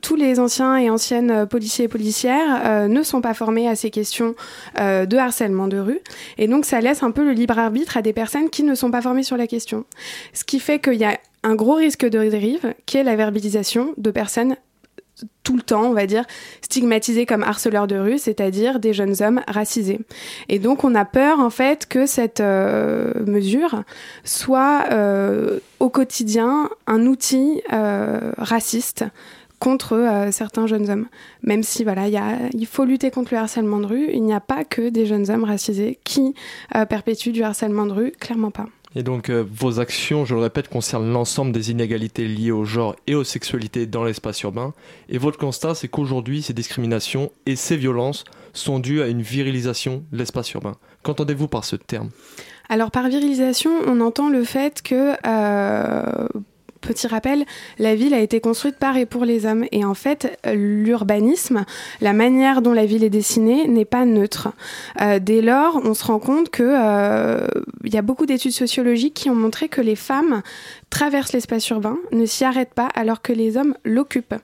tous 0.00 0.16
les 0.16 0.40
anciens 0.40 0.76
et 0.76 0.88
anciennes 0.88 1.46
policiers 1.46 1.84
et 1.84 1.88
policières 1.88 2.88
ne 2.88 3.02
sont 3.02 3.20
pas 3.20 3.34
formés 3.34 3.68
à 3.68 3.76
ces 3.76 3.90
questions 3.90 4.34
de 4.78 5.16
harcèlement 5.16 5.68
de 5.68 5.78
rue. 5.78 6.00
Et 6.38 6.46
donc 6.48 6.64
ça 6.64 6.80
laisse 6.80 7.02
un 7.02 7.10
peu 7.10 7.24
le 7.24 7.32
libre 7.32 7.58
arbitre 7.58 7.96
à 7.96 8.02
des 8.02 8.12
personnes 8.12 8.48
qui 8.48 8.62
ne 8.62 8.74
sont 8.74 8.90
pas 8.90 9.02
formées 9.02 9.22
sur 9.22 9.36
la 9.36 9.46
question. 9.46 9.84
Ce 10.32 10.44
qui 10.44 10.60
fait 10.60 10.78
qu'il 10.78 10.94
y 10.94 11.04
a 11.04 11.18
un 11.42 11.54
gros 11.54 11.74
risque 11.74 12.06
de 12.06 12.28
dérive 12.28 12.74
qui 12.86 12.96
est 12.96 13.04
la 13.04 13.16
verbalisation 13.16 13.94
de 13.96 14.10
personnes 14.10 14.56
tout 15.42 15.56
le 15.56 15.62
temps, 15.62 15.84
on 15.84 15.92
va 15.92 16.06
dire, 16.06 16.24
stigmatisés 16.62 17.26
comme 17.26 17.42
harceleurs 17.42 17.86
de 17.86 17.96
rue, 17.96 18.18
c'est-à-dire 18.18 18.78
des 18.78 18.92
jeunes 18.92 19.22
hommes 19.22 19.40
racisés. 19.48 20.00
Et 20.48 20.58
donc 20.58 20.84
on 20.84 20.94
a 20.94 21.04
peur 21.04 21.40
en 21.40 21.50
fait 21.50 21.86
que 21.86 22.06
cette 22.06 22.40
euh, 22.40 23.12
mesure 23.26 23.82
soit 24.24 24.84
euh, 24.92 25.58
au 25.80 25.88
quotidien 25.88 26.70
un 26.86 27.06
outil 27.06 27.62
euh, 27.72 28.32
raciste 28.38 29.04
contre 29.58 30.26
certains 30.32 30.66
jeunes 30.66 30.90
hommes. 30.90 31.06
Même 31.44 31.62
si 31.62 31.84
voilà, 31.84 32.08
il 32.52 32.66
faut 32.66 32.84
lutter 32.84 33.12
contre 33.12 33.32
le 33.32 33.38
harcèlement 33.38 33.78
de 33.78 33.86
rue, 33.86 34.08
il 34.12 34.24
n'y 34.24 34.34
a 34.34 34.40
pas 34.40 34.64
que 34.64 34.88
des 34.88 35.06
jeunes 35.06 35.30
hommes 35.30 35.44
racisés 35.44 36.00
qui 36.02 36.34
perpétuent 36.88 37.30
du 37.30 37.44
harcèlement 37.44 37.86
de 37.86 37.92
rue, 37.92 38.10
clairement 38.18 38.50
pas. 38.50 38.66
Et 38.94 39.02
donc 39.02 39.30
euh, 39.30 39.44
vos 39.50 39.80
actions, 39.80 40.24
je 40.24 40.34
le 40.34 40.40
répète, 40.40 40.68
concernent 40.68 41.10
l'ensemble 41.10 41.52
des 41.52 41.70
inégalités 41.70 42.26
liées 42.26 42.50
au 42.50 42.64
genre 42.64 42.94
et 43.06 43.14
aux 43.14 43.24
sexualités 43.24 43.86
dans 43.86 44.04
l'espace 44.04 44.42
urbain. 44.42 44.74
Et 45.08 45.18
votre 45.18 45.38
constat, 45.38 45.74
c'est 45.74 45.88
qu'aujourd'hui, 45.88 46.42
ces 46.42 46.52
discriminations 46.52 47.32
et 47.46 47.56
ces 47.56 47.76
violences 47.76 48.24
sont 48.52 48.78
dues 48.78 49.02
à 49.02 49.08
une 49.08 49.22
virilisation 49.22 50.04
de 50.12 50.18
l'espace 50.18 50.52
urbain. 50.52 50.76
Qu'entendez-vous 51.02 51.48
par 51.48 51.64
ce 51.64 51.76
terme? 51.76 52.10
Alors 52.68 52.90
par 52.90 53.08
virilisation, 53.08 53.70
on 53.86 54.00
entend 54.00 54.28
le 54.28 54.44
fait 54.44 54.82
que 54.82 55.14
euh, 55.26 56.28
petit 56.82 57.06
rappel, 57.06 57.44
la 57.78 57.94
ville 57.94 58.12
a 58.12 58.20
été 58.20 58.40
construite 58.40 58.76
par 58.76 58.96
et 58.98 59.06
pour 59.06 59.24
les 59.24 59.46
hommes. 59.46 59.64
Et 59.72 59.84
en 59.84 59.94
fait, 59.94 60.38
l'urbanisme, 60.52 61.64
la 62.02 62.12
manière 62.12 62.60
dont 62.60 62.74
la 62.74 62.84
ville 62.84 63.04
est 63.04 63.10
dessinée, 63.10 63.66
n'est 63.68 63.86
pas 63.86 64.04
neutre. 64.04 64.48
Euh, 65.00 65.18
dès 65.18 65.40
lors, 65.40 65.80
on 65.84 65.94
se 65.94 66.04
rend 66.04 66.18
compte 66.18 66.50
qu'il 66.50 66.66
euh, 66.68 67.46
y 67.84 67.96
a 67.96 68.02
beaucoup 68.02 68.26
d'études 68.26 68.52
sociologiques 68.52 69.14
qui 69.14 69.30
ont 69.30 69.34
montré 69.34 69.68
que 69.68 69.80
les 69.80 69.96
femmes 69.96 70.42
traversent 70.92 71.32
l'espace 71.32 71.68
urbain, 71.70 71.96
ne 72.12 72.26
s'y 72.26 72.44
arrêtent 72.44 72.74
pas 72.74 72.88
alors 72.94 73.22
que 73.22 73.32
les 73.32 73.56
hommes 73.56 73.74
l'occupent. 73.82 74.34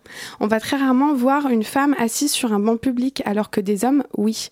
On 0.40 0.46
va 0.46 0.60
très 0.60 0.78
rarement 0.78 1.12
voir 1.12 1.50
une 1.50 1.62
femme 1.62 1.94
assise 1.98 2.32
sur 2.32 2.54
un 2.54 2.58
banc 2.58 2.78
public 2.78 3.22
alors 3.26 3.50
que 3.50 3.60
des 3.60 3.84
hommes, 3.84 4.02
oui. 4.16 4.48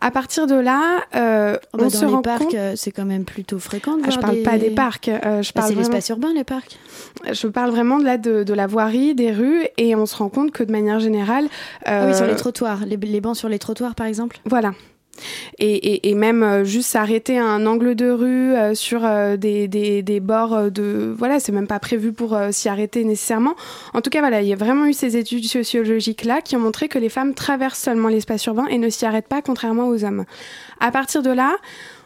À 0.00 0.10
partir 0.10 0.48
de 0.48 0.56
là, 0.56 1.04
euh, 1.14 1.56
oh 1.72 1.78
bah 1.78 1.84
on 1.86 1.90
se 1.90 2.04
rend 2.04 2.20
compte... 2.20 2.54
Euh, 2.54 2.72
c'est 2.74 2.90
quand 2.90 3.04
même 3.04 3.24
plutôt 3.24 3.60
fréquent. 3.60 3.96
De 3.96 4.02
ah, 4.06 4.10
je 4.10 4.18
parle 4.18 4.42
pas 4.42 4.58
des 4.58 4.70
parcs. 4.70 5.08
Euh, 5.08 5.40
je 5.42 5.52
bah, 5.52 5.60
parle 5.60 5.68
c'est 5.68 5.78
l'espace 5.78 6.08
urbain, 6.08 6.32
les 6.34 6.42
parcs. 6.44 6.78
Je 7.30 7.46
parle 7.46 7.70
vraiment 7.70 7.98
de, 7.98 8.04
là, 8.04 8.18
de, 8.18 8.52
la 8.52 8.66
voirie, 8.66 9.14
des 9.14 9.30
rues, 9.30 9.66
et 9.78 9.94
on 9.94 10.04
se 10.04 10.16
rend 10.16 10.28
compte 10.28 10.50
que 10.50 10.64
de 10.64 10.72
manière 10.72 10.98
générale... 10.98 11.46
Ah 11.84 12.06
oui, 12.08 12.14
sur 12.14 12.26
les 12.26 12.34
trottoirs, 12.34 12.80
les 12.86 13.20
bancs 13.20 13.36
sur 13.36 13.48
les 13.48 13.60
trottoirs, 13.60 13.94
par 13.94 14.08
exemple. 14.08 14.40
Voilà. 14.46 14.72
Et, 15.58 16.14
même 16.14 16.42
euh, 16.42 16.64
juste 16.64 16.90
s'arrêter 16.90 17.38
à 17.38 17.44
un 17.44 17.66
angle 17.66 17.94
de 17.94 18.10
rue 18.10 18.54
euh, 18.54 18.74
sur 18.74 19.04
euh, 19.04 19.36
des, 19.36 19.68
des, 19.68 20.20
bords 20.20 20.70
de 20.70 21.14
voilà 21.16 21.40
c'est 21.40 21.52
même 21.52 21.66
pas 21.66 21.78
prévu 21.78 22.12
pour 22.12 22.38
s'y 22.50 22.68
arrêter 22.68 23.04
nécessairement. 23.04 23.54
En 23.92 24.00
tout 24.00 24.10
cas 24.10 24.20
voilà 24.20 24.40
il 24.40 24.48
y 24.48 24.52
a 24.52 24.56
vraiment 24.56 24.86
eu 24.86 24.92
ces 24.92 25.16
études 25.16 25.44
sociologiques 25.44 26.24
là 26.24 26.40
qui 26.40 26.56
ont 26.56 26.60
montré 26.60 26.88
que 26.88 26.98
les 26.98 27.08
femmes 27.08 27.34
traversent 27.34 27.80
seulement 27.80 28.08
l'espace 28.08 28.46
urbain 28.46 28.66
et 28.66 28.78
ne 28.78 28.88
s'y 28.88 29.04
arrêtent 29.04 29.28
pas 29.28 29.42
contrairement 29.42 29.88
aux 29.88 30.04
hommes. 30.04 30.24
À 30.80 30.90
partir 30.90 31.22
de 31.22 31.30
là 31.30 31.56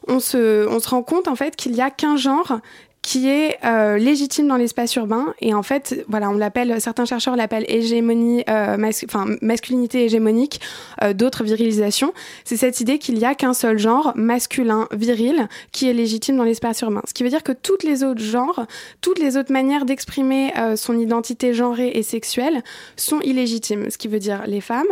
on 0.09 0.19
se, 0.19 0.67
on 0.69 0.81
se 0.81 0.89
rend 0.89 1.03
compte 1.03 1.29
en 1.29 1.37
fait 1.37 1.57
qu'il 1.57 1.75
y 1.75 1.81
a 1.81 1.91
qu'un 1.91 2.17
genre 2.17 2.61
qui 3.03 3.29
est 3.29 3.57
euh, 3.65 3.97
légitime 3.97 4.47
dans 4.47 4.57
l'espace 4.57 4.95
urbain. 4.97 5.35
Et 5.41 5.55
en 5.55 5.63
fait 5.63 6.05
voilà 6.09 6.29
on 6.31 6.35
l'appelle 6.35 6.81
certains 6.81 7.07
chercheurs 7.07 7.35
l'appellent 7.35 7.65
hégémonie 7.69 8.45
euh, 8.49 8.77
enfin 9.05 9.27
masculinité 9.41 10.05
hégémonique 10.05 10.61
euh, 11.03 11.13
d'autres 11.15 11.45
virilisations. 11.45 12.13
C'est 12.45 12.57
cette 12.57 12.81
idée 12.81 12.99
qu'il 12.99 13.19
y 13.19 13.25
a 13.25 13.35
qu'un 13.35 13.55
seul 13.55 13.79
genre 13.79 14.13
masculin 14.17 14.87
viril 14.93 15.49
qui 15.73 15.89
est 15.89 15.95
légitime 15.95 16.37
dans 16.37 16.45
l'espace 16.45 16.83
urbain. 16.83 17.03
Ce 17.07 17.15
qui 17.15 17.23
veut 17.23 17.31
dire 17.31 17.43
que 17.43 17.53
toutes 17.53 17.85
les 17.85 18.05
autres 18.05 18.23
genres 18.23 18.67
toutes 19.01 19.19
les 19.19 19.37
autres 19.37 19.53
manières 19.53 19.87
d'exprimer 19.87 20.53
euh, 20.59 20.77
son 20.77 20.99
identité 20.99 21.55
genrée 21.55 21.93
et 21.95 22.03
sexuelle 22.03 22.63
sont 22.97 23.21
illégitimes. 23.21 23.91
Ce 23.91 23.97
qui 23.97 24.09
veut 24.09 24.19
dire 24.19 24.43
les 24.47 24.61
femmes 24.61 24.85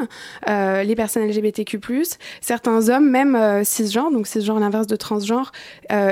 euh, 0.48 0.82
les 0.82 0.96
personnes 0.96 1.28
LGBTQ+ 1.28 1.78
certains 2.40 2.88
hommes 2.88 3.08
même 3.08 3.64
cisgenres 3.64 4.10
donc 4.10 4.26
cisgenre 4.26 4.60
l'inverse 4.60 4.86
de 4.86 4.96
transgenre 4.96 5.52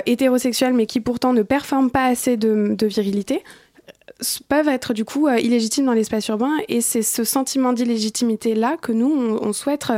hétérosexuels 0.07 0.75
mais 0.75 0.87
qui 0.87 1.01
pourtant 1.01 1.33
ne 1.33 1.43
performent 1.43 1.91
pas 1.97 2.09
assez 2.09 2.37
de, 2.37 2.77
virilité 2.83 3.43
peuvent 4.51 4.69
être 4.69 4.93
du 4.93 5.07
coup 5.07 5.29
euh, 5.29 5.39
illégitimes 5.39 5.87
dans 5.87 5.95
l'espace 5.95 6.29
urbain 6.29 6.53
et 6.69 6.83
c'est 6.83 7.01
ce 7.01 7.25
sentiment 7.25 7.73
d'illégitimité 7.73 8.55
là 8.55 8.77
que 8.77 8.93
nous 8.93 9.39
on, 9.41 9.53
souhaite 9.55 9.91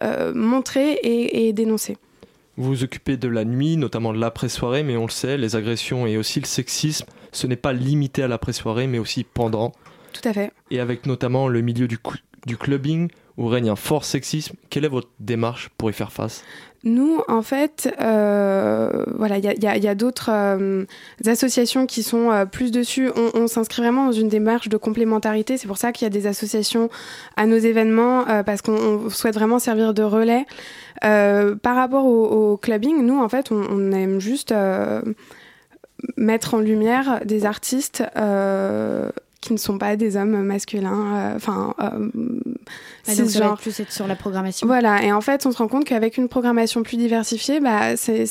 euh, 0.00 0.32
montrer 0.32 1.00
et, 1.02 1.52
dénoncer. 1.52 1.96
Vous 2.56 2.68
vous 2.68 2.84
occupez 2.84 3.16
de 3.16 3.26
la 3.26 3.44
nuit, 3.44 3.76
notamment 3.76 4.12
de 4.12 4.20
l'après-soirée, 4.20 4.84
mais 4.84 4.96
on 4.96 5.06
le 5.06 5.10
sait, 5.10 5.36
les 5.38 5.56
agressions 5.56 6.06
et 6.06 6.16
aussi 6.16 6.38
le 6.38 6.46
sexisme, 6.46 7.06
ce 7.32 7.48
n'est 7.48 7.56
pas 7.56 7.72
limité 7.72 8.22
à 8.22 8.28
l'après-soirée, 8.28 8.86
mais 8.86 9.00
aussi 9.00 9.24
pendant. 9.24 9.72
Tout 10.12 10.28
à 10.28 10.32
fait. 10.32 10.52
Et 10.70 10.78
avec 10.78 11.04
notamment 11.06 11.48
le 11.48 11.62
milieu 11.62 11.88
du, 11.88 11.98
du 12.46 12.56
clubbing, 12.56 13.08
où 13.36 13.48
règne 13.48 13.70
un 13.70 13.76
fort 13.76 14.04
sexisme, 14.04 14.54
quelle 14.68 14.84
est 14.84 14.88
votre 14.88 15.08
démarche 15.18 15.70
pour 15.78 15.90
y 15.90 15.94
faire 15.94 16.12
face? 16.12 16.44
Nous, 16.82 17.20
en 17.28 17.42
fait, 17.42 17.94
euh, 18.00 19.04
voilà, 19.14 19.36
il 19.36 19.44
y 19.44 19.88
a, 19.88 19.94
d'autres 19.94 20.30
euh, 20.32 20.84
associations 21.26 21.86
qui 21.86 22.02
sont 22.02 22.30
euh, 22.30 22.46
plus 22.46 22.70
dessus. 22.70 23.10
On, 23.34 23.46
s'inscrit 23.48 23.82
vraiment 23.82 24.06
dans 24.06 24.12
une 24.12 24.28
démarche 24.28 24.68
de 24.70 24.78
complémentarité. 24.78 25.58
C'est 25.58 25.66
pour 25.66 25.76
ça 25.76 25.92
qu'il 25.92 26.06
y 26.06 26.06
a 26.06 26.10
des 26.10 26.26
associations 26.26 26.88
à 27.36 27.44
nos 27.44 27.58
événements 27.58 28.24
parce 28.46 28.62
qu'on 28.62 29.10
souhaite 29.10 29.34
vraiment 29.34 29.58
servir 29.58 29.92
de 29.92 30.02
relais. 30.02 30.46
par 31.00 31.76
rapport 31.76 32.06
au, 32.06 32.56
clubbing, 32.56 33.04
nous, 33.04 33.20
en 33.20 33.28
fait, 33.28 33.52
on, 33.52 33.62
on 33.70 33.92
aime 33.92 34.18
juste 34.20 34.54
mettre 36.16 36.54
en 36.54 36.60
lumière 36.60 37.20
des 37.24 37.44
artistes 37.44 38.02
qui 39.40 39.52
ne 39.52 39.58
sont 39.58 39.78
pas 39.78 39.96
des 39.96 40.16
hommes 40.16 40.42
masculins, 40.42 41.34
enfin, 41.34 41.74
ah, 43.10 43.16
donc 43.16 43.30
ça 43.30 43.48
va 43.48 43.56
plus 43.56 43.78
être 43.80 43.92
sur 43.92 44.06
la 44.06 44.16
programmation. 44.16 44.66
Voilà, 44.66 45.02
et 45.02 45.12
en 45.12 45.20
fait, 45.20 45.46
on 45.46 45.52
se 45.52 45.58
rend 45.58 45.68
compte 45.68 45.84
qu'avec 45.84 46.16
une 46.16 46.28
programmation 46.28 46.82
plus 46.82 46.96
diversifiée, 46.96 47.60
bah, 47.60 47.96
c'est, 47.96 48.24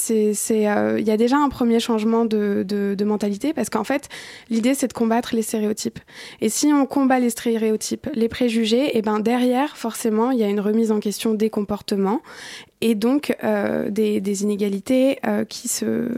il 0.49 1.07
y 1.07 1.11
a 1.11 1.17
déjà 1.17 1.37
un 1.37 1.49
premier 1.49 1.79
changement 1.79 2.25
de, 2.25 2.63
de, 2.67 2.95
de 2.97 3.05
mentalité 3.05 3.53
parce 3.53 3.69
qu'en 3.69 3.83
fait, 3.83 4.09
l'idée 4.49 4.73
c'est 4.73 4.87
de 4.87 4.93
combattre 4.93 5.35
les 5.35 5.41
stéréotypes. 5.41 5.99
Et 6.41 6.49
si 6.49 6.67
on 6.67 6.85
combat 6.85 7.19
les 7.19 7.29
stéréotypes, 7.29 8.09
les 8.13 8.29
préjugés, 8.29 8.97
et 8.97 9.01
ben 9.01 9.19
derrière, 9.19 9.77
forcément, 9.77 10.31
il 10.31 10.39
y 10.39 10.43
a 10.43 10.47
une 10.47 10.59
remise 10.59 10.91
en 10.91 10.99
question 10.99 11.33
des 11.33 11.49
comportements 11.49 12.21
et 12.81 12.95
donc 12.95 13.35
euh, 13.43 13.89
des, 13.89 14.21
des, 14.21 14.43
inégalités 14.43 15.19
euh, 15.25 15.43
qui 15.43 15.67
se 15.67 16.09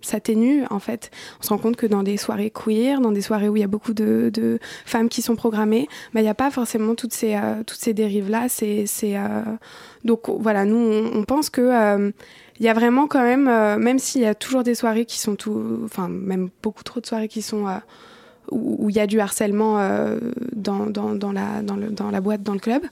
s'atténuent 0.00 0.64
en 0.70 0.80
fait. 0.80 1.10
On 1.40 1.44
se 1.44 1.48
rend 1.50 1.58
compte 1.58 1.76
que 1.76 1.86
dans 1.86 2.02
des 2.02 2.16
soirées 2.16 2.50
queer, 2.50 3.00
dans 3.00 3.12
des 3.12 3.20
soirées 3.20 3.48
où 3.48 3.56
il 3.56 3.60
y 3.60 3.64
a 3.64 3.68
beaucoup 3.68 3.94
de, 3.94 4.30
de 4.32 4.58
femmes 4.84 5.08
qui 5.08 5.22
sont 5.22 5.36
programmées, 5.36 5.88
bah, 6.12 6.20
il 6.20 6.24
n'y 6.24 6.28
a 6.28 6.34
pas 6.34 6.50
forcément 6.50 6.94
toutes 6.94 7.12
ces 7.12 7.36
euh, 7.36 7.62
toutes 7.64 7.78
ces 7.78 7.94
là. 8.28 8.46
C'est 8.48 8.86
euh, 9.02 9.42
donc 10.04 10.28
voilà, 10.28 10.64
nous 10.64 10.76
on, 10.76 11.24
pense 11.24 11.50
que 11.50 11.60
euh, 11.60 12.10
il 12.58 12.66
y 12.66 12.68
a 12.68 12.74
vraiment 12.74 13.06
quand 13.06 13.22
même, 13.22 13.44
même 13.78 13.98
s'il 13.98 14.22
y 14.22 14.26
a 14.26 14.34
toujours 14.34 14.62
des 14.62 14.74
soirées 14.74 15.06
qui 15.06 15.18
sont 15.18 15.34
tout, 15.34 15.80
enfin 15.84 16.08
même 16.08 16.50
beaucoup 16.62 16.82
trop 16.82 17.00
de 17.00 17.06
soirées 17.06 17.28
qui 17.28 17.42
sont 17.42 17.66
où 18.50 18.90
il 18.90 18.96
y 18.96 19.00
a 19.00 19.06
du 19.06 19.20
harcèlement 19.20 19.78
dans, 20.52 21.32
la, 21.32 22.20
boîte, 22.20 22.42
dans 22.42 22.52
le 22.52 22.58
club, 22.58 22.82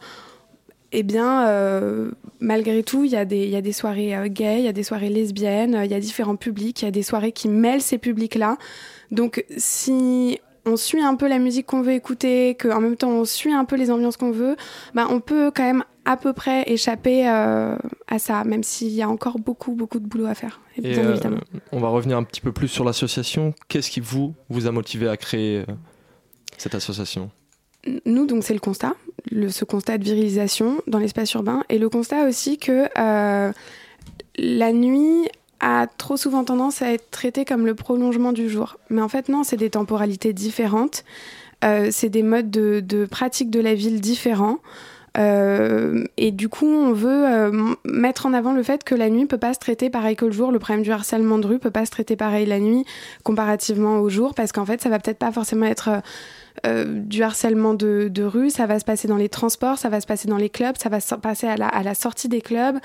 eh 0.93 1.03
bien, 1.03 1.47
euh, 1.47 2.11
malgré 2.41 2.83
tout, 2.83 3.05
il 3.05 3.11
y, 3.11 3.15
y 3.15 3.17
a 3.57 3.61
des 3.61 3.73
soirées 3.73 4.17
euh, 4.17 4.29
gays, 4.29 4.61
il 4.61 4.65
y 4.65 4.69
a 4.69 4.73
des 4.73 4.83
soirées 4.83 5.11
lesbiennes, 5.11 5.79
il 5.85 5.91
y 5.91 5.95
a 5.95 6.01
différents 6.01 6.37
publics, 6.37 6.81
il 6.81 6.87
y 6.87 6.89
a 6.89 6.93
des 6.93 7.03
soirées 7.03 7.33
qui 7.33 7.49
mêlent 7.49 7.83
ces 7.83 7.99
publics-là. 7.99 8.57
Donc, 9.11 9.45
si 9.57 10.41
on 10.69 10.77
suit 10.77 11.01
un 11.01 11.17
peu 11.17 11.29
la 11.29 11.39
musique 11.39 11.67
qu'on 11.67 11.83
veut 11.83 11.93
écouter, 11.93 12.55
qu'en 12.55 12.81
même 12.81 12.97
temps 12.97 13.11
on 13.11 13.25
suit 13.25 13.53
un 13.53 13.65
peu 13.65 13.77
les 13.77 13.91
ambiances 13.91 14.17
qu'on 14.17 14.31
veut, 14.31 14.57
bah, 14.95 15.07
on 15.11 15.21
peut 15.21 15.51
quand 15.55 15.65
même 15.65 15.85
à 16.05 16.17
peu 16.17 16.33
près 16.33 16.65
échapper 16.71 17.29
euh, 17.29 17.77
à 18.07 18.19
ça, 18.19 18.45
même 18.45 18.63
s'il 18.63 18.91
y 18.91 19.03
a 19.03 19.09
encore 19.09 19.39
beaucoup, 19.39 19.73
beaucoup 19.73 19.99
de 20.01 20.07
boulot 20.07 20.27
à 20.27 20.35
faire. 20.35 20.61
Et 20.77 20.81
bien 20.81 21.11
évidemment. 21.11 21.41
On 21.73 21.81
va 21.81 21.89
revenir 21.89 22.17
un 22.17 22.23
petit 22.23 22.41
peu 22.41 22.53
plus 22.53 22.69
sur 22.69 22.85
l'association. 22.85 23.55
Qu'est-ce 23.69 23.91
qui 23.91 24.01
vous, 24.01 24.35
vous 24.49 24.67
a 24.67 24.73
motivé 24.73 25.09
à 25.09 25.17
créer 25.17 25.65
cette 26.57 26.75
association? 26.75 27.31
Nous, 28.07 28.27
donc, 28.27 28.43
c'est 28.45 28.55
le 28.55 28.61
constat, 28.61 28.95
le, 29.31 29.49
ce 29.49 29.65
constat 29.65 29.99
de 29.99 30.05
virilisation 30.05 30.83
dans 30.87 30.99
l'espace 30.99 31.33
urbain, 31.35 31.63
et 31.69 31.79
le 31.79 31.89
constat 31.89 32.27
aussi 32.27 32.59
que 32.59 32.89
euh, 32.99 33.53
la 34.37 34.73
nuit 34.73 35.29
a 35.61 35.87
trop 35.87 36.17
souvent 36.17 36.45
tendance 36.45 36.83
à 36.83 36.93
être 36.93 37.11
traitée 37.11 37.45
comme 37.45 37.67
le 37.67 37.75
prolongement 37.75 38.33
du 38.33 38.49
jour. 38.49 38.79
Mais 38.91 39.03
en 39.03 39.09
fait, 39.09 39.29
non, 39.29 39.45
c'est 39.45 39.57
des 39.57 39.71
temporalités 39.71 40.33
différentes, 40.33 41.05
euh, 41.65 41.89
c'est 41.91 42.09
des 42.09 42.23
modes 42.23 42.51
de, 42.51 43.07
pratique 43.07 43.51
de 43.51 43.61
la 43.61 43.75
ville 43.75 44.01
différents. 44.01 44.59
Euh, 45.17 46.05
et 46.17 46.31
du 46.31 46.49
coup, 46.49 46.67
on 46.67 46.93
veut 46.93 47.27
euh, 47.27 47.75
mettre 47.85 48.27
en 48.27 48.33
avant 48.33 48.53
le 48.53 48.63
fait 48.63 48.85
que 48.85 48.95
la 48.95 49.11
nuit 49.11 49.27
peut 49.27 49.39
pas 49.39 49.53
se 49.53 49.59
traiter 49.59 49.91
pareil 49.91 50.15
que 50.15 50.27
le 50.27 50.33
jour. 50.33 50.53
Le 50.53 50.61
problème 50.61 50.85
du 50.85 50.93
harcèlement 50.93 51.39
de 51.39 51.47
rue 51.47 51.59
peut 51.59 51.73
pas 51.73 51.87
se 51.87 51.91
traiter 51.91 52.15
pareil 52.15 52.47
la 52.47 52.61
nuit 52.61 52.85
comparativement 53.25 53.99
au 53.99 54.09
jour, 54.09 54.35
parce 54.35 54.53
qu'en 54.53 54.65
fait, 54.65 54.81
ça 54.81 54.91
va 54.91 55.01
peut-être 55.01 55.19
pas 55.19 55.33
forcément 55.33 55.67
être 55.67 56.03
du 56.85 57.23
harcèlement 57.23 57.73
de, 57.73 58.23
rue, 58.25 58.51
ça 58.51 58.67
va 58.67 58.81
se 58.81 58.85
passer 58.85 59.07
dans 59.07 59.17
les 59.17 59.29
transports, 59.29 59.79
ça 59.79 59.89
va 59.89 60.01
se 60.01 60.09
passer 60.09 60.27
dans 60.27 60.37
les 60.37 60.49
clubs, 60.49 60.77
ça 60.77 60.89
va 60.89 60.99
se 60.99 61.15
passer 61.15 61.47
à 61.47 61.57
la 61.57 61.95
sortie 61.95 62.29
des 62.29 62.41
clubs. 62.41 62.79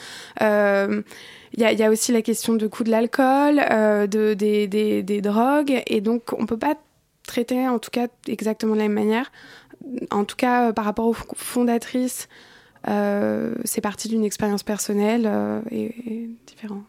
Il 1.55 1.63
euh, 1.63 1.71
y, 1.71 1.83
a, 1.83 1.89
aussi 1.89 2.11
la 2.11 2.21
question 2.21 2.53
du 2.53 2.69
coût 2.69 2.83
de 2.83 2.91
l'alcool, 2.91 3.61
euh, 3.71 4.07
de, 4.07 4.33
des, 4.33 4.67
des, 4.67 5.03
des, 5.03 5.21
drogues, 5.21 5.81
et 5.87 6.01
donc 6.01 6.33
on 6.37 6.45
peut 6.45 6.57
pas 6.57 6.75
traiter 7.27 7.67
en 7.67 7.79
tout 7.79 7.91
cas 7.91 8.07
exactement 8.27 8.73
de 8.73 8.79
la 8.79 8.87
même 8.87 8.93
manière. 8.93 9.31
En 10.11 10.23
tout 10.25 10.35
cas, 10.35 10.73
par 10.73 10.85
rapport 10.85 11.07
aux 11.07 11.15
fondatrices, 11.35 12.27
c'est 12.85 13.81
parti 13.81 14.07
d'une 14.07 14.23
expérience 14.23 14.63
personnelle 14.63 15.29
et, 15.71 15.83
et 15.83 16.29
différent. 16.45 16.83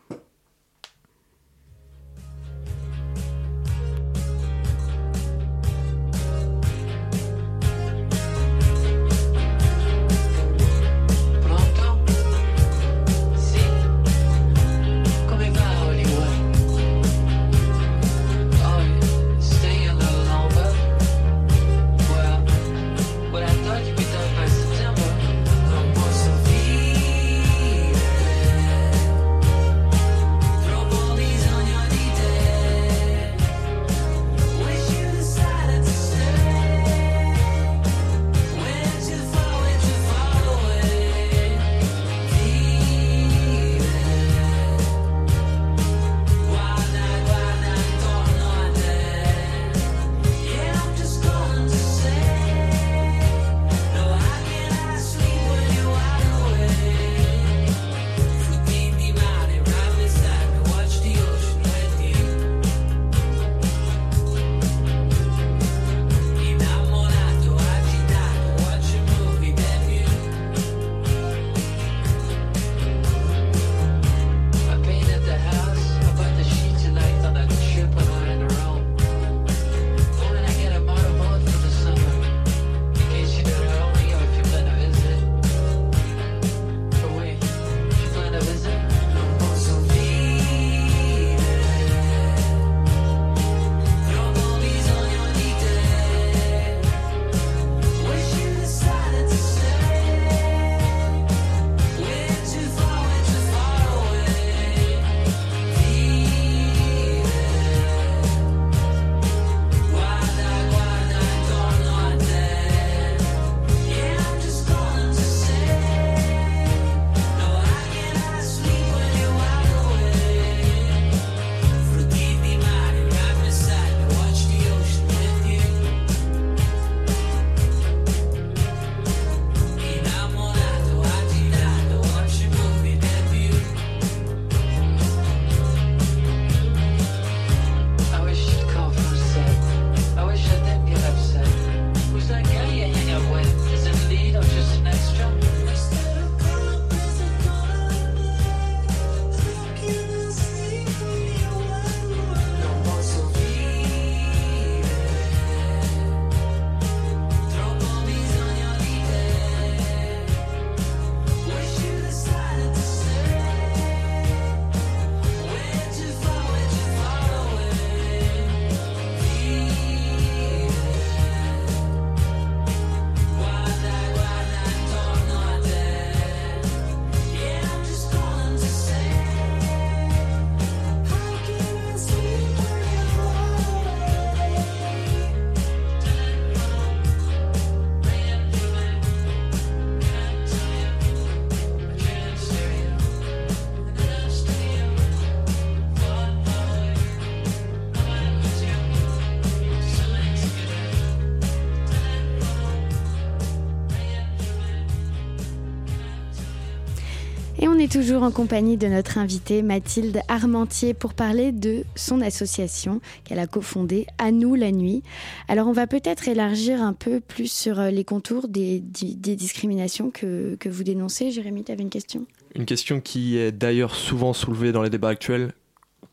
Et 207.61 207.69
on 207.69 207.79
est 207.79 207.91
toujours 207.91 208.25
en 208.25 208.33
compagnie 208.33 208.77
de 208.77 208.89
notre 208.89 209.17
invitée 209.17 209.63
Mathilde 209.63 210.21
Armentier 210.27 210.93
pour 210.93 211.15
parler 211.15 211.53
de 211.53 211.85
son 211.95 212.21
association 212.21 213.01
qu'elle 213.23 213.39
a 213.39 213.47
cofondée, 213.47 214.07
À 214.19 214.33
nous 214.33 214.57
la 214.57 214.73
nuit. 214.73 215.05
Alors 215.47 215.69
on 215.69 215.73
va 215.73 215.87
peut-être 215.87 216.27
élargir 216.27 216.83
un 216.83 216.95
peu 216.95 217.21
plus 217.21 217.51
sur 217.51 217.79
euh, 217.79 217.91
les 217.91 218.03
contours 218.03 218.49
des, 218.49 218.81
des 218.81 219.37
discriminations 219.37 220.11
que, 220.11 220.57
que, 220.57 220.69
vous 220.69 220.83
dénoncez. 220.83 221.31
Jérémy, 221.31 221.63
tu 221.63 221.71
avais 221.71 221.83
une 221.83 221.91
question? 221.91 222.27
Une 222.57 222.67
question 222.67 223.01
qui 223.01 223.39
est 223.39 223.53
d'ailleurs 223.53 223.95
souvent 223.95 224.33
soulevée 224.33 224.73
dans 224.73 224.83
les 224.83 224.91
débats 224.91 225.11
actuels. 225.11 225.53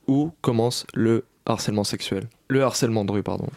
Où 0.07 0.31
commence 0.41 0.85
le 0.93 1.25
harcèlement 1.47 1.83
sexuel? 1.83 2.27
Le 2.49 2.63
harcèlement 2.63 3.03
de 3.03 3.11
rue, 3.11 3.23
pardon. 3.23 3.47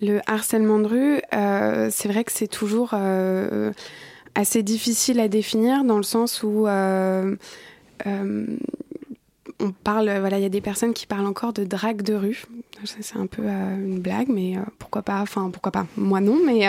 Le 0.00 0.20
harcèlement 0.26 0.78
de 0.78 0.86
rue, 0.86 1.20
euh, 1.34 1.88
c'est 1.90 2.08
vrai 2.08 2.24
que 2.24 2.32
c'est 2.32 2.48
toujours... 2.48 2.90
Euh, 2.94 3.72
assez 4.40 4.62
difficile 4.62 5.20
à 5.20 5.28
définir 5.28 5.84
dans 5.84 5.96
le 5.96 6.02
sens 6.02 6.42
où 6.42 6.66
euh, 6.66 7.36
euh, 8.06 8.46
on 9.60 9.70
parle, 9.72 10.10
voilà, 10.18 10.38
il 10.38 10.42
y 10.42 10.46
a 10.46 10.50
des 10.50 10.60
personnes 10.60 10.94
qui 10.94 11.06
parlent 11.06 11.26
encore 11.26 11.52
de 11.52 11.64
drague 11.64 12.02
de 12.02 12.14
rue. 12.14 12.44
C'est 12.84 13.16
un 13.16 13.26
peu 13.26 13.42
euh, 13.44 13.76
une 13.76 14.00
blague, 14.00 14.28
mais 14.28 14.54
pourquoi 14.78 15.02
pas 15.02 15.20
Enfin, 15.20 15.50
pourquoi 15.50 15.70
pas 15.70 15.86
Moi 15.96 16.20
non, 16.20 16.38
mais 16.44 16.66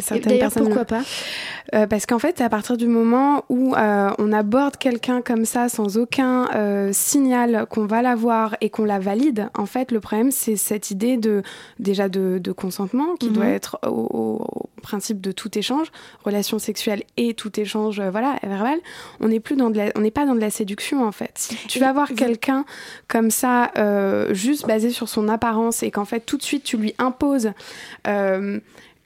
certaines 0.00 0.38
personnes. 0.38 0.64
Pourquoi 0.64 0.84
pas 0.84 1.02
euh, 1.74 1.86
Parce 1.86 2.06
qu'en 2.06 2.18
fait, 2.18 2.40
à 2.40 2.48
partir 2.48 2.76
du 2.76 2.86
moment 2.86 3.44
où 3.48 3.74
euh, 3.74 4.10
on 4.18 4.32
aborde 4.32 4.76
quelqu'un 4.76 5.22
comme 5.22 5.44
ça 5.44 5.68
sans 5.68 5.98
aucun 5.98 6.48
euh, 6.54 6.90
signal 6.92 7.66
qu'on 7.68 7.86
va 7.86 8.02
la 8.02 8.14
voir 8.14 8.56
et 8.60 8.70
qu'on 8.70 8.84
la 8.84 8.98
valide, 8.98 9.48
en 9.56 9.66
fait, 9.66 9.92
le 9.92 10.00
problème, 10.00 10.30
c'est 10.30 10.56
cette 10.56 10.90
idée 10.90 11.16
de 11.16 11.42
déjà 11.78 12.08
de, 12.08 12.40
consentement 12.52 13.14
qui 13.18 13.30
doit 13.30 13.46
mhm. 13.46 13.52
être 13.52 13.78
au, 13.86 14.44
principe 14.82 15.20
de 15.20 15.30
tout 15.30 15.56
échange, 15.56 15.92
relation 16.24 16.58
sexuelle 16.58 17.04
et 17.16 17.34
tout 17.34 17.58
échange, 17.60 18.00
voilà, 18.00 18.36
verbal. 18.42 18.78
On 19.20 19.28
n'est 19.28 19.38
plus 19.38 19.54
dans 19.54 19.70
de 19.70 19.80
on 19.94 20.00
n'est 20.00 20.10
pas 20.10 20.26
dans 20.26 20.34
de 20.34 20.40
la 20.40 20.50
séduction 20.50 21.06
en 21.06 21.12
fait. 21.12 21.30
Si 21.36 21.56
tu 21.68 21.78
vas 21.78 21.92
voir 21.92 22.08
quelqu'un 22.08 22.64
comme 23.06 23.30
ça, 23.30 23.70
juste 24.32 24.66
basé 24.66 24.90
sur 24.90 25.08
son 25.08 25.28
apparence 25.28 25.84
et 25.84 25.92
qu'en 25.92 26.04
fait 26.04 26.20
tout 26.20 26.36
de 26.36 26.42
suite 26.42 26.64
tu 26.64 26.76
lui 26.76 26.94
imposes 26.98 27.52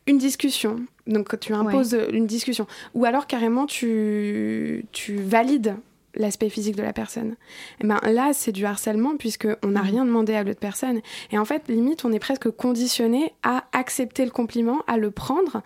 une 0.06 0.18
discussion. 0.18 0.80
Donc 1.06 1.38
tu 1.40 1.52
imposes 1.52 1.96
une 2.12 2.26
discussion. 2.26 2.66
Ou 2.94 3.04
alors 3.04 3.26
carrément 3.26 3.66
tu, 3.66 4.86
tu 4.92 5.16
valides 5.16 5.76
l'aspect 6.16 6.48
physique 6.48 6.76
de 6.76 6.82
la 6.82 6.92
personne. 6.92 7.32
Et 7.78 7.84
eh 7.84 7.86
ben 7.86 8.00
là, 8.10 8.30
c'est 8.32 8.52
du 8.52 8.64
harcèlement 8.64 9.16
puisqu'on 9.16 9.68
n'a 9.68 9.82
mhm. 9.82 9.90
rien 9.90 10.04
demandé 10.04 10.34
à 10.34 10.42
l'autre 10.42 10.60
personne. 10.60 11.00
Et 11.30 11.38
en 11.38 11.44
fait, 11.44 11.68
limite, 11.68 12.04
on 12.04 12.12
est 12.12 12.18
presque 12.18 12.50
conditionné 12.50 13.32
à 13.42 13.64
accepter 13.72 14.24
le 14.24 14.30
compliment, 14.30 14.82
à 14.86 14.96
le 14.96 15.10
prendre 15.10 15.62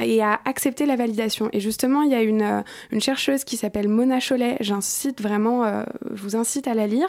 et 0.00 0.22
à 0.22 0.40
accepter 0.44 0.86
la 0.86 0.96
validation. 0.96 1.48
Et 1.52 1.60
justement, 1.60 2.02
il 2.02 2.12
y 2.12 2.14
a 2.14 2.22
une, 2.22 2.42
euh, 2.42 2.62
une 2.90 3.00
chercheuse 3.00 3.44
qui 3.44 3.56
s'appelle 3.56 3.88
Mona 3.88 4.18
Cholet, 4.20 4.56
j'incite 4.60 5.20
vraiment, 5.20 5.64
euh, 5.64 5.84
je 6.12 6.22
vous 6.22 6.36
incite 6.36 6.68
à 6.68 6.74
la 6.74 6.86
lire, 6.86 7.08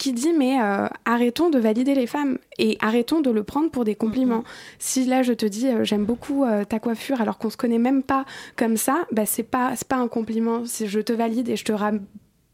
qui 0.00 0.12
dit 0.12 0.32
mais 0.32 0.60
euh, 0.60 0.88
arrêtons 1.04 1.50
de 1.50 1.58
valider 1.58 1.94
les 1.94 2.08
femmes 2.08 2.38
et 2.58 2.76
arrêtons 2.80 3.20
de 3.20 3.30
le 3.30 3.44
prendre 3.44 3.70
pour 3.70 3.84
des 3.84 3.94
compliments. 3.94 4.38
Mhm. 4.38 4.44
Si 4.78 5.04
là, 5.04 5.22
je 5.22 5.32
te 5.32 5.46
dis 5.46 5.68
j'aime 5.82 6.04
beaucoup 6.04 6.44
ta 6.68 6.80
coiffure 6.80 7.20
alors 7.20 7.38
qu'on 7.38 7.50
se 7.50 7.56
connaît 7.56 7.78
même 7.78 8.02
pas 8.02 8.24
comme 8.56 8.76
ça, 8.76 9.06
bah, 9.12 9.26
c'est 9.26 9.42
pas, 9.44 9.74
pas 9.88 9.96
un 9.96 10.08
compliment. 10.08 10.64
Si 10.64 10.88
je 10.88 11.00
te 11.00 11.12
valide 11.12 11.48
et 11.48 11.56
je 11.56 11.64
te 11.64 11.72
ramène 11.72 12.04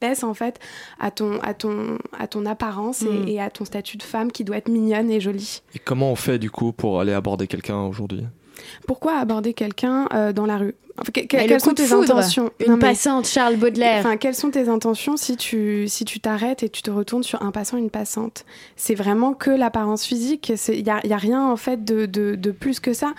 baisse 0.01 0.25
en 0.25 0.35
fait 0.35 0.59
à 0.99 1.11
ton, 1.11 1.41
à 1.41 1.55
ton, 1.55 1.99
à 2.19 2.27
ton 2.27 2.47
apparence 2.47 3.05
et, 3.27 3.41
à 3.41 3.51
ton 3.51 3.65
statut 3.65 3.97
de 3.97 4.03
femme 4.03 4.31
qui 4.33 4.45
doit 4.45 4.57
être 4.57 4.69
mignonne 4.69 5.11
et 5.11 5.21
jolie. 5.21 5.63
Et 5.75 5.79
comment 5.79 6.13
on 6.13 6.17
fait 6.17 6.39
du 6.39 6.51
coup 6.51 6.73
pour 6.73 7.01
aller 7.01 7.13
aborder 7.13 7.47
quelqu'un 7.47 7.81
aujourd'hui? 7.83 8.27
Pourquoi 8.87 9.19
aborder 9.19 9.55
quelqu'un 9.55 10.09
euh, 10.15 10.33
dans 10.33 10.47
la 10.47 10.59
rue? 10.59 10.75
Quelles 11.13 11.61
sont 11.61 11.75
tes 11.75 11.93
intentions? 11.93 12.51
Une 12.67 12.79
passante, 12.79 13.27
Charles 13.27 13.57
Baudelaire. 13.57 13.99
Enfin, 14.01 14.17
quelles 14.17 14.35
sont 14.35 14.51
tes 14.51 14.69
intentions 14.69 15.17
si 15.17 15.37
tu 15.37 15.89
si 15.89 16.05
tu 16.05 16.21
t'arrêtes 16.21 16.63
et 16.63 16.69
tu 16.69 16.83
te 16.83 16.91
retournes 16.91 17.23
sur 17.23 17.43
un 17.43 17.51
passant, 17.51 17.77
une 17.77 17.91
passante? 17.91 18.47
C'est 18.77 18.95
vraiment 18.95 19.35
que 19.35 19.51
l'apparence 19.51 20.05
physique. 20.05 20.53
Il 20.69 20.87
y 20.87 20.91
a, 20.91 21.17
rien 21.17 21.47
en 21.47 21.57
fait 21.57 21.85
de, 21.85 22.07
de, 22.07 22.35
de 22.35 22.51
plus 22.51 22.81
que 22.81 22.95
ça. 22.95 23.13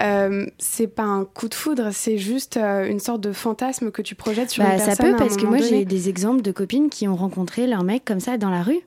Euh, 0.00 0.46
c'est 0.58 0.86
pas 0.86 1.04
un 1.04 1.24
coup 1.24 1.48
de 1.48 1.54
foudre, 1.54 1.88
c'est 1.90 2.18
juste 2.18 2.58
euh, 2.58 2.86
une 2.86 3.00
sorte 3.00 3.22
de 3.22 3.32
fantasme 3.32 3.90
que 3.90 4.02
tu 4.02 4.14
projettes 4.14 4.50
sur 4.50 4.62
bah, 4.62 4.72
une 4.72 4.76
personne. 4.76 4.94
Ça 4.94 5.02
peut, 5.02 5.16
parce 5.16 5.36
que 5.36 5.46
moi 5.46 5.58
j'ai 5.58 5.84
des 5.84 6.08
exemples 6.08 6.42
de 6.42 6.52
copines 6.52 6.90
qui 6.90 7.08
ont 7.08 7.16
rencontré 7.16 7.66
leur 7.66 7.82
mec 7.82 8.04
comme 8.04 8.20
ça 8.20 8.36
dans 8.36 8.50
la 8.50 8.62
rue. 8.62 8.80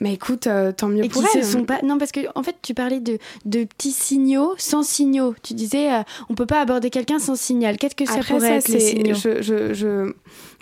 Mais 0.00 0.14
écoute, 0.14 0.46
euh, 0.46 0.72
tant 0.72 0.88
mieux 0.88 1.04
et 1.04 1.08
pour 1.08 1.22
elles. 1.22 1.44
Se 1.44 1.52
sont 1.52 1.64
pas... 1.64 1.80
Non, 1.82 1.98
parce 1.98 2.10
que 2.10 2.20
en 2.34 2.42
fait, 2.42 2.56
tu 2.62 2.74
parlais 2.74 3.00
de, 3.00 3.18
de 3.44 3.64
petits 3.64 3.92
signaux 3.92 4.54
sans 4.58 4.82
signaux. 4.82 5.34
Tu 5.42 5.54
disais, 5.54 5.88
on 6.28 6.34
peut 6.34 6.46
pas 6.46 6.60
aborder 6.60 6.90
quelqu'un 6.90 7.18
sans 7.18 7.36
signal. 7.36 7.76
Qu'est-ce 7.76 7.94
que 7.94 8.06
ça 8.06 8.20
pourrait 8.20 8.56
être 8.56 8.68
les 8.68 8.80
signaux? 8.80 9.14
je, 9.14 9.42
je, 9.42 9.74
je, 9.74 10.12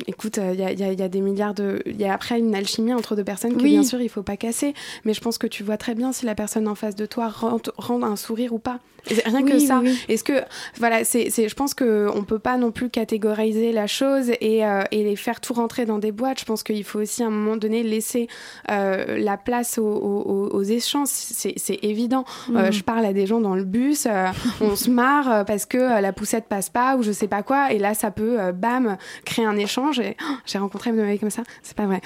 Écoute, 0.07 0.39
il 0.39 0.59
y 0.59 0.65
a, 0.65 0.73
y, 0.73 1.03
a, 1.03 1.09
des 1.09 1.21
milliards 1.21 1.55
de. 1.55 1.83
Il 1.87 2.01
y 2.01 2.05
a 2.05 2.13
après 2.13 2.39
une 2.39 2.55
alchimie 2.55 2.95
entre 2.95 3.17
deux 3.17 3.25
personnes 3.25 3.57
que 3.57 3.63
bien 3.63 3.83
sûr 3.83 4.01
il 4.01 4.09
faut 4.09 4.23
pas 4.23 4.37
casser. 4.37 4.75
Mais 5.05 5.15
je 5.15 5.21
pense 5.21 5.39
que 5.39 5.47
tu 5.47 5.63
vois 5.63 5.77
très 5.77 5.95
bien 5.95 6.13
si 6.13 6.27
la 6.27 6.35
personne 6.35 6.69
en 6.69 6.75
face 6.75 6.95
de 6.95 7.07
toi 7.07 7.29
rend, 7.29 7.59
rend 7.77 8.03
un 8.03 8.17
sourire 8.17 8.53
ou 8.53 8.59
pas. 8.59 8.81
Rien 9.25 9.43
que 9.45 9.59
ça. 9.59 9.83
Est-ce 10.09 10.25
que 10.25 10.43
voilà, 10.79 11.05
c'est, 11.05 11.31
je 11.31 11.55
pense 11.55 11.75
que 11.75 12.09
on 12.15 12.25
peut 12.25 12.39
pas 12.39 12.57
non 12.57 12.71
plus 12.71 12.91
catégoriser 12.91 13.73
la 13.73 13.87
chose 13.87 14.31
et, 14.41 14.65
euh, 14.65 14.83
et, 14.91 15.05
les 15.05 15.17
faire 15.17 15.41
tout 15.41 15.55
rentrer 15.55 15.87
dans 15.87 15.99
des 15.99 16.13
boîtes. 16.13 16.41
Je 16.41 16.45
pense 16.45 16.63
qu'il 16.63 16.85
faut 16.85 17.01
aussi 17.01 17.23
à 17.23 17.27
un 17.27 17.31
moment 17.31 17.57
donné 17.57 17.83
laisser 17.83 18.29
euh, 18.71 19.19
la 19.19 19.37
place 19.37 19.79
aux, 19.79 19.85
aux, 19.85 20.49
aux 20.49 20.63
échanges. 20.63 21.09
C'est, 21.09 21.79
évident. 21.83 22.25
Euh, 22.55 22.69
mm. 22.69 22.73
je 22.73 22.83
parle 22.83 23.05
à 23.05 23.13
des 23.13 23.27
gens 23.27 23.41
dans 23.41 23.55
le 23.55 23.65
bus, 23.65 24.07
on 24.61 24.75
se 24.77 24.91
marre 24.91 25.45
parce 25.45 25.65
que 25.65 25.79
la 25.79 26.13
poussette 26.13 26.47
passe 26.47 26.71
pas 26.71 26.97
ou 26.97 27.03
je 27.03 27.13
sais 27.13 27.29
pas 27.29 27.43
quoi, 27.43 27.73
et 27.73 27.79
là 27.79 27.95
ça 27.95 28.11
peut 28.11 28.53
bam 28.53 28.97
créer 29.25 29.45
un 29.45 29.57
échange. 29.57 29.88
Oh, 29.97 30.35
j'ai 30.47 30.59
rencontré 30.59 30.91
une 30.91 30.97
meuf 30.97 31.21
comme 31.21 31.31
ça. 31.31 31.43
C'est 31.63 31.77
pas 31.77 31.87
vrai. 31.87 32.01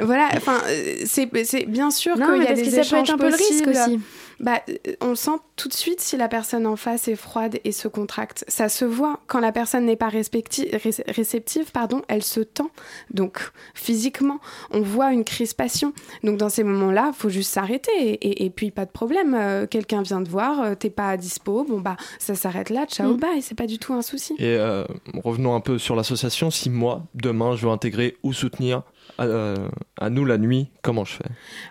voilà. 0.00 0.28
Enfin, 0.36 0.60
c'est, 1.04 1.26
bien 1.66 1.90
sûr 1.90 2.14
qu'il 2.14 2.42
y 2.42 2.46
a 2.46 2.54
des 2.54 2.78
échanges 2.78 3.10
un 3.10 3.18
peu 3.18 3.28
le 3.28 3.36
risque 3.36 3.66
aussi 3.66 4.00
bah, 4.40 4.60
on 5.00 5.14
sent 5.14 5.38
tout 5.56 5.68
de 5.68 5.72
suite 5.72 6.00
si 6.00 6.16
la 6.16 6.28
personne 6.28 6.66
en 6.66 6.76
face 6.76 7.08
est 7.08 7.16
froide 7.16 7.58
et 7.64 7.72
se 7.72 7.88
contracte. 7.88 8.44
Ça 8.48 8.68
se 8.68 8.84
voit. 8.84 9.20
Quand 9.26 9.40
la 9.40 9.52
personne 9.52 9.86
n'est 9.86 9.96
pas 9.96 10.08
réceptive, 10.08 11.70
pardon, 11.72 12.02
elle 12.08 12.22
se 12.22 12.40
tend. 12.40 12.70
Donc, 13.10 13.50
physiquement, 13.74 14.38
on 14.70 14.80
voit 14.80 15.12
une 15.12 15.24
crispation. 15.24 15.92
Donc, 16.22 16.36
dans 16.36 16.48
ces 16.48 16.64
moments-là, 16.64 17.12
il 17.14 17.16
faut 17.16 17.28
juste 17.28 17.50
s'arrêter. 17.50 18.44
Et, 18.44 18.50
puis, 18.50 18.70
pas 18.70 18.84
de 18.84 18.90
problème. 18.90 19.34
Euh, 19.34 19.66
quelqu'un 19.66 20.02
vient 20.02 20.20
de 20.20 20.28
voir, 20.28 20.60
euh, 20.60 20.74
t'es 20.74 20.90
pas 20.90 21.10
à 21.10 21.16
dispo. 21.16 21.64
Bon, 21.64 21.80
bah, 21.80 21.96
ça 22.18 22.34
s'arrête 22.34 22.70
là. 22.70 22.84
Ciao, 22.86 23.14
mm. 23.14 23.20
bye. 23.20 23.42
C'est 23.42 23.54
pas 23.54 23.66
du 23.66 23.78
tout 23.78 23.94
un 23.94 24.02
souci. 24.02 24.34
Et 24.38 24.56
euh, 24.56 24.84
revenons 25.24 25.54
un 25.54 25.60
peu 25.60 25.78
sur 25.78 25.96
l'association. 25.96 26.50
Si 26.50 26.68
moi, 26.68 27.04
demain, 27.14 27.56
je 27.56 27.66
veux 27.66 27.72
intégrer 27.72 28.16
ou 28.22 28.32
soutenir 28.32 28.82
euh, 29.20 29.68
à, 29.98 30.10
nous 30.10 30.24
la 30.24 30.38
nuit, 30.38 30.68
comment 30.82 31.04
je 31.04 31.14
fais? 31.14 31.24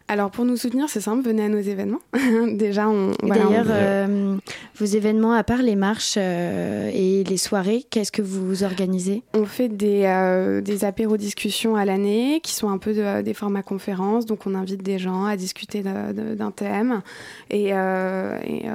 Alors 0.08 0.32
pour 0.32 0.46
nous 0.46 0.58
soutenir, 0.58 0.90
c'est 0.90 1.02
simple, 1.02 1.24
venez 1.24 1.44
à 1.44 1.50
nos 1.50 1.60
événements. 1.60 2.00
Déjà, 2.54 2.88
on. 2.90 3.12
D'ailleurs, 3.24 3.68
euh, 3.70 4.38
vos 4.76 4.86
événements, 4.86 5.34
à 5.34 5.44
part 5.44 5.62
les 5.62 5.76
marches 5.76 6.16
euh, 6.18 6.90
et 6.94 7.24
les 7.24 7.38
soirées, 7.38 7.86
qu'est-ce 7.90 8.12
que 8.12 8.22
vous 8.22 8.64
organisez? 8.64 9.24
On 9.34 9.46
fait 9.46 9.70
des, 9.70 10.62
des 10.64 10.86
apéros 10.86 11.18
discussions 11.18 11.76
à 11.76 11.86
l'année 11.86 12.40
qui 12.42 12.54
sont 12.54 12.70
un 12.70 12.78
peu 12.78 13.22
des 13.22 13.34
formats 13.34 13.64
conférences. 13.64 14.26
Donc 14.26 14.48
on 14.48 14.56
invite 14.56 14.84
des 14.84 14.98
gens 14.98 15.26
à 15.26 15.36
discuter 15.36 15.84
d'un 15.84 16.52
thème 16.52 17.02
et, 17.50 17.70
et 17.70 18.70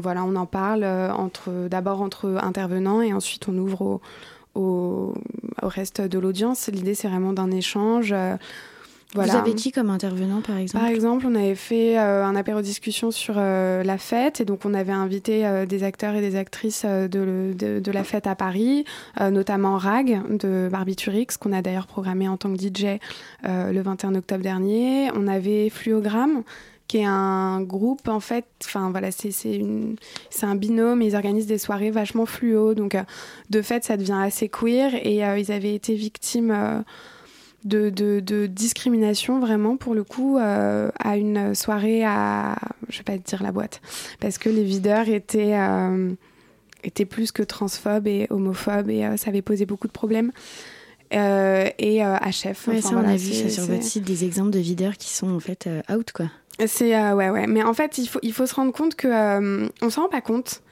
voilà, 0.00 0.24
on 0.24 0.36
en 0.36 0.46
parle 0.46 0.84
entre 0.84 1.68
d'abord 1.68 2.02
entre 2.02 2.38
intervenants 2.42 3.02
et 3.02 3.12
ensuite 3.12 3.48
on 3.48 3.56
ouvre 3.56 3.82
au 3.82 4.00
au, 4.58 5.14
reste 5.62 6.00
de 6.00 6.18
l'audience. 6.18 6.68
L'idée, 6.68 6.94
c'est 6.94 7.08
vraiment 7.08 7.32
d'un 7.32 7.50
échange. 7.50 8.12
Euh, 8.12 8.36
voilà. 9.14 9.32
Vous 9.32 9.38
avez 9.38 9.54
qui 9.54 9.72
comme 9.72 9.88
intervenant, 9.88 10.42
par 10.42 10.58
exemple? 10.58 10.84
Par 10.84 10.92
exemple, 10.92 11.26
on 11.26 11.34
avait 11.34 11.54
fait 11.54 11.98
euh, 11.98 12.24
un 12.24 12.36
apéro 12.36 12.60
discussion 12.60 13.10
sur 13.10 13.36
euh, 13.38 13.82
la 13.82 13.96
fête, 13.96 14.42
et 14.42 14.44
donc 14.44 14.66
on 14.66 14.74
avait 14.74 14.92
invité 14.92 15.64
des 15.66 15.82
acteurs 15.82 16.14
et 16.14 16.20
des 16.20 16.36
actrices 16.36 16.84
de, 16.84 17.54
de, 17.56 17.90
la 17.90 18.04
fête 18.04 18.26
à 18.26 18.34
Paris, 18.34 18.84
notamment 19.18 19.78
Rag 19.78 20.20
de 20.28 20.68
Barbiturix, 20.70 21.38
qu'on 21.40 21.52
a 21.52 21.62
d'ailleurs 21.62 21.86
programmé 21.86 22.28
en 22.28 22.36
tant 22.36 22.52
que 22.52 22.60
DJ 22.60 22.98
le 23.44 23.80
21 23.80 24.14
octobre 24.14 24.42
dernier. 24.42 25.10
On 25.14 25.26
avait 25.26 25.70
Fluogramme, 25.70 26.42
qui 26.88 26.98
est 26.98 27.04
un 27.04 27.60
groupe 27.60 28.08
en 28.08 28.18
fait. 28.18 28.46
Enfin 28.64 28.90
voilà, 28.90 29.12
c'est 29.12 29.30
c'est 29.30 30.46
un 30.46 30.54
binôme. 30.56 31.02
Ils 31.02 31.14
organisent 31.14 31.46
des 31.46 31.58
soirées 31.58 31.90
vachement 31.90 32.26
fluo, 32.26 32.74
donc 32.74 32.94
euh, 32.94 33.02
de 33.50 33.62
fait 33.62 33.84
ça 33.84 33.96
devient 33.96 34.20
assez 34.20 34.48
queer. 34.48 34.94
Et 35.06 35.24
euh, 35.24 35.38
ils 35.38 35.52
avaient 35.52 35.74
été 35.74 35.94
victimes 35.94 36.50
euh, 36.50 36.80
de, 37.64 37.90
de, 37.90 38.20
de, 38.20 38.46
discrimination 38.46 39.38
vraiment 39.38 39.76
pour 39.76 39.94
le 39.94 40.02
coup 40.02 40.38
à 40.38 41.16
une 41.16 41.54
soirée 41.54 42.04
à, 42.04 42.56
je 42.88 42.98
vais 42.98 43.04
pas 43.04 43.18
te 43.18 43.28
dire 43.28 43.42
la 43.42 43.52
boîte, 43.52 43.80
parce 44.20 44.38
que 44.38 44.48
les 44.48 44.62
videurs 44.62 45.08
étaient 45.08 45.56
étaient 46.84 47.04
plus 47.04 47.32
que 47.32 47.42
transphobes 47.42 48.06
et 48.06 48.28
homophobes 48.30 48.90
et 48.90 49.16
ça 49.16 49.30
avait 49.30 49.42
posé 49.42 49.66
beaucoup 49.66 49.88
de 49.88 49.92
problèmes. 49.92 50.30
et 51.10 52.02
à 52.02 52.30
chef. 52.30 52.68
enfin, 52.68 53.02
on 53.04 53.08
a 53.08 53.16
vu 53.16 53.50
sur 53.50 53.64
votre 53.64 53.82
site 53.82 54.04
des 54.04 54.24
exemples 54.24 54.50
de 54.50 54.60
videurs 54.60 54.96
qui 54.96 55.10
sont 55.10 55.28
en 55.28 55.40
fait 55.40 55.68
out 55.90 56.12
quoi. 56.12 56.30
C'est 56.66 56.96
euh, 56.96 57.14
ouais 57.14 57.30
ouais, 57.30 57.46
mais 57.46 57.62
en 57.62 57.72
fait 57.72 57.98
il 57.98 58.08
faut 58.08 58.18
il 58.22 58.32
faut 58.32 58.46
se 58.46 58.54
rendre 58.54 58.72
compte 58.72 58.96
que 58.96 59.06
euh, 59.06 59.68
on 59.80 59.90
s'en 59.90 60.02
rend 60.02 60.08
pas 60.08 60.20
compte. 60.20 60.62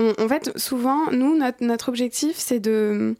en 0.00 0.28
fait 0.28 0.50
souvent 0.58 1.10
nous 1.12 1.38
notre 1.60 1.88
objectif 1.88 2.36
c'est 2.36 2.58
de 2.58 3.14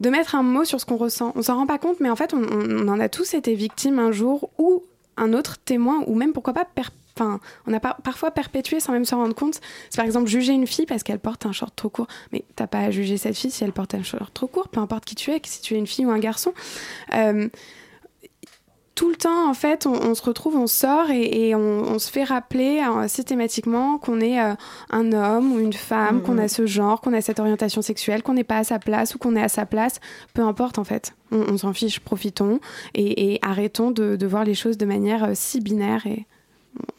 de 0.00 0.10
mettre 0.10 0.34
un 0.34 0.42
mot 0.42 0.64
sur 0.64 0.80
ce 0.80 0.86
qu'on 0.86 0.96
ressent. 0.96 1.32
On 1.34 1.42
s'en 1.42 1.56
rend 1.56 1.66
pas 1.66 1.78
compte, 1.78 2.00
mais 2.00 2.10
en 2.10 2.16
fait, 2.16 2.34
on, 2.34 2.88
en 2.88 3.00
a 3.00 3.08
tous 3.08 3.34
été 3.34 3.54
victimes 3.54 3.98
un 3.98 4.12
jour 4.12 4.50
ou 4.58 4.84
un 5.16 5.32
autre 5.32 5.58
témoin, 5.58 6.04
ou 6.06 6.14
même 6.14 6.32
pourquoi 6.32 6.52
pas 6.52 6.66
Enfin, 7.16 7.40
on 7.66 7.74
a 7.74 7.80
parfois 7.80 8.30
perpétué 8.30 8.78
sans 8.78 8.92
même 8.92 9.04
s'en 9.04 9.16
rendre 9.16 9.34
compte. 9.34 9.60
C'est 9.90 9.96
par 9.96 10.04
exemple 10.04 10.28
juger 10.28 10.52
une 10.52 10.68
fille 10.68 10.86
parce 10.86 11.02
qu'elle 11.02 11.18
porte 11.18 11.46
un 11.46 11.52
short 11.52 11.74
trop 11.74 11.88
court. 11.88 12.06
Mais 12.30 12.44
t'as 12.54 12.68
pas 12.68 12.78
à 12.78 12.90
juger 12.92 13.16
cette 13.16 13.36
fille 13.36 13.50
si 13.50 13.64
elle 13.64 13.72
porte 13.72 13.96
un 13.96 14.04
short 14.04 14.32
trop 14.32 14.46
court, 14.46 14.68
peu 14.68 14.78
importe 14.78 15.04
qui 15.04 15.16
tu 15.16 15.32
es, 15.32 15.40
si 15.44 15.60
tu 15.60 15.74
es 15.74 15.78
une 15.78 15.88
fille 15.88 16.06
ou 16.06 16.12
un 16.12 16.20
garçon. 16.20 16.52
Euh, 17.14 17.48
tout 18.98 19.08
le 19.08 19.14
temps, 19.14 19.48
en 19.48 19.54
fait, 19.54 19.86
on, 19.86 20.12
se 20.16 20.22
retrouve, 20.22 20.56
on 20.56 20.66
sort 20.66 21.08
et, 21.12 21.54
on, 21.54 22.00
se 22.00 22.10
fait 22.10 22.24
rappeler 22.24 22.82
euh, 22.84 23.06
systématiquement 23.06 23.96
qu'on 23.96 24.20
est 24.20 24.42
euh, 24.42 24.54
un 24.90 25.12
homme 25.12 25.52
ou 25.52 25.60
une 25.60 25.72
femme, 25.72 26.20
qu'on 26.20 26.36
a 26.36 26.48
ce 26.48 26.66
genre, 26.66 27.00
qu'on 27.00 27.12
a 27.12 27.20
cette 27.20 27.38
orientation 27.38 27.80
sexuelle, 27.80 28.24
qu'on 28.24 28.34
n'est 28.34 28.42
pas 28.42 28.58
à 28.58 28.64
sa 28.64 28.80
place 28.80 29.14
ou 29.14 29.18
qu'on 29.18 29.36
est 29.36 29.42
à 29.42 29.48
sa 29.48 29.66
place. 29.66 30.00
Peu 30.34 30.42
importe, 30.42 30.80
en 30.80 30.84
fait. 30.84 31.14
On, 31.30 31.56
s'en 31.56 31.72
fiche, 31.72 32.00
profitons 32.00 32.58
et, 32.96 33.38
arrêtons 33.40 33.92
de, 33.92 34.16
de, 34.16 34.26
voir 34.26 34.42
les 34.42 34.54
choses 34.54 34.76
de 34.78 34.86
manière 34.86 35.22
euh, 35.22 35.32
si 35.32 35.60
binaire 35.60 36.04
et 36.08 36.26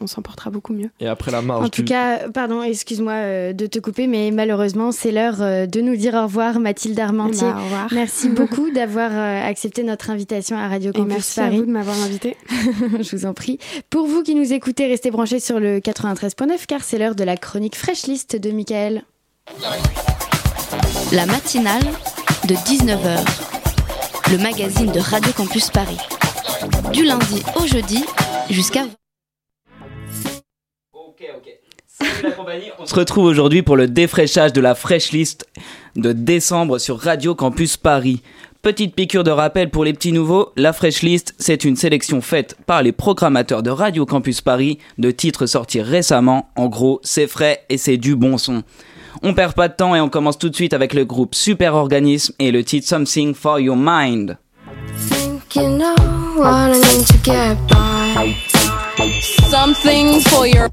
on 0.00 0.06
s'en 0.06 0.22
portera 0.22 0.50
beaucoup 0.50 0.72
mieux. 0.72 0.90
Et 1.00 1.06
après 1.06 1.30
la 1.30 1.42
marge. 1.42 1.64
En 1.64 1.68
tout 1.68 1.84
cas, 1.84 2.28
pardon, 2.30 2.62
excuse-moi 2.62 3.12
euh, 3.12 3.52
de 3.52 3.66
te 3.66 3.78
couper, 3.78 4.06
mais 4.06 4.30
malheureusement, 4.30 4.92
c'est 4.92 5.12
l'heure 5.12 5.40
euh, 5.40 5.66
de 5.66 5.80
nous 5.80 5.96
dire 5.96 6.14
au 6.14 6.22
revoir, 6.22 6.60
Mathilde 6.60 6.98
Armentier. 6.98 7.48
Ben, 7.48 7.58
au 7.58 7.64
revoir. 7.64 7.88
Merci 7.92 8.28
beaucoup 8.30 8.70
d'avoir 8.70 9.10
euh, 9.12 9.48
accepté 9.48 9.82
notre 9.82 10.10
invitation 10.10 10.56
à 10.56 10.68
Radio 10.68 10.92
Campus 10.92 11.10
Et 11.10 11.14
merci 11.14 11.40
Paris. 11.40 11.56
à 11.56 11.58
vous 11.58 11.66
de 11.66 11.70
m'avoir 11.70 11.96
invité. 12.02 12.36
Je 13.00 13.16
vous 13.16 13.26
en 13.26 13.34
prie. 13.34 13.58
Pour 13.90 14.06
vous 14.06 14.22
qui 14.22 14.34
nous 14.34 14.52
écoutez, 14.52 14.86
restez 14.86 15.10
branchés 15.10 15.40
sur 15.40 15.60
le 15.60 15.78
93.9 15.78 16.66
car 16.66 16.82
c'est 16.82 16.98
l'heure 16.98 17.14
de 17.14 17.24
la 17.24 17.36
chronique 17.36 17.76
Fresh 17.76 18.06
List 18.06 18.36
de 18.36 18.50
Michael. 18.50 19.04
La 21.12 21.26
matinale 21.26 21.82
de 22.48 22.54
19h. 22.54 23.24
Le 24.30 24.38
magazine 24.38 24.92
de 24.92 25.00
Radio 25.00 25.32
Campus 25.32 25.70
Paris. 25.70 25.98
Du 26.92 27.04
lundi 27.04 27.42
au 27.56 27.66
jeudi 27.66 28.04
jusqu'à 28.48 28.84
on 32.78 32.86
se 32.86 32.94
retrouve 32.94 33.24
aujourd'hui 33.24 33.62
pour 33.62 33.76
le 33.76 33.86
défraîchage 33.88 34.52
de 34.52 34.60
la 34.60 34.74
Fresh 34.74 35.12
List 35.12 35.46
de 35.96 36.12
décembre 36.12 36.78
sur 36.78 36.98
Radio 36.98 37.34
Campus 37.34 37.76
Paris. 37.76 38.22
Petite 38.62 38.94
piqûre 38.94 39.24
de 39.24 39.30
rappel 39.30 39.70
pour 39.70 39.84
les 39.84 39.94
petits 39.94 40.12
nouveaux, 40.12 40.52
la 40.56 40.74
Fresh 40.74 41.00
List, 41.00 41.34
c'est 41.38 41.64
une 41.64 41.76
sélection 41.76 42.20
faite 42.20 42.56
par 42.66 42.82
les 42.82 42.92
programmateurs 42.92 43.62
de 43.62 43.70
Radio 43.70 44.04
Campus 44.04 44.42
Paris 44.42 44.78
de 44.98 45.10
titres 45.10 45.46
sortis 45.46 45.80
récemment. 45.80 46.50
En 46.56 46.68
gros, 46.68 47.00
c'est 47.02 47.26
frais 47.26 47.64
et 47.70 47.78
c'est 47.78 47.96
du 47.96 48.16
bon 48.16 48.36
son. 48.36 48.62
On 49.22 49.34
perd 49.34 49.54
pas 49.54 49.68
de 49.68 49.74
temps 49.74 49.94
et 49.94 50.00
on 50.00 50.08
commence 50.08 50.38
tout 50.38 50.50
de 50.50 50.54
suite 50.54 50.74
avec 50.74 50.94
le 50.94 51.04
groupe 51.04 51.34
Super 51.34 51.74
Organisme 51.74 52.34
et 52.38 52.50
le 52.50 52.62
titre 52.64 52.86
Something 52.86 53.34
for 53.34 53.60
Your 53.60 53.76
Mind. 53.78 54.36
Something 59.50 60.20
for 60.20 60.46
your 60.46 60.68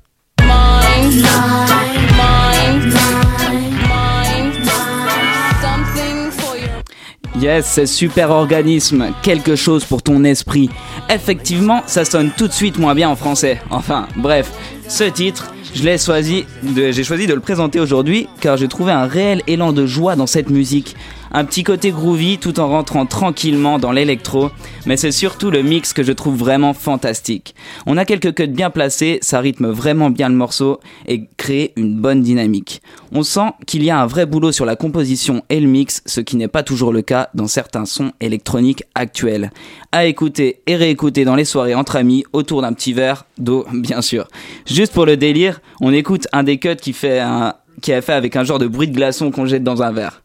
Yes, 7.40 7.86
super 7.86 8.32
organisme, 8.32 9.12
quelque 9.22 9.56
chose 9.56 9.86
pour 9.86 10.02
ton 10.02 10.24
esprit. 10.24 10.70
Effectivement, 11.08 11.84
ça 11.86 12.04
sonne 12.04 12.32
tout 12.36 12.48
de 12.48 12.54
suite 12.54 12.80
moins 12.80 12.96
bien 12.96 13.10
en 13.10 13.16
français. 13.16 13.62
Enfin, 13.70 14.08
bref, 14.16 14.52
ce 14.88 15.04
titre, 15.04 15.54
je 15.78 15.84
l'ai 15.84 16.00
choisi, 16.00 16.46
j'ai 16.76 17.04
choisi 17.04 17.28
de 17.28 17.36
le 17.36 17.40
présenter 17.40 17.80
aujourd'hui 17.80 18.28
car 18.42 18.58
j'ai 18.58 18.68
trouvé 18.68 18.92
un 18.92 19.06
réel 19.06 19.44
élan 19.46 19.74
de 19.74 19.86
joie 19.86 20.16
dans 20.16 20.26
cette 20.26 20.50
musique 20.50 20.96
un 21.32 21.46
petit 21.46 21.64
côté 21.64 21.92
groovy 21.92 22.40
tout 22.40 22.60
en 22.60 22.68
rentrant 22.68 23.06
tranquillement 23.06 23.78
dans 23.78 23.92
l'électro, 23.92 24.50
mais 24.86 24.98
c'est 24.98 25.12
surtout 25.12 25.52
le 25.52 25.62
mix 25.62 25.94
que 25.94 26.02
je 26.02 26.12
trouve 26.12 26.36
vraiment 26.36 26.74
fantastique. 26.74 27.54
On 27.86 27.98
a 27.98 28.06
quelques 28.06 28.34
cuts 28.34 28.48
bien 28.48 28.72
placés, 28.72 29.20
ça 29.22 29.40
rythme 29.40 29.68
vraiment 29.68 30.10
bien 30.10 30.30
le 30.30 30.36
morceau 30.36 30.80
et 31.06 31.28
crée 31.38 31.74
une 31.76 31.96
bonne 31.96 32.22
dynamique. 32.22 32.82
On 33.12 33.22
sent 33.22 33.52
qu'il 33.68 33.84
y 33.84 33.92
a 33.92 34.00
un 34.00 34.08
vrai 34.08 34.26
boulot 34.26 34.52
sur 34.52 34.66
la 34.66 34.76
composition 34.76 35.44
et 35.50 35.60
le 35.60 35.68
mix, 35.68 36.02
ce 36.08 36.22
qui 36.22 36.38
n'est 36.38 36.48
pas 36.48 36.64
toujours 36.64 36.92
le 36.92 37.04
cas 37.04 37.30
dans 37.36 37.48
certains 37.48 37.86
sons 37.86 38.14
électroniques 38.20 38.84
actuels. 38.96 39.52
À 39.92 40.06
écouter 40.06 40.62
et 40.66 40.76
réécouter 40.76 41.24
dans 41.24 41.36
les 41.36 41.46
soirées 41.46 41.76
entre 41.76 41.98
amis 41.98 42.24
autour 42.34 42.64
d'un 42.64 42.74
petit 42.74 42.94
verre 42.94 43.27
d'eau, 43.40 43.66
bien 43.74 44.02
sûr. 44.02 44.28
Juste 44.66 44.94
pour 44.94 45.06
le 45.06 45.18
délire, 45.18 45.60
on 45.82 45.94
écoute 45.94 46.28
un 46.34 46.44
des 46.44 46.58
cuts 46.58 46.76
qui 46.76 46.94
fait 46.94 47.20
un, 47.20 47.54
qui 47.82 47.94
a 47.94 48.02
fait 48.02 48.14
avec 48.14 48.36
un 48.36 48.44
genre 48.44 48.60
de 48.60 48.68
bruit 48.68 48.88
de 48.88 48.96
glaçon 48.96 49.32
qu'on 49.32 49.46
jette 49.46 49.64
dans 49.64 49.82
un 49.84 49.92
verre. 49.92 50.24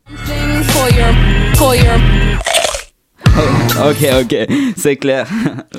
Oh, 3.35 3.91
ok, 3.91 4.07
ok, 4.23 4.37
c'est 4.77 4.97
clair. 4.97 5.29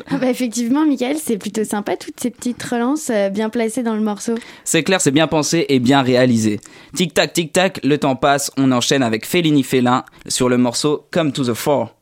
Ah 0.09 0.17
bah 0.17 0.29
effectivement, 0.29 0.85
Michael, 0.85 1.17
c'est 1.17 1.37
plutôt 1.37 1.63
sympa 1.63 1.95
toutes 1.97 2.19
ces 2.19 2.29
petites 2.29 2.61
relances 2.61 3.09
euh, 3.09 3.29
bien 3.29 3.49
placées 3.49 3.81
dans 3.81 3.95
le 3.95 4.01
morceau. 4.01 4.35
C'est 4.63 4.83
clair, 4.83 5.01
c'est 5.01 5.11
bien 5.11 5.27
pensé 5.27 5.65
et 5.69 5.79
bien 5.79 6.01
réalisé. 6.01 6.59
Tic 6.95 7.13
tac, 7.13 7.33
tic 7.33 7.51
tac, 7.51 7.79
le 7.83 7.97
temps 7.97 8.15
passe, 8.15 8.51
on 8.57 8.71
enchaîne 8.71 9.01
avec 9.01 9.25
Fellini 9.25 9.63
Félin 9.63 10.03
sur 10.27 10.49
le 10.49 10.57
morceau 10.57 11.07
Come 11.11 11.31
to 11.31 11.43
the 11.43 11.53
Fore. 11.53 11.95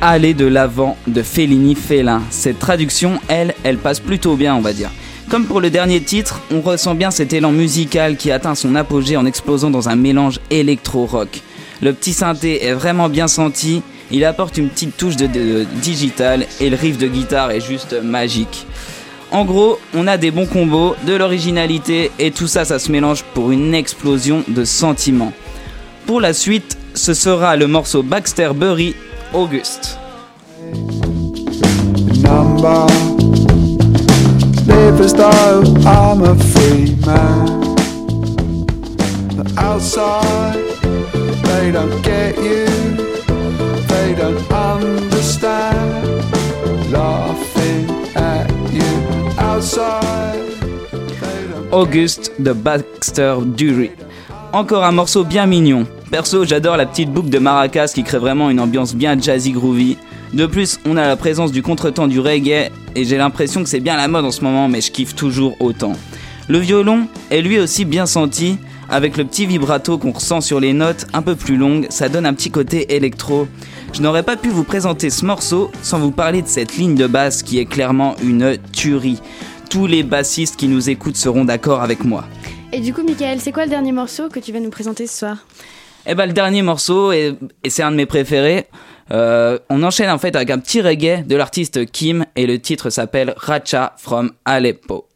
Aller 0.00 0.32
de 0.32 0.46
l'avant 0.46 0.96
de 1.08 1.22
Fellini 1.22 1.74
Félin. 1.74 2.22
Cette 2.30 2.60
traduction, 2.60 3.18
elle, 3.26 3.54
elle 3.64 3.78
passe 3.78 3.98
plutôt 3.98 4.36
bien, 4.36 4.54
on 4.54 4.60
va 4.60 4.72
dire. 4.72 4.90
Comme 5.28 5.44
pour 5.44 5.60
le 5.60 5.70
dernier 5.70 6.00
titre, 6.00 6.40
on 6.52 6.60
ressent 6.60 6.94
bien 6.94 7.10
cet 7.10 7.32
élan 7.32 7.50
musical 7.50 8.16
qui 8.16 8.30
atteint 8.30 8.54
son 8.54 8.76
apogée 8.76 9.16
en 9.16 9.26
explosant 9.26 9.70
dans 9.70 9.88
un 9.88 9.96
mélange 9.96 10.38
électro-rock. 10.50 11.40
Le 11.82 11.92
petit 11.92 12.12
synthé 12.12 12.64
est 12.64 12.74
vraiment 12.74 13.08
bien 13.08 13.26
senti, 13.26 13.82
il 14.12 14.24
apporte 14.24 14.56
une 14.56 14.68
petite 14.68 14.96
touche 14.96 15.16
de, 15.16 15.66
digital 15.82 16.46
et 16.60 16.70
le 16.70 16.76
riff 16.76 16.96
de 16.96 17.08
guitare 17.08 17.50
est 17.50 17.60
juste 17.60 17.96
magique. 18.00 18.66
En 19.32 19.44
gros, 19.44 19.80
on 19.94 20.06
a 20.06 20.16
des 20.16 20.30
bons 20.30 20.46
combos, 20.46 20.94
de 21.08 21.14
l'originalité 21.14 22.12
et 22.20 22.30
tout 22.30 22.46
ça, 22.46 22.64
ça 22.64 22.78
se 22.78 22.92
mélange 22.92 23.24
pour 23.34 23.50
une 23.50 23.74
explosion 23.74 24.44
de 24.46 24.64
sentiments. 24.64 25.32
Pour 26.06 26.20
la 26.20 26.32
suite, 26.32 26.78
ce 26.94 27.14
sera 27.14 27.56
le 27.56 27.66
morceau 27.66 28.04
Baxter 28.04 28.50
Burry 28.54 28.94
August. 29.32 29.98
Number, 32.22 32.86
live 34.66 35.00
as 35.00 35.12
though 35.12 35.62
I'm 35.86 36.22
a 36.22 36.34
free 36.34 36.96
man. 37.06 37.76
But 39.36 39.56
outside, 39.58 40.56
they 41.44 41.70
don't 41.70 42.02
get 42.02 42.36
you, 42.38 42.66
they 43.86 44.14
don't 44.14 44.50
understand. 44.50 46.04
Laughing 46.90 47.90
at 48.16 48.50
you 48.72 49.30
outside. 49.38 50.38
August 51.70 52.32
de 52.38 52.54
Baxter 52.54 53.36
Dury. 53.44 53.90
Encore 54.52 54.84
un 54.84 54.92
morceau 54.92 55.22
bien 55.24 55.46
mignon. 55.46 55.86
Perso, 56.10 56.44
j'adore 56.44 56.78
la 56.78 56.86
petite 56.86 57.10
boucle 57.10 57.28
de 57.28 57.38
maracas 57.38 57.92
qui 57.94 58.02
crée 58.02 58.18
vraiment 58.18 58.48
une 58.48 58.60
ambiance 58.60 58.94
bien 58.94 59.20
jazzy 59.20 59.52
groovy. 59.52 59.98
De 60.32 60.46
plus, 60.46 60.80
on 60.86 60.96
a 60.96 61.06
la 61.06 61.16
présence 61.16 61.52
du 61.52 61.62
contretemps 61.62 62.08
du 62.08 62.18
reggae 62.18 62.70
et 62.94 63.04
j'ai 63.04 63.18
l'impression 63.18 63.62
que 63.62 63.68
c'est 63.68 63.80
bien 63.80 63.96
la 63.96 64.08
mode 64.08 64.24
en 64.24 64.30
ce 64.30 64.42
moment, 64.42 64.68
mais 64.68 64.80
je 64.80 64.90
kiffe 64.90 65.14
toujours 65.14 65.56
autant. 65.60 65.92
Le 66.48 66.58
violon 66.58 67.08
est 67.30 67.42
lui 67.42 67.58
aussi 67.58 67.84
bien 67.84 68.06
senti, 68.06 68.56
avec 68.88 69.18
le 69.18 69.26
petit 69.26 69.44
vibrato 69.44 69.98
qu'on 69.98 70.12
ressent 70.12 70.40
sur 70.40 70.60
les 70.60 70.72
notes 70.72 71.06
un 71.12 71.20
peu 71.20 71.36
plus 71.36 71.58
longues, 71.58 71.86
ça 71.90 72.08
donne 72.08 72.24
un 72.24 72.32
petit 72.32 72.50
côté 72.50 72.94
électro. 72.96 73.46
Je 73.92 74.00
n'aurais 74.00 74.22
pas 74.22 74.38
pu 74.38 74.48
vous 74.48 74.64
présenter 74.64 75.10
ce 75.10 75.26
morceau 75.26 75.70
sans 75.82 75.98
vous 75.98 76.10
parler 76.10 76.40
de 76.40 76.48
cette 76.48 76.78
ligne 76.78 76.94
de 76.94 77.06
basse 77.06 77.42
qui 77.42 77.58
est 77.58 77.66
clairement 77.66 78.16
une 78.22 78.56
tuerie. 78.72 79.20
Tous 79.68 79.86
les 79.86 80.02
bassistes 80.02 80.56
qui 80.56 80.68
nous 80.68 80.88
écoutent 80.88 81.16
seront 81.16 81.44
d'accord 81.44 81.82
avec 81.82 82.02
moi. 82.02 82.24
Et 82.72 82.80
du 82.80 82.94
coup, 82.94 83.02
Michael, 83.02 83.40
c'est 83.40 83.52
quoi 83.52 83.64
le 83.64 83.70
dernier 83.70 83.92
morceau 83.92 84.30
que 84.30 84.40
tu 84.40 84.52
vas 84.52 84.60
nous 84.60 84.70
présenter 84.70 85.06
ce 85.06 85.18
soir? 85.18 85.44
Et 86.06 86.12
eh 86.12 86.14
ben 86.14 86.26
le 86.26 86.32
dernier 86.32 86.62
morceau, 86.62 87.12
et, 87.12 87.34
c'est 87.68 87.82
un 87.82 87.90
de 87.90 87.96
mes 87.96 88.06
préférés, 88.06 88.66
euh, 89.10 89.58
on 89.68 89.82
enchaîne 89.82 90.10
en 90.10 90.18
fait 90.18 90.36
avec 90.36 90.50
un 90.50 90.58
petit 90.58 90.80
reggae 90.80 91.26
de 91.26 91.36
l'artiste 91.36 91.90
Kim 91.90 92.24
et 92.36 92.46
le 92.46 92.58
titre 92.58 92.90
s'appelle 92.90 93.34
Racha 93.36 93.94
from 93.98 94.32
Aleppo. 94.44 95.06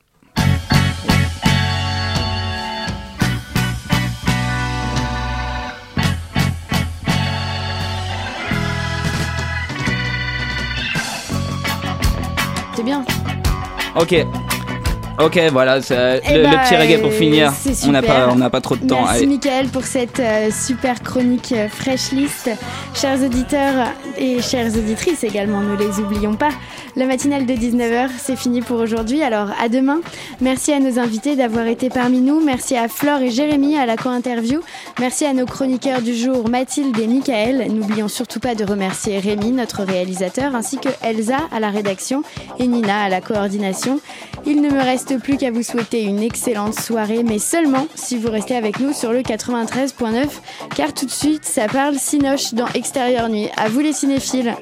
C'est 12.74 12.82
bien. 12.82 13.04
Ok. 13.96 14.14
Ok, 15.18 15.38
voilà, 15.52 15.80
c'est 15.82 16.22
Eh 16.28 16.38
le, 16.38 16.42
bah, 16.44 16.62
petit 16.64 16.74
reggae 16.74 17.00
pour 17.00 17.12
finir. 17.12 17.52
On 17.86 17.90
n'a 17.92 18.02
pas, 18.02 18.28
on 18.30 18.50
pas 18.50 18.60
trop 18.60 18.76
de 18.76 18.86
temps. 18.86 19.02
Merci 19.02 19.18
Allez. 19.18 19.26
Michael 19.26 19.68
pour 19.68 19.84
cette 19.84 20.20
euh, 20.20 20.50
super 20.50 21.02
chronique 21.02 21.52
euh, 21.52 21.68
Fresh 21.68 22.12
List. 22.12 22.50
Chers 22.94 23.22
auditeurs 23.22 23.88
et 24.16 24.40
chères 24.40 24.68
auditrices 24.74 25.22
également, 25.22 25.60
ne 25.60 25.76
les 25.76 26.00
oublions 26.00 26.34
pas. 26.34 26.50
La 26.96 27.06
matinale 27.06 27.46
de 27.46 27.54
19h, 27.54 28.08
c'est 28.18 28.36
fini 28.36 28.60
pour 28.60 28.78
aujourd'hui, 28.78 29.22
alors 29.22 29.48
à 29.62 29.68
demain. 29.68 30.00
Merci 30.40 30.72
à 30.72 30.80
nos 30.80 30.98
invités 30.98 31.36
d'avoir 31.36 31.66
été 31.66 31.88
parmi 31.88 32.20
nous. 32.20 32.44
Merci 32.44 32.76
à 32.76 32.88
Flore 32.88 33.20
et 33.20 33.30
Jérémy 33.30 33.78
à 33.78 33.86
la 33.86 33.96
co-interview. 33.96 34.60
Merci 35.00 35.24
à 35.24 35.32
nos 35.32 35.46
chroniqueurs 35.46 36.02
du 36.02 36.14
jour, 36.14 36.48
Mathilde 36.50 36.98
et 36.98 37.06
Michael. 37.06 37.72
N'oublions 37.72 38.08
surtout 38.08 38.40
pas 38.40 38.54
de 38.54 38.64
remercier 38.64 39.18
Rémi, 39.18 39.52
notre 39.52 39.84
réalisateur, 39.84 40.54
ainsi 40.54 40.78
que 40.78 40.90
Elsa 41.02 41.38
à 41.50 41.60
la 41.60 41.70
rédaction 41.70 42.22
et 42.58 42.66
Nina 42.66 43.04
à 43.04 43.08
la 43.08 43.20
coordination. 43.20 44.00
Il 44.44 44.60
ne 44.60 44.68
me 44.68 44.80
plus 45.10 45.36
qu'à 45.36 45.50
vous 45.50 45.62
souhaiter 45.62 46.02
une 46.02 46.22
excellente 46.22 46.78
soirée, 46.78 47.22
mais 47.22 47.38
seulement 47.38 47.86
si 47.94 48.16
vous 48.16 48.30
restez 48.30 48.56
avec 48.56 48.80
nous 48.80 48.92
sur 48.92 49.12
le 49.12 49.20
93.9, 49.20 50.28
car 50.74 50.94
tout 50.94 51.06
de 51.06 51.10
suite, 51.10 51.44
ça 51.44 51.66
parle 51.66 51.96
Cinoche 51.96 52.54
dans 52.54 52.68
Extérieur 52.68 53.28
Nuit. 53.28 53.48
À 53.56 53.68
vous 53.68 53.80
les 53.80 53.92
cinéphiles 53.92 54.54